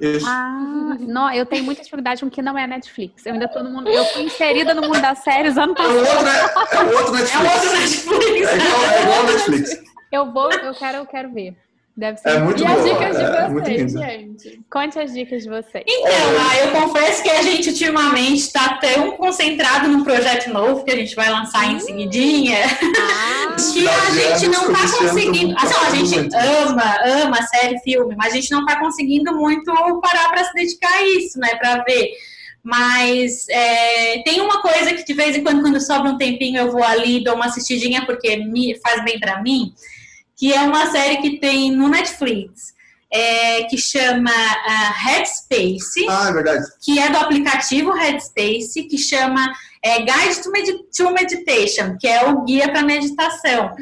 Isso. 0.00 0.26
Ah, 0.26 0.96
não, 0.98 1.30
eu 1.30 1.44
tenho 1.44 1.62
muita 1.62 1.82
dificuldade 1.82 2.22
com 2.22 2.28
o 2.28 2.30
que 2.30 2.40
não 2.40 2.56
é 2.56 2.66
Netflix. 2.66 3.26
Eu 3.26 3.34
ainda 3.34 3.46
tô 3.46 3.62
no 3.62 3.70
mundo. 3.70 3.88
Eu 3.90 4.04
fui 4.06 4.22
inserida 4.22 4.72
no 4.72 4.80
mundo 4.80 5.00
das 5.00 5.18
séries 5.18 5.58
ano 5.58 5.74
passado. 5.74 5.94
É 5.94 6.00
outro, 6.00 6.26
é, 6.26 6.80
é 6.80 6.96
outro 6.96 7.12
Netflix. 7.12 8.06
É 8.06 8.10
outro 8.10 8.32
Netflix. 8.32 8.48
É 8.50 8.56
igual, 8.56 8.84
é 8.84 9.02
igual 9.02 9.24
Netflix. 9.24 9.90
Eu 10.10 10.32
vou, 10.32 10.50
eu 10.50 10.74
quero, 10.74 10.98
eu 10.98 11.06
quero 11.06 11.32
ver. 11.32 11.56
Deve 11.96 12.18
ser. 12.18 12.28
É 12.30 12.38
muito 12.38 12.62
e 12.62 12.66
boa. 12.66 12.78
as 12.78 12.84
dicas 12.84 13.16
de 13.16 13.22
é, 13.22 13.48
vocês, 13.48 13.92
gente? 13.92 14.60
Conte 14.70 14.98
as 14.98 15.12
dicas 15.12 15.42
de 15.42 15.48
vocês. 15.48 15.84
Então, 15.86 16.12
ah, 16.38 16.56
eu 16.58 16.80
confesso 16.80 17.22
que 17.22 17.30
a 17.30 17.42
gente 17.42 17.68
ultimamente 17.68 18.38
está 18.38 18.78
tão 18.78 19.12
concentrado 19.16 19.88
num 19.88 20.04
projeto 20.04 20.50
novo 20.50 20.84
que 20.84 20.90
a 20.90 20.96
gente 20.96 21.14
vai 21.14 21.28
lançar 21.30 21.70
em 21.70 21.80
seguidinha 21.80 22.58
ah, 22.64 23.56
que 23.72 23.86
a 23.86 24.10
gente 24.10 24.48
não 24.48 24.72
está 24.72 24.98
conseguindo. 24.98 25.54
Assim, 25.58 25.86
a 25.86 25.94
gente 25.94 26.36
ama, 26.36 26.98
ama 27.04 27.42
série, 27.42 27.78
filme, 27.80 28.14
mas 28.16 28.32
a 28.32 28.36
gente 28.36 28.50
não 28.50 28.60
está 28.60 28.78
conseguindo 28.78 29.34
muito 29.34 29.72
parar 30.00 30.30
para 30.30 30.44
se 30.44 30.54
dedicar 30.54 30.92
a 30.92 31.06
isso, 31.18 31.38
né? 31.38 31.56
Para 31.56 31.82
ver. 31.84 32.12
Mas 32.62 33.46
é, 33.48 34.22
tem 34.22 34.40
uma 34.40 34.62
coisa 34.62 34.92
que 34.94 35.04
de 35.04 35.14
vez 35.14 35.36
em 35.36 35.42
quando, 35.42 35.62
quando 35.62 35.80
sobra 35.80 36.10
um 36.10 36.18
tempinho, 36.18 36.58
eu 36.58 36.70
vou 36.70 36.82
ali 36.82 37.24
dou 37.24 37.34
uma 37.34 37.46
assistidinha 37.46 38.06
porque 38.06 38.36
me 38.36 38.78
faz 38.80 39.02
bem 39.02 39.18
para 39.18 39.42
mim 39.42 39.72
que 40.40 40.54
é 40.54 40.62
uma 40.62 40.90
série 40.90 41.18
que 41.18 41.38
tem 41.38 41.70
no 41.70 41.86
Netflix. 41.86 42.72
é, 43.12 43.64
que 43.64 43.76
chama 43.76 44.30
uh, 44.30 44.92
Headspace. 45.04 46.06
Ah, 46.08 46.28
é 46.28 46.32
verdade. 46.32 46.64
Que 46.80 46.98
é 46.98 47.10
do 47.10 47.16
aplicativo 47.18 47.92
Headspace, 47.92 48.84
que 48.84 48.96
chama 48.96 49.52
é, 49.82 49.98
Guide 49.98 50.42
to, 50.42 50.50
Medi 50.52 50.72
to 50.96 51.12
Meditation, 51.12 51.96
que 51.98 52.06
é 52.06 52.24
o 52.24 52.44
guia 52.44 52.70
para 52.70 52.82
meditação. 52.82 53.74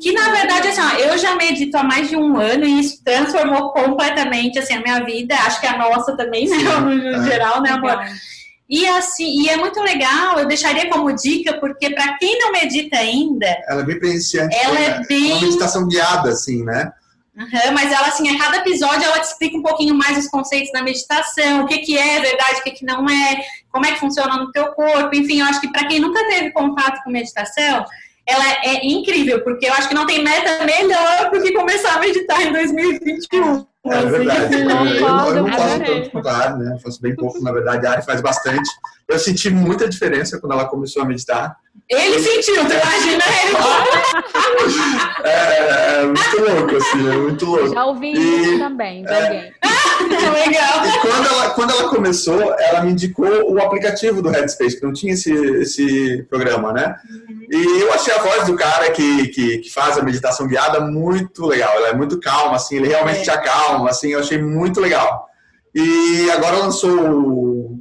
Que 0.00 0.12
na 0.12 0.30
verdade, 0.30 0.68
assim, 0.68 0.80
ó, 0.80 0.96
eu 0.96 1.18
já 1.18 1.34
medito 1.34 1.76
há 1.76 1.82
mais 1.82 2.08
de 2.08 2.16
um 2.16 2.38
ano 2.38 2.64
e 2.64 2.78
isso 2.78 3.02
transformou 3.04 3.72
completamente 3.72 4.56
assim, 4.60 4.74
a 4.74 4.80
minha 4.80 5.04
vida, 5.04 5.34
acho 5.34 5.60
que 5.60 5.66
a 5.66 5.76
nossa 5.76 6.16
também, 6.16 6.48
né, 6.48 6.56
no 6.78 7.16
é. 7.16 7.24
geral, 7.24 7.60
né, 7.60 7.70
amor? 7.70 7.98
E 8.68 8.86
assim, 8.86 9.42
e 9.42 9.48
é 9.48 9.56
muito 9.56 9.80
legal, 9.80 10.38
eu 10.38 10.46
deixaria 10.46 10.90
como 10.90 11.14
dica, 11.14 11.58
porque 11.58 11.88
para 11.90 12.18
quem 12.18 12.38
não 12.38 12.52
medita 12.52 12.98
ainda. 12.98 13.46
Ela 13.66 13.80
é 13.80 13.84
bem 13.84 13.98
presenciante. 13.98 14.54
Ela 14.54 14.74
né? 14.74 14.86
é 14.86 15.06
bem. 15.06 15.32
Uma 15.32 15.40
meditação 15.40 15.88
guiada, 15.88 16.28
assim, 16.28 16.62
né? 16.64 16.92
Uhum, 17.38 17.72
mas 17.72 17.92
ela, 17.92 18.08
assim, 18.08 18.28
a 18.34 18.36
cada 18.36 18.56
episódio 18.56 19.04
ela 19.04 19.20
te 19.20 19.28
explica 19.28 19.56
um 19.56 19.62
pouquinho 19.62 19.94
mais 19.94 20.18
os 20.18 20.26
conceitos 20.28 20.72
da 20.72 20.82
meditação, 20.82 21.62
o 21.62 21.66
que, 21.66 21.78
que 21.78 21.96
é 21.96 22.20
verdade, 22.20 22.58
o 22.58 22.62
que, 22.64 22.72
que 22.72 22.84
não 22.84 23.08
é, 23.08 23.40
como 23.70 23.86
é 23.86 23.92
que 23.92 24.00
funciona 24.00 24.36
no 24.36 24.50
teu 24.50 24.72
corpo, 24.72 25.14
enfim, 25.14 25.38
eu 25.38 25.46
acho 25.46 25.60
que 25.60 25.70
para 25.70 25.86
quem 25.86 26.00
nunca 26.00 26.18
teve 26.26 26.50
contato 26.50 27.00
com 27.04 27.10
meditação, 27.10 27.84
ela 28.28 28.44
é 28.62 28.86
incrível, 28.86 29.42
porque 29.42 29.66
eu 29.66 29.72
acho 29.72 29.88
que 29.88 29.94
não 29.94 30.06
tem 30.06 30.22
meta 30.22 30.62
melhor 30.64 31.30
do 31.30 31.40
que 31.40 31.52
começar 31.52 31.94
a 31.94 31.98
meditar 31.98 32.42
em 32.42 32.52
2021. 32.52 33.66
É 33.86 34.04
verdade. 34.04 34.54
Eu, 34.54 34.68
eu, 34.68 35.36
eu 35.36 35.42
não 35.44 35.52
faço 35.52 35.80
tanto 35.80 36.10
quanto 36.10 36.28
a 36.28 36.36
Ari, 36.36 36.58
né? 36.58 36.74
Eu 36.74 36.78
faço 36.80 37.00
bem 37.00 37.16
pouco, 37.16 37.42
na 37.42 37.50
verdade. 37.52 37.86
A 37.86 37.92
Ari 37.92 38.04
faz 38.04 38.20
bastante. 38.20 38.68
Eu 39.08 39.18
senti 39.18 39.48
muita 39.48 39.88
diferença 39.88 40.38
quando 40.38 40.52
ela 40.52 40.66
começou 40.66 41.02
a 41.02 41.06
meditar. 41.06 41.56
Ele 41.88 42.18
sentiu, 42.18 42.66
tu 42.66 42.72
imagina 42.72 43.24
ele. 43.42 43.56
é, 45.24 46.00
é, 46.00 46.04
muito 46.04 46.38
louco, 46.38 46.76
assim, 46.76 47.10
é 47.10 47.16
muito 47.16 47.44
louco. 47.46 47.74
Já 47.74 47.84
ouvi 47.86 48.12
e, 48.12 48.42
isso 48.42 48.58
também, 48.58 49.04
de 49.04 49.12
é, 49.12 49.24
alguém. 49.24 49.52
Legal. 50.46 50.86
E 50.86 50.98
quando 51.00 51.26
ela, 51.26 51.50
quando 51.50 51.70
ela 51.70 51.88
começou, 51.88 52.54
ela 52.58 52.82
me 52.82 52.92
indicou 52.92 53.52
o 53.52 53.60
aplicativo 53.60 54.22
do 54.22 54.28
Headspace, 54.28 54.78
que 54.78 54.84
não 54.84 54.92
tinha 54.92 55.14
esse, 55.14 55.32
esse 55.32 56.22
programa, 56.28 56.72
né? 56.72 56.94
Uhum. 57.10 57.46
E 57.50 57.80
eu 57.80 57.92
achei 57.92 58.14
a 58.14 58.18
voz 58.18 58.46
do 58.46 58.56
cara 58.56 58.90
que, 58.90 59.28
que, 59.28 59.58
que, 59.58 59.70
faz 59.70 59.98
a 59.98 60.02
meditação 60.02 60.46
guiada 60.46 60.80
muito 60.80 61.46
legal. 61.46 61.74
Ela 61.74 61.88
é 61.88 61.94
muito 61.94 62.20
calma, 62.20 62.56
assim, 62.56 62.76
ele 62.76 62.88
realmente 62.88 63.22
te 63.22 63.30
acalma, 63.30 63.90
assim, 63.90 64.12
eu 64.12 64.20
achei 64.20 64.40
muito 64.40 64.80
legal. 64.80 65.26
E 65.74 66.30
agora 66.30 66.56
lançou 66.58 67.78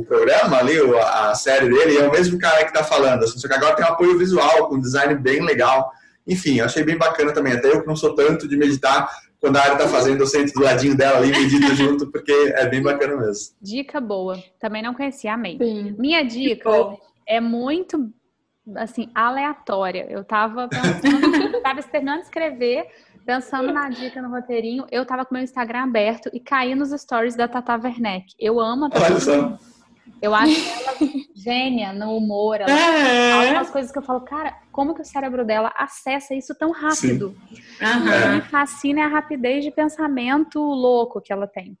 o, 0.00 0.04
programa 0.04 0.58
ali, 0.58 0.78
a, 0.78 1.30
a, 1.30 1.34
série 1.34 1.68
dele, 1.68 1.94
e 1.94 1.98
é 1.98 2.08
o 2.08 2.12
mesmo 2.12 2.38
cara 2.38 2.64
que 2.64 2.72
tá 2.72 2.84
falando, 2.84 3.24
assim, 3.24 3.38
só 3.38 3.48
que 3.48 3.54
agora 3.54 3.74
tem 3.74 3.84
um 3.84 3.88
apoio 3.88 4.18
visual, 4.18 4.68
com 4.68 4.76
um 4.76 4.80
design 4.80 5.14
bem 5.14 5.42
legal. 5.42 5.90
Enfim, 6.26 6.58
eu 6.58 6.64
achei 6.64 6.82
bem 6.82 6.98
bacana 6.98 7.32
também. 7.32 7.52
Até 7.52 7.68
eu 7.68 7.80
que 7.80 7.86
não 7.86 7.96
sou 7.96 8.14
tanto 8.14 8.48
de 8.48 8.56
meditar, 8.56 9.08
quando 9.40 9.56
a 9.56 9.62
Ari 9.62 9.78
tá 9.78 9.88
fazendo, 9.88 10.20
eu 10.20 10.26
sento 10.26 10.52
do 10.52 10.62
ladinho 10.62 10.96
dela 10.96 11.18
ali, 11.18 11.30
medito 11.30 11.72
junto, 11.76 12.10
porque 12.10 12.32
é 12.32 12.66
bem 12.68 12.82
bacana 12.82 13.16
mesmo. 13.16 13.54
Dica 13.60 14.00
boa. 14.00 14.42
Também 14.58 14.82
não 14.82 14.94
conhecia, 14.94 15.34
amei. 15.34 15.56
Sim. 15.58 15.94
Minha 15.98 16.24
dica 16.24 16.68
é 17.26 17.40
muito, 17.40 18.10
assim, 18.74 19.08
aleatória. 19.14 20.06
Eu 20.10 20.24
tava 20.24 20.68
pensando, 20.68 21.60
tava 21.62 21.82
terminando 21.82 22.20
de 22.20 22.24
escrever, 22.24 22.86
pensando 23.24 23.72
na 23.72 23.88
dica 23.88 24.20
no 24.20 24.30
roteirinho, 24.30 24.86
eu 24.90 25.04
tava 25.04 25.24
com 25.24 25.34
meu 25.34 25.42
Instagram 25.42 25.84
aberto 25.84 26.30
e 26.32 26.40
caí 26.40 26.74
nos 26.74 26.90
stories 26.90 27.36
da 27.36 27.46
Tata 27.46 27.76
Werneck. 27.76 28.34
Eu 28.38 28.60
amo 28.60 28.86
a 28.86 28.90
Tata 28.90 29.06
Olha 29.06 29.20
só. 29.20 29.58
Eu 30.20 30.34
acho 30.34 30.52
ela 30.80 30.96
gênia 31.34 31.92
no 31.92 32.16
humor. 32.16 32.60
Ela 32.60 32.70
é. 32.70 33.32
algumas 33.48 33.70
coisas 33.70 33.92
que 33.92 33.98
eu 33.98 34.02
falo, 34.02 34.20
cara, 34.20 34.56
como 34.72 34.94
que 34.94 35.02
o 35.02 35.04
cérebro 35.04 35.44
dela 35.44 35.72
acessa 35.76 36.34
isso 36.34 36.54
tão 36.54 36.72
rápido? 36.72 37.36
Uhum. 37.80 38.34
Me 38.36 38.40
fascina 38.42 39.04
a 39.04 39.08
rapidez 39.08 39.64
de 39.64 39.70
pensamento 39.70 40.58
louco 40.58 41.20
que 41.20 41.32
ela 41.32 41.46
tem. 41.46 41.76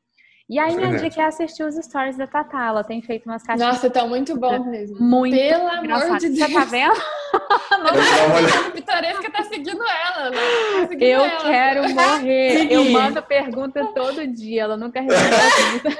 E 0.48 0.60
aí, 0.60 0.76
minha 0.76 0.96
dica 0.96 1.22
é 1.22 1.24
assistir 1.24 1.64
os 1.64 1.74
stories 1.74 2.16
da 2.16 2.24
Tatá. 2.24 2.66
Ela 2.66 2.84
tem 2.84 3.02
feito 3.02 3.26
umas 3.26 3.42
caixinhas. 3.42 3.74
Nossa, 3.74 3.90
tá 3.90 4.06
muito 4.06 4.38
bom 4.38 4.62
mesmo. 4.64 4.96
Muito. 5.00 5.36
Pelo 5.36 5.66
amor 5.66 6.18
de 6.18 6.28
Deus. 6.28 6.48
Você 6.48 6.54
tá 6.54 6.64
vendo? 6.64 6.94
a 8.68 8.70
Pitoresca 8.70 9.28
tá 9.28 9.42
seguindo 9.42 9.82
ela. 9.82 10.30
Né? 10.30 10.36
Tá 10.36 10.86
seguindo 10.86 11.02
eu 11.02 11.24
ela. 11.24 11.42
quero 11.42 11.92
morrer. 11.92 12.72
Eu 12.72 12.84
mando 12.90 13.20
pergunta 13.22 13.84
todo 13.92 14.24
dia. 14.24 14.62
Ela 14.62 14.76
nunca 14.76 15.00
responde. 15.00 15.96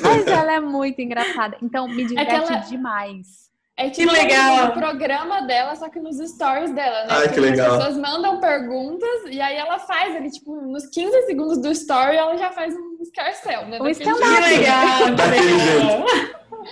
Mas 0.00 0.26
ela 0.26 0.54
é 0.54 0.60
muito 0.60 1.00
engraçada. 1.00 1.56
Então, 1.62 1.88
me 1.88 2.04
diverte 2.04 2.30
é 2.30 2.36
ela... 2.36 2.56
demais. 2.58 3.42
É 3.76 3.88
tipo 3.88 4.12
que 4.12 4.20
legal. 4.20 4.68
o 4.68 4.72
programa 4.72 5.40
dela, 5.42 5.74
só 5.74 5.88
que 5.88 5.98
nos 5.98 6.18
stories 6.18 6.72
dela, 6.74 7.04
né? 7.04 7.08
Ai, 7.10 7.28
que 7.28 7.40
legal. 7.40 7.72
As 7.72 7.78
pessoas 7.78 7.96
mandam 7.96 8.38
perguntas 8.38 9.24
e 9.30 9.40
aí 9.40 9.56
ela 9.56 9.78
faz 9.78 10.14
ali, 10.14 10.30
tipo, 10.30 10.54
nos 10.60 10.86
15 10.86 11.22
segundos 11.22 11.58
do 11.58 11.70
story, 11.70 12.16
ela 12.16 12.36
já 12.36 12.50
faz 12.52 12.74
um 12.76 12.98
escarcel, 13.00 13.66
né? 13.66 13.80
Um 13.80 13.88
stand 13.88 14.14
Que 14.14 14.56
legal, 14.56 14.98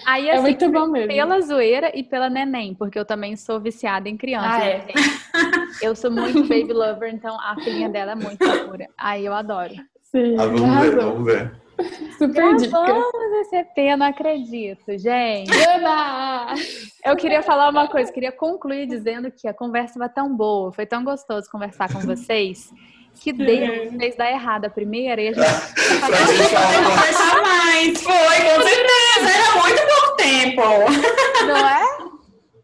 Aí, 0.06 0.28
é 0.28 0.32
assim, 0.32 0.38
é 0.38 0.42
muito 0.42 0.70
bom 0.70 0.86
mesmo. 0.86 1.08
pela 1.08 1.40
zoeira 1.40 1.90
e 1.94 2.04
pela 2.04 2.30
neném, 2.30 2.74
porque 2.74 2.98
eu 2.98 3.04
também 3.04 3.34
sou 3.34 3.58
viciada 3.58 4.08
em 4.08 4.16
criança. 4.16 4.48
Ah, 4.48 4.64
é. 4.64 4.86
Eu 5.82 5.94
sou 5.96 6.10
muito 6.10 6.42
baby 6.42 6.72
lover, 6.72 7.14
então 7.14 7.40
a 7.40 7.54
filhinha 7.54 7.88
dela 7.88 8.12
é 8.12 8.14
muito 8.14 8.38
pura. 8.38 8.86
Aí 8.98 9.24
eu 9.24 9.32
adoro. 9.32 9.72
Sim. 10.02 10.36
Ah, 10.38 10.46
vamos 10.46 10.80
ver, 10.80 10.96
vamos 10.96 11.24
ver. 11.24 11.59
Super 12.18 12.56
dica. 12.56 12.70
Vamos 12.70 13.32
esse 13.40 13.56
EP, 13.56 13.96
não 13.98 14.06
acredito, 14.06 14.98
gente. 14.98 15.50
Eba! 15.50 16.54
Eu 17.04 17.16
queria 17.16 17.42
falar 17.42 17.70
uma 17.70 17.88
coisa, 17.88 18.12
queria 18.12 18.32
concluir 18.32 18.86
dizendo 18.86 19.30
que 19.30 19.48
a 19.48 19.54
conversa 19.54 19.98
foi 19.98 20.08
tão 20.08 20.34
boa, 20.34 20.72
foi 20.72 20.86
tão 20.86 21.04
gostoso 21.04 21.50
conversar 21.50 21.92
com 21.92 22.00
vocês, 22.00 22.72
que 23.20 23.32
deu 23.32 23.92
fez 23.98 24.16
dar 24.16 24.30
errado 24.30 24.66
a 24.66 24.70
primeira 24.70 25.20
e 25.20 25.28
a 25.28 25.32
gente 25.32 25.46
conversar 26.00 27.42
mais. 27.42 28.02
Foi, 28.02 28.14
com 28.14 28.62
certeza, 28.62 29.30
era 29.34 29.62
muito 29.62 29.82
pouco 29.86 30.16
tempo. 30.16 30.62
Não 31.46 31.56
é? 31.56 32.10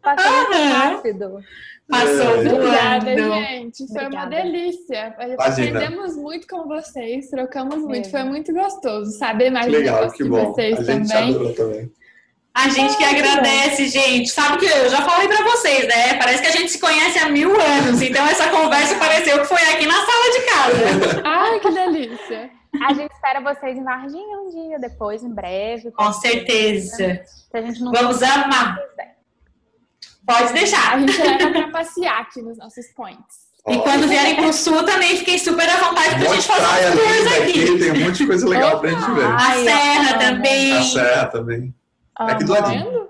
Passou 0.03 0.33
uhum. 0.33 0.73
rápido. 0.73 1.45
Passou 1.89 2.41
Obrigada, 2.41 3.17
gente. 3.17 3.87
Foi 3.87 4.05
Obrigada. 4.05 4.17
uma 4.17 4.27
delícia. 4.27 5.17
Aprendemos 5.39 6.17
muito 6.17 6.47
com 6.49 6.67
vocês, 6.67 7.29
trocamos 7.31 7.79
muito. 7.79 8.09
É. 8.09 8.11
Foi 8.11 8.25
muito 8.25 8.53
gostoso 8.53 9.13
saber 9.13 9.51
mais 9.51 9.67
que 9.67 9.73
legal, 9.73 10.11
que 10.11 10.25
bom. 10.25 10.53
vocês 10.53 10.79
a 10.79 10.83
gente 10.83 11.09
também. 11.09 11.55
também. 11.55 11.93
A 12.53 12.71
gente 12.71 12.97
que 12.97 13.05
agradece, 13.05 13.87
gente. 13.89 14.31
Sabe 14.31 14.57
que 14.57 14.65
eu 14.65 14.89
já 14.89 15.03
falei 15.03 15.29
para 15.29 15.45
vocês, 15.45 15.87
né? 15.87 16.15
Parece 16.15 16.41
que 16.43 16.49
a 16.49 16.53
gente 16.53 16.73
se 16.73 16.81
conhece 16.81 17.19
há 17.19 17.29
mil 17.29 17.51
anos. 17.51 18.01
Então 18.01 18.27
essa 18.27 18.49
conversa 18.49 18.97
pareceu 18.97 19.39
que 19.41 19.45
foi 19.45 19.63
aqui 19.63 19.87
na 19.87 19.95
sala 19.95 20.33
de 20.33 20.41
casa. 20.47 21.23
Ai, 21.25 21.61
que 21.61 21.71
delícia. 21.71 22.51
A 22.83 22.93
gente 22.95 23.13
espera 23.13 23.41
vocês 23.41 23.77
em 23.77 23.85
Varginha 23.85 24.39
um 24.39 24.51
dia 24.51 24.79
depois, 24.79 25.23
em 25.23 25.33
breve. 25.33 25.91
Com 25.93 26.13
certeza. 26.13 27.21
Vamos 27.93 28.23
amar. 28.23 28.77
Pode 30.27 30.53
deixar. 30.53 30.95
A 30.95 30.99
gente 30.99 31.23
leva 31.23 31.51
pra 31.51 31.69
passear 31.69 32.21
aqui 32.21 32.43
nos 32.43 32.59
nossos 32.59 32.87
points. 32.89 33.47
E 33.69 33.79
quando 33.79 34.07
vierem 34.07 34.37
pro 34.37 34.53
sul 34.53 34.85
também 34.85 35.17
fiquem 35.17 35.39
super 35.39 35.69
à 35.69 35.77
vontade 35.77 36.15
pra 36.21 36.35
gente 36.35 36.47
fazer 36.47 36.89
um 36.89 36.97
tours 36.97 37.27
aqui. 37.27 37.63
aqui. 37.63 37.79
Tem 37.79 37.93
um 37.93 38.07
monte 38.07 38.19
de 38.19 38.27
coisa 38.27 38.49
legal 38.49 38.81
pra 38.81 38.91
gente 38.91 39.11
ver. 39.11 39.27
A 39.27 39.55
serra 39.55 40.19
também. 40.19 40.73
A 40.73 40.83
serra 40.83 41.27
também. 41.27 41.75
Ah, 42.15 42.33
aqui 42.33 42.45
do 42.45 42.53
ladinho. 42.53 43.09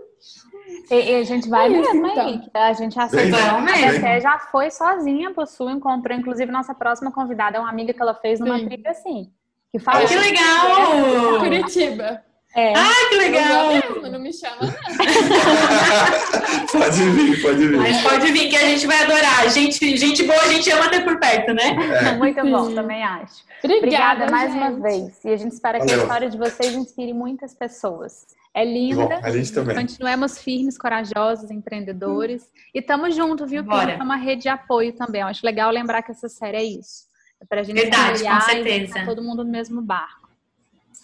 E, 0.90 0.94
e, 0.94 1.14
a 1.16 1.24
gente 1.24 1.48
vai 1.48 1.66
é 1.66 1.68
mesmo, 1.68 2.06
então. 2.06 2.40
A 2.54 2.72
gente 2.72 2.98
aceitou. 2.98 3.38
A 3.38 4.20
já 4.20 4.38
foi 4.38 4.70
sozinha 4.70 5.32
pro 5.32 5.46
sul, 5.46 5.68
encontrou 5.68 6.16
inclusive 6.16 6.50
nossa 6.50 6.74
próxima 6.74 7.10
convidada, 7.10 7.56
é 7.56 7.60
uma 7.60 7.68
amiga 7.68 7.92
que 7.92 8.00
ela 8.00 8.14
fez 8.14 8.38
numa 8.38 8.58
Sim. 8.58 8.66
trilha 8.66 8.90
assim. 8.90 9.30
Que 9.72 9.78
fala. 9.78 10.06
que 10.06 10.14
legal! 10.14 11.40
Curitiba. 11.40 12.22
É. 12.56 12.72
Ah, 12.74 12.90
que 13.10 13.16
legal! 13.16 13.68
Mesmo, 13.68 14.08
não 14.08 14.18
me 14.18 14.32
chama, 14.32 14.56
não. 14.62 14.72
pode 16.72 17.10
vir, 17.10 17.42
pode 17.42 17.68
vir. 17.68 17.76
Mas 17.76 18.00
pode 18.00 18.32
vir, 18.32 18.48
que 18.48 18.56
a 18.56 18.60
gente 18.60 18.86
vai 18.86 19.02
adorar. 19.02 19.50
Gente, 19.50 19.94
gente 19.94 20.22
boa, 20.22 20.40
a 20.40 20.48
gente 20.48 20.70
ama 20.70 20.88
ter 20.88 21.04
por 21.04 21.20
perto, 21.20 21.52
né? 21.52 21.76
É. 22.08 22.16
Muito 22.16 22.42
bom, 22.42 22.74
também 22.74 23.04
acho. 23.04 23.44
Obrigada, 23.62 24.24
Obrigada 24.24 24.30
mais 24.30 24.52
gente. 24.52 24.62
uma 24.62 24.70
vez. 24.80 25.22
E 25.22 25.28
a 25.28 25.36
gente 25.36 25.52
espera 25.52 25.78
Valeu. 25.78 25.94
que 25.94 26.00
a 26.00 26.02
história 26.02 26.30
de 26.30 26.38
vocês 26.38 26.74
inspire 26.74 27.12
muitas 27.12 27.54
pessoas. 27.54 28.26
É 28.54 28.64
linda. 28.64 29.06
Bom, 29.06 29.20
a 29.22 29.30
gente 29.30 29.52
também. 29.52 29.76
Continuemos 29.76 30.38
firmes, 30.38 30.78
corajosos, 30.78 31.50
empreendedores. 31.50 32.44
Hum. 32.44 32.70
E 32.74 32.80
tamo 32.80 33.10
junto, 33.10 33.46
viu? 33.46 33.62
Bora. 33.62 33.86
Porque 33.86 34.00
é 34.00 34.02
uma 34.02 34.16
rede 34.16 34.42
de 34.42 34.48
apoio 34.48 34.94
também. 34.94 35.20
Eu 35.20 35.26
acho 35.26 35.44
legal 35.44 35.70
lembrar 35.70 36.00
que 36.00 36.10
essa 36.10 36.26
série 36.26 36.56
é 36.56 36.64
isso. 36.64 37.04
É 37.38 37.44
pra 37.44 37.62
gente 37.62 37.78
Verdade, 37.78 38.24
com 38.24 38.40
certeza. 38.40 39.04
todo 39.04 39.22
mundo 39.22 39.44
no 39.44 39.50
mesmo 39.50 39.82
barco. 39.82 40.30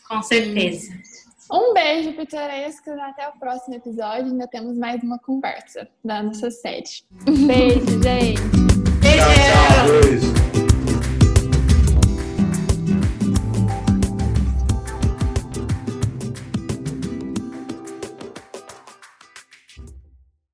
Com 0.09 0.23
certeza. 0.23 0.93
Um 1.51 1.73
beijo, 1.73 2.13
pitorescos. 2.13 2.99
Até 2.99 3.29
o 3.29 3.33
próximo 3.33 3.75
episódio. 3.75 4.27
Ainda 4.27 4.47
temos 4.47 4.77
mais 4.77 5.03
uma 5.03 5.19
conversa 5.19 5.89
da 6.05 6.23
nossa 6.23 6.51
sede. 6.51 7.05
Beijo, 7.25 8.03
gente. 8.03 8.41
Beijo. 9.01 9.19
Tchau, 9.19 9.35
tchau, 9.35 10.01
beijo. 10.03 10.52